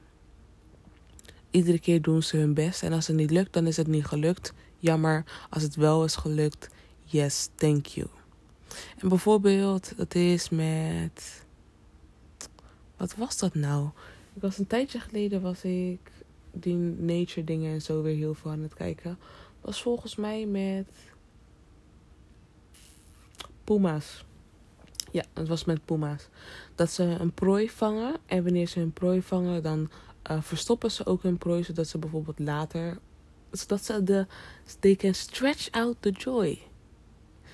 Iedere 1.51 1.79
keer 1.79 2.03
doen 2.03 2.23
ze 2.23 2.37
hun 2.37 2.55
best. 2.55 2.83
En 2.83 2.93
als 2.93 3.07
het 3.07 3.17
niet 3.17 3.31
lukt, 3.31 3.53
dan 3.53 3.67
is 3.67 3.77
het 3.77 3.87
niet 3.87 4.05
gelukt. 4.05 4.53
Jammer. 4.79 5.25
Als 5.51 5.63
het 5.63 5.75
wel 5.75 6.05
is 6.05 6.17
gelukt, 6.17 6.69
yes, 7.05 7.49
thank 7.55 7.87
you. 7.87 8.07
En 8.99 9.09
bijvoorbeeld, 9.09 9.93
dat 9.97 10.15
is 10.15 10.49
met. 10.49 11.45
Wat 12.97 13.15
was 13.15 13.39
dat 13.39 13.55
nou? 13.55 13.89
Ik 14.35 14.43
was 14.43 14.59
een 14.59 14.67
tijdje 14.67 15.01
geleden 15.01 15.41
was 15.41 15.65
ik 15.65 16.11
die 16.53 16.77
nature 16.99 17.45
dingen 17.45 17.73
en 17.73 17.83
zo 17.83 18.03
weer 18.03 18.17
heel 18.17 18.35
veel 18.35 18.51
aan 18.51 18.63
het 18.63 18.75
kijken. 18.75 19.19
Was 19.61 19.83
volgens 19.83 20.17
mij 20.17 20.47
met 20.47 20.87
puma's. 23.65 24.25
Ja, 25.11 25.25
het 25.33 25.49
was 25.49 25.65
met 25.65 25.85
puma's. 25.85 26.29
Dat 26.75 26.91
ze 26.91 27.03
een 27.03 27.33
prooi 27.33 27.71
vangen. 27.71 28.15
En 28.27 28.45
wanneer 28.45 28.67
ze 28.67 28.79
hun 28.79 28.93
prooi 28.93 29.23
vangen, 29.23 29.63
dan 29.63 29.91
uh, 30.31 30.43
verstoppen 30.43 30.91
ze 30.91 31.07
ook 31.07 31.23
hun 31.23 31.39
prooi. 31.39 31.65
Zodat 31.65 31.89
ze 31.89 31.99
bijvoorbeeld 31.99 32.39
later. 32.39 32.99
Zodat 33.51 33.85
ze 33.85 34.03
de. 34.03 34.27
They 34.79 34.97
can 34.97 35.15
stretch 35.15 35.71
out 35.71 35.97
the 36.01 36.11
joy. 36.11 36.59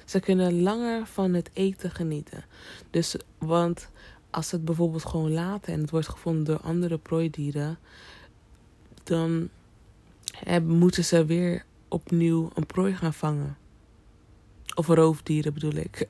Ze 0.05 0.21
kunnen 0.21 0.63
langer 0.63 1.07
van 1.07 1.35
het 1.35 1.51
eten 1.53 1.91
genieten. 1.91 2.45
Dus, 2.91 3.17
want 3.39 3.91
als 4.31 4.51
het 4.51 4.65
bijvoorbeeld 4.65 5.05
gewoon 5.05 5.33
laten 5.33 5.73
en 5.73 5.81
het 5.81 5.91
wordt 5.91 6.09
gevonden 6.09 6.45
door 6.45 6.61
andere 6.61 6.99
prooidieren, 6.99 7.79
dan 9.05 9.49
moeten 10.63 11.05
ze 11.05 11.25
weer 11.25 11.65
opnieuw 11.89 12.51
een 12.55 12.67
prooi 12.67 12.95
gaan 12.95 13.15
vangen. 13.15 13.57
Of 14.79 14.87
roofdieren 14.87 15.55
bedoel 15.55 15.74
ik. 15.74 16.09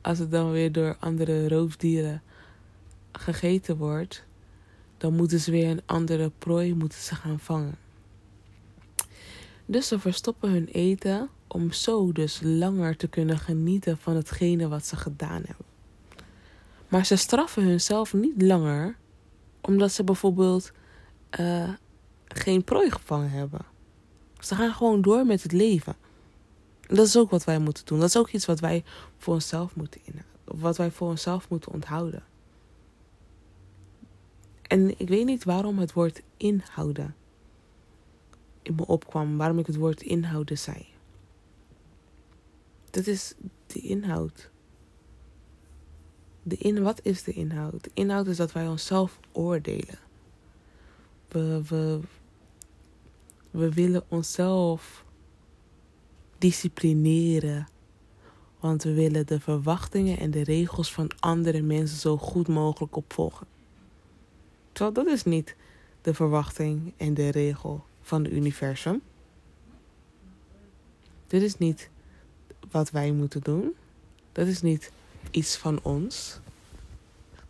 Als 0.00 0.18
het 0.18 0.30
dan 0.30 0.50
weer 0.50 0.72
door 0.72 0.96
andere 0.98 1.48
roofdieren 1.48 2.22
gegeten 3.12 3.76
wordt, 3.76 4.24
dan 4.96 5.16
moeten 5.16 5.40
ze 5.40 5.50
weer 5.50 5.70
een 5.70 5.82
andere 5.86 6.30
prooi 6.38 6.74
moeten 6.74 6.98
ze 6.98 7.14
gaan 7.14 7.38
vangen. 7.38 7.74
Dus 9.66 9.88
ze 9.88 9.98
verstoppen 9.98 10.50
hun 10.50 10.66
eten 10.66 11.28
om 11.46 11.72
zo 11.72 12.12
dus 12.12 12.40
langer 12.42 12.96
te 12.96 13.08
kunnen 13.08 13.38
genieten 13.38 13.98
van 13.98 14.16
hetgene 14.16 14.68
wat 14.68 14.86
ze 14.86 14.96
gedaan 14.96 15.42
hebben. 15.46 15.66
Maar 16.88 17.06
ze 17.06 17.16
straffen 17.16 17.64
hunzelf 17.64 18.12
niet 18.12 18.42
langer 18.42 18.96
omdat 19.60 19.92
ze 19.92 20.04
bijvoorbeeld 20.04 20.72
uh, 21.40 21.68
geen 22.24 22.64
prooi 22.64 22.90
gevangen 22.90 23.30
hebben. 23.30 23.60
Ze 24.38 24.54
gaan 24.54 24.72
gewoon 24.72 25.02
door 25.02 25.26
met 25.26 25.42
het 25.42 25.52
leven. 25.52 25.96
Dat 26.96 27.06
is 27.06 27.16
ook 27.16 27.30
wat 27.30 27.44
wij 27.44 27.58
moeten 27.58 27.84
doen. 27.84 27.98
Dat 27.98 28.08
is 28.08 28.16
ook 28.16 28.30
iets 28.30 28.46
wat 28.46 28.60
wij 28.60 28.84
voor 29.18 29.34
onszelf 29.34 29.76
moeten 29.76 30.00
inhouden. 30.04 30.30
Wat 30.44 30.76
wij 30.76 30.90
voor 30.90 31.08
onszelf 31.08 31.48
moeten 31.48 31.72
onthouden. 31.72 32.24
En 34.62 35.00
ik 35.00 35.08
weet 35.08 35.24
niet 35.24 35.44
waarom 35.44 35.78
het 35.78 35.92
woord 35.92 36.22
inhouden 36.36 37.14
in 38.62 38.74
me 38.74 38.86
opkwam. 38.86 39.36
Waarom 39.36 39.58
ik 39.58 39.66
het 39.66 39.76
woord 39.76 40.02
inhouden 40.02 40.58
zei. 40.58 40.86
Dat 42.90 43.06
is 43.06 43.34
de 43.66 43.80
inhoud. 43.80 44.50
De 46.42 46.56
in, 46.56 46.82
wat 46.82 47.00
is 47.02 47.22
de 47.22 47.32
inhoud? 47.32 47.84
De 47.84 47.90
inhoud 47.94 48.26
is 48.26 48.36
dat 48.36 48.52
wij 48.52 48.68
onszelf 48.68 49.20
oordelen. 49.32 49.98
We, 51.28 51.62
we, 51.68 52.00
we 53.50 53.72
willen 53.72 54.04
onszelf 54.08 55.04
disciplineren. 56.40 57.68
Want 58.60 58.82
we 58.82 58.92
willen 58.92 59.26
de 59.26 59.40
verwachtingen 59.40 60.18
en 60.18 60.30
de 60.30 60.44
regels 60.44 60.92
van 60.92 61.10
andere 61.20 61.62
mensen 61.62 61.98
zo 61.98 62.16
goed 62.16 62.48
mogelijk 62.48 62.96
opvolgen. 62.96 63.46
Terwijl 64.72 64.94
dat 64.94 65.06
is 65.06 65.24
niet 65.24 65.56
de 66.02 66.14
verwachting 66.14 66.92
en 66.96 67.14
de 67.14 67.28
regel 67.28 67.84
van 68.02 68.24
het 68.24 68.32
universum. 68.32 69.02
Dit 71.26 71.42
is 71.42 71.58
niet 71.58 71.90
wat 72.70 72.90
wij 72.90 73.12
moeten 73.12 73.40
doen. 73.40 73.74
Dat 74.32 74.46
is 74.46 74.62
niet 74.62 74.92
iets 75.30 75.56
van 75.56 75.80
ons. 75.82 76.40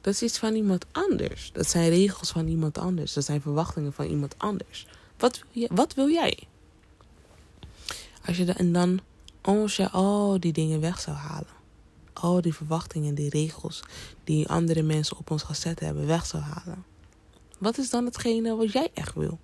Dat 0.01 0.15
is 0.15 0.23
iets 0.23 0.39
van 0.39 0.55
iemand 0.55 0.87
anders. 0.93 1.51
Dat 1.53 1.69
zijn 1.69 1.89
regels 1.89 2.31
van 2.31 2.47
iemand 2.47 2.79
anders. 2.79 3.13
Dat 3.13 3.25
zijn 3.25 3.41
verwachtingen 3.41 3.93
van 3.93 4.07
iemand 4.07 4.35
anders. 4.39 4.87
Wat 5.19 5.39
wil, 5.39 5.63
je, 5.63 5.69
wat 5.73 5.95
wil 5.95 6.09
jij? 6.09 6.39
Als 8.31 8.39
je 8.39 8.45
de, 8.45 8.53
en 8.53 8.73
dan, 8.73 9.01
als 9.41 9.77
je 9.77 9.91
al 9.91 10.41
die 10.41 10.53
dingen 10.53 10.81
weg 10.81 11.01
zou 11.01 11.17
halen. 11.17 11.53
Al 12.13 12.41
die 12.41 12.55
verwachtingen, 12.55 13.15
die 13.15 13.31
regels 13.31 13.83
die 14.25 14.49
andere 14.49 14.83
mensen 14.83 15.17
op 15.17 15.31
ons 15.31 15.43
gezet 15.43 15.81
hebben, 15.81 16.07
weg 16.07 16.27
zou 16.27 16.43
halen. 16.43 16.85
Wat 17.59 17.79
is 17.79 17.91
dan 17.91 18.05
hetgene 18.05 18.57
wat 18.57 18.73
jij 18.73 18.91
echt 18.95 19.15
wil? 19.15 19.39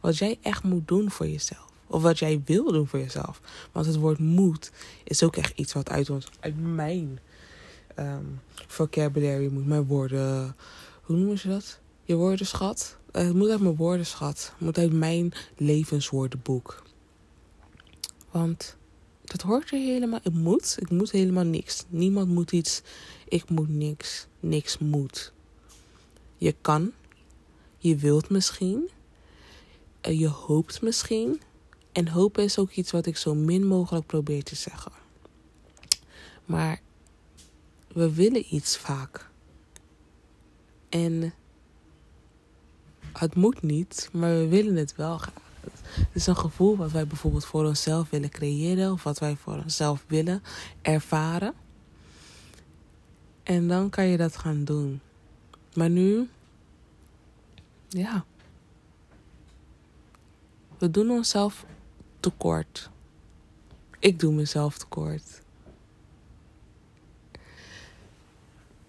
Wat 0.00 0.18
jij 0.18 0.38
echt 0.42 0.62
moet 0.62 0.88
doen 0.88 1.10
voor 1.10 1.28
jezelf. 1.28 1.66
Of 1.86 2.02
wat 2.02 2.18
jij 2.18 2.42
wil 2.44 2.72
doen 2.72 2.86
voor 2.86 2.98
jezelf. 2.98 3.40
Want 3.72 3.86
het 3.86 3.96
woord 3.96 4.18
moet 4.18 4.70
is 5.04 5.22
ook 5.22 5.36
echt 5.36 5.58
iets 5.58 5.72
wat 5.72 5.90
uit 5.90 6.10
ons, 6.10 6.28
uit 6.40 6.60
mijn 6.74 7.18
um, 7.98 8.40
vocabulary 8.66 9.48
moet. 9.48 9.66
Mijn 9.66 9.86
woorden, 9.86 10.56
hoe 11.02 11.16
noemen 11.16 11.38
ze 11.38 11.48
dat? 11.48 11.78
Je 12.04 12.14
woordenschat? 12.14 12.96
Uh, 13.12 13.22
het 13.22 13.34
moet 13.34 13.50
uit 13.50 13.60
mijn 13.60 13.76
woordenschat. 13.76 14.52
Het 14.52 14.60
moet 14.60 14.78
uit 14.78 14.92
mijn 14.92 15.32
levenswoordenboek. 15.56 16.86
Want 18.30 18.76
dat 19.24 19.42
hoort 19.42 19.70
er 19.70 19.78
helemaal. 19.78 20.20
Ik 20.22 20.32
moet. 20.32 20.76
Ik 20.78 20.90
moet 20.90 21.10
helemaal 21.10 21.44
niks. 21.44 21.84
Niemand 21.88 22.28
moet 22.28 22.52
iets. 22.52 22.82
Ik 23.28 23.50
moet 23.50 23.68
niks. 23.68 24.26
Niks 24.40 24.78
moet. 24.78 25.32
Je 26.36 26.54
kan. 26.60 26.92
Je 27.78 27.96
wilt 27.96 28.30
misschien. 28.30 28.88
Uh, 30.06 30.18
je 30.18 30.28
hoopt 30.28 30.82
misschien. 30.82 31.40
En 31.92 32.08
hopen 32.08 32.44
is 32.44 32.58
ook 32.58 32.70
iets 32.70 32.90
wat 32.90 33.06
ik 33.06 33.16
zo 33.16 33.34
min 33.34 33.66
mogelijk 33.66 34.06
probeer 34.06 34.42
te 34.42 34.54
zeggen. 34.54 34.92
Maar 36.44 36.80
we 37.92 38.14
willen 38.14 38.54
iets 38.54 38.76
vaak. 38.76 39.30
En 40.88 41.34
het 43.12 43.34
moet 43.34 43.62
niet, 43.62 44.08
maar 44.12 44.38
we 44.38 44.48
willen 44.48 44.76
het 44.76 44.96
wel 44.96 45.18
graag. 45.18 45.47
Het 45.60 46.10
is 46.12 46.26
een 46.26 46.36
gevoel 46.36 46.76
wat 46.76 46.90
wij 46.90 47.06
bijvoorbeeld 47.06 47.44
voor 47.44 47.64
onszelf 47.64 48.10
willen 48.10 48.30
creëren 48.30 48.92
of 48.92 49.02
wat 49.02 49.18
wij 49.18 49.36
voor 49.36 49.54
onszelf 49.54 50.04
willen 50.06 50.42
ervaren. 50.82 51.54
En 53.42 53.68
dan 53.68 53.90
kan 53.90 54.04
je 54.04 54.16
dat 54.16 54.36
gaan 54.36 54.64
doen. 54.64 55.00
Maar 55.74 55.90
nu, 55.90 56.28
ja, 57.88 58.24
we 60.78 60.90
doen 60.90 61.10
onszelf 61.10 61.64
tekort. 62.20 62.90
Ik 63.98 64.20
doe 64.20 64.32
mezelf 64.32 64.78
tekort. 64.78 65.42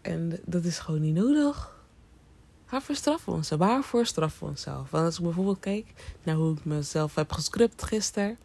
En 0.01 0.39
dat 0.45 0.63
is 0.63 0.79
gewoon 0.79 1.01
niet 1.01 1.15
nodig. 1.15 1.78
Waarvoor 2.69 2.95
straffen 2.95 3.31
we 3.31 3.37
ons? 3.37 3.49
Waarvoor 3.49 4.05
straffen 4.05 4.43
we 4.43 4.49
onszelf? 4.49 4.89
Want 4.89 5.05
als 5.05 5.17
ik 5.17 5.23
bijvoorbeeld 5.23 5.59
kijk 5.59 6.15
naar 6.23 6.35
hoe 6.35 6.53
ik 6.53 6.65
mezelf 6.65 7.15
heb 7.15 7.31
gescript 7.31 7.83
gisteren. 7.83 8.37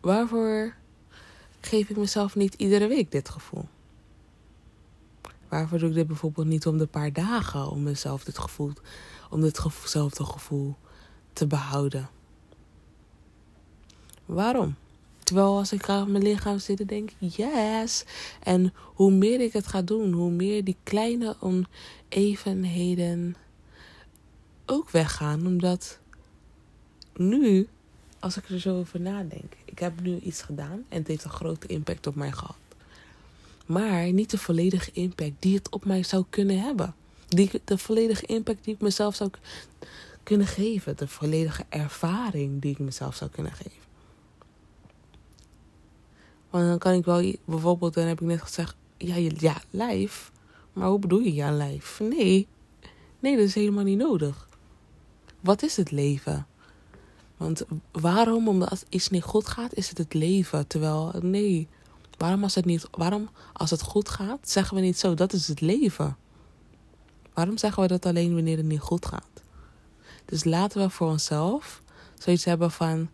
Waarvoor 0.00 0.74
geef 1.60 1.88
ik 1.88 1.96
mezelf 1.96 2.34
niet 2.34 2.54
iedere 2.54 2.86
week 2.86 3.10
dit 3.10 3.28
gevoel? 3.28 3.68
Waarvoor 5.48 5.78
doe 5.78 5.88
ik 5.88 5.94
dit 5.94 6.06
bijvoorbeeld 6.06 6.46
niet 6.46 6.66
om 6.66 6.78
de 6.78 6.86
paar 6.86 7.12
dagen 7.12 7.70
om 7.70 7.82
mezelf 7.82 8.24
dit 8.24 8.38
gevoel, 8.38 8.72
om 9.30 9.40
ditzelfde 9.40 10.24
gevoel 10.24 10.76
te 11.32 11.46
behouden? 11.46 12.08
Waarom? 14.24 14.74
Terwijl 15.24 15.56
als 15.56 15.72
ik 15.72 15.88
aan 15.88 16.12
mijn 16.12 16.24
lichaam 16.24 16.58
zit, 16.58 16.88
denk 16.88 17.10
ik, 17.18 17.30
yes. 17.30 18.04
En 18.42 18.74
hoe 18.84 19.10
meer 19.10 19.40
ik 19.40 19.52
het 19.52 19.66
ga 19.66 19.82
doen, 19.82 20.12
hoe 20.12 20.30
meer 20.30 20.64
die 20.64 20.76
kleine 20.82 21.36
onevenheden 22.14 23.36
ook 24.66 24.90
weggaan. 24.90 25.46
Omdat 25.46 25.98
nu, 27.16 27.68
als 28.18 28.36
ik 28.36 28.48
er 28.48 28.60
zo 28.60 28.78
over 28.78 29.00
nadenk, 29.00 29.52
ik 29.64 29.78
heb 29.78 30.00
nu 30.00 30.18
iets 30.18 30.42
gedaan 30.42 30.84
en 30.88 30.98
het 30.98 31.06
heeft 31.06 31.24
een 31.24 31.30
grote 31.30 31.66
impact 31.66 32.06
op 32.06 32.14
mij 32.14 32.32
gehad. 32.32 32.56
Maar 33.66 34.12
niet 34.12 34.30
de 34.30 34.38
volledige 34.38 34.90
impact 34.92 35.32
die 35.38 35.54
het 35.54 35.70
op 35.70 35.84
mij 35.84 36.02
zou 36.02 36.24
kunnen 36.30 36.60
hebben. 36.60 36.94
Die, 37.28 37.50
de 37.64 37.78
volledige 37.78 38.26
impact 38.26 38.64
die 38.64 38.74
ik 38.74 38.80
mezelf 38.80 39.14
zou 39.14 39.30
kunnen 40.22 40.46
geven. 40.46 40.96
De 40.96 41.08
volledige 41.08 41.64
ervaring 41.68 42.62
die 42.62 42.70
ik 42.70 42.78
mezelf 42.78 43.16
zou 43.16 43.30
kunnen 43.30 43.52
geven. 43.52 43.82
Want 46.50 46.66
dan 46.66 46.78
kan 46.78 46.92
ik 46.92 47.04
wel, 47.04 47.34
bijvoorbeeld, 47.44 47.94
dan 47.94 48.06
heb 48.06 48.20
ik 48.20 48.26
net 48.26 48.42
gezegd, 48.42 48.74
ja, 48.96 49.14
ja, 49.16 49.62
lijf. 49.70 50.32
Maar 50.74 50.88
hoe 50.88 50.98
bedoel 50.98 51.20
je 51.20 51.34
ja, 51.34 51.50
lijf? 51.50 52.00
Nee. 52.00 52.46
Nee, 53.20 53.36
dat 53.36 53.44
is 53.44 53.54
helemaal 53.54 53.84
niet 53.84 53.98
nodig. 53.98 54.48
Wat 55.40 55.62
is 55.62 55.76
het 55.76 55.90
leven? 55.90 56.46
Want 57.36 57.64
waarom, 57.92 58.48
omdat 58.48 58.84
iets 58.88 59.08
niet 59.08 59.22
goed 59.22 59.48
gaat, 59.48 59.74
is 59.74 59.88
het 59.88 59.98
het 59.98 60.14
leven? 60.14 60.66
Terwijl, 60.66 61.12
nee, 61.20 61.68
Waarom 62.18 62.42
als 62.42 62.54
het, 62.54 62.64
niet, 62.64 62.86
waarom 62.90 63.28
als 63.52 63.70
het 63.70 63.82
goed 63.82 64.08
gaat, 64.08 64.50
zeggen 64.50 64.76
we 64.76 64.82
niet 64.82 64.98
zo, 64.98 65.14
dat 65.14 65.32
is 65.32 65.48
het 65.48 65.60
leven? 65.60 66.16
Waarom 67.34 67.58
zeggen 67.58 67.82
we 67.82 67.88
dat 67.88 68.06
alleen 68.06 68.34
wanneer 68.34 68.56
het 68.56 68.66
niet 68.66 68.80
goed 68.80 69.06
gaat? 69.06 69.42
Dus 70.24 70.44
laten 70.44 70.80
we 70.80 70.90
voor 70.90 71.08
onszelf 71.08 71.82
zoiets 72.18 72.44
hebben 72.44 72.70
van, 72.70 73.10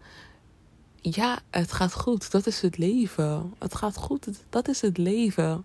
ja, 1.01 1.39
het 1.51 1.73
gaat 1.73 1.93
goed, 1.93 2.31
dat 2.31 2.47
is 2.47 2.61
het 2.61 2.79
leven. 2.79 3.55
Het 3.59 3.75
gaat 3.75 3.97
goed, 3.97 4.29
dat 4.49 4.69
is 4.69 4.81
het 4.81 4.99
leven. 4.99 5.65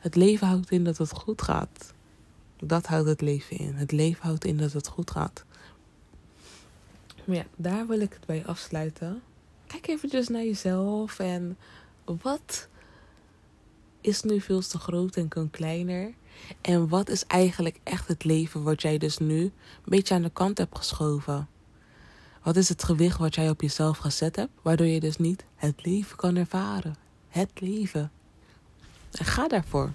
Het 0.00 0.14
leven 0.14 0.46
houdt 0.46 0.70
in 0.70 0.84
dat 0.84 0.98
het 0.98 1.12
goed 1.12 1.42
gaat. 1.42 1.94
Dat 2.56 2.86
houdt 2.86 3.08
het 3.08 3.20
leven 3.20 3.56
in. 3.56 3.74
Het 3.74 3.92
leven 3.92 4.22
houdt 4.22 4.44
in 4.44 4.56
dat 4.56 4.72
het 4.72 4.86
goed 4.86 5.10
gaat. 5.10 5.44
Maar 7.24 7.36
ja, 7.36 7.44
daar 7.56 7.86
wil 7.86 8.00
ik 8.00 8.12
het 8.12 8.26
bij 8.26 8.46
afsluiten. 8.46 9.22
Kijk 9.66 9.86
eventjes 9.86 10.28
naar 10.28 10.44
jezelf 10.44 11.18
en 11.18 11.56
wat 12.04 12.68
is 14.00 14.22
nu 14.22 14.40
veel 14.40 14.60
te 14.60 14.78
groot 14.78 15.16
en 15.16 15.28
kan 15.28 15.50
kleiner? 15.50 16.14
En 16.60 16.88
wat 16.88 17.08
is 17.08 17.26
eigenlijk 17.26 17.80
echt 17.82 18.08
het 18.08 18.24
leven 18.24 18.62
wat 18.62 18.82
jij 18.82 18.98
dus 18.98 19.18
nu 19.18 19.40
een 19.40 19.52
beetje 19.84 20.14
aan 20.14 20.22
de 20.22 20.30
kant 20.30 20.58
hebt 20.58 20.78
geschoven? 20.78 21.48
Wat 22.42 22.56
is 22.56 22.68
het 22.68 22.84
gewicht 22.84 23.18
wat 23.18 23.34
jij 23.34 23.50
op 23.50 23.60
jezelf 23.60 23.98
gezet 23.98 24.36
hebt, 24.36 24.52
waardoor 24.62 24.86
je 24.86 25.00
dus 25.00 25.16
niet 25.16 25.44
het 25.54 25.84
leven 25.84 26.16
kan 26.16 26.36
ervaren? 26.36 26.96
Het 27.28 27.60
leven. 27.60 28.10
Ga 29.24 29.48
daarvoor. 29.48 29.90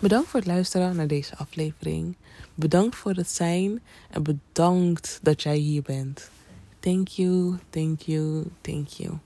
Bedankt 0.00 0.28
voor 0.28 0.40
het 0.40 0.48
luisteren 0.48 0.96
naar 0.96 1.06
deze 1.06 1.36
aflevering. 1.36 2.16
Bedankt 2.54 2.96
voor 2.96 3.12
het 3.12 3.30
zijn 3.30 3.82
en 4.10 4.22
bedankt 4.22 5.18
dat 5.22 5.42
jij 5.42 5.56
hier 5.56 5.82
bent. 5.82 6.30
Thank 6.80 7.08
you, 7.08 7.58
thank 7.70 8.00
you, 8.00 8.44
thank 8.60 8.88
you. 8.88 9.18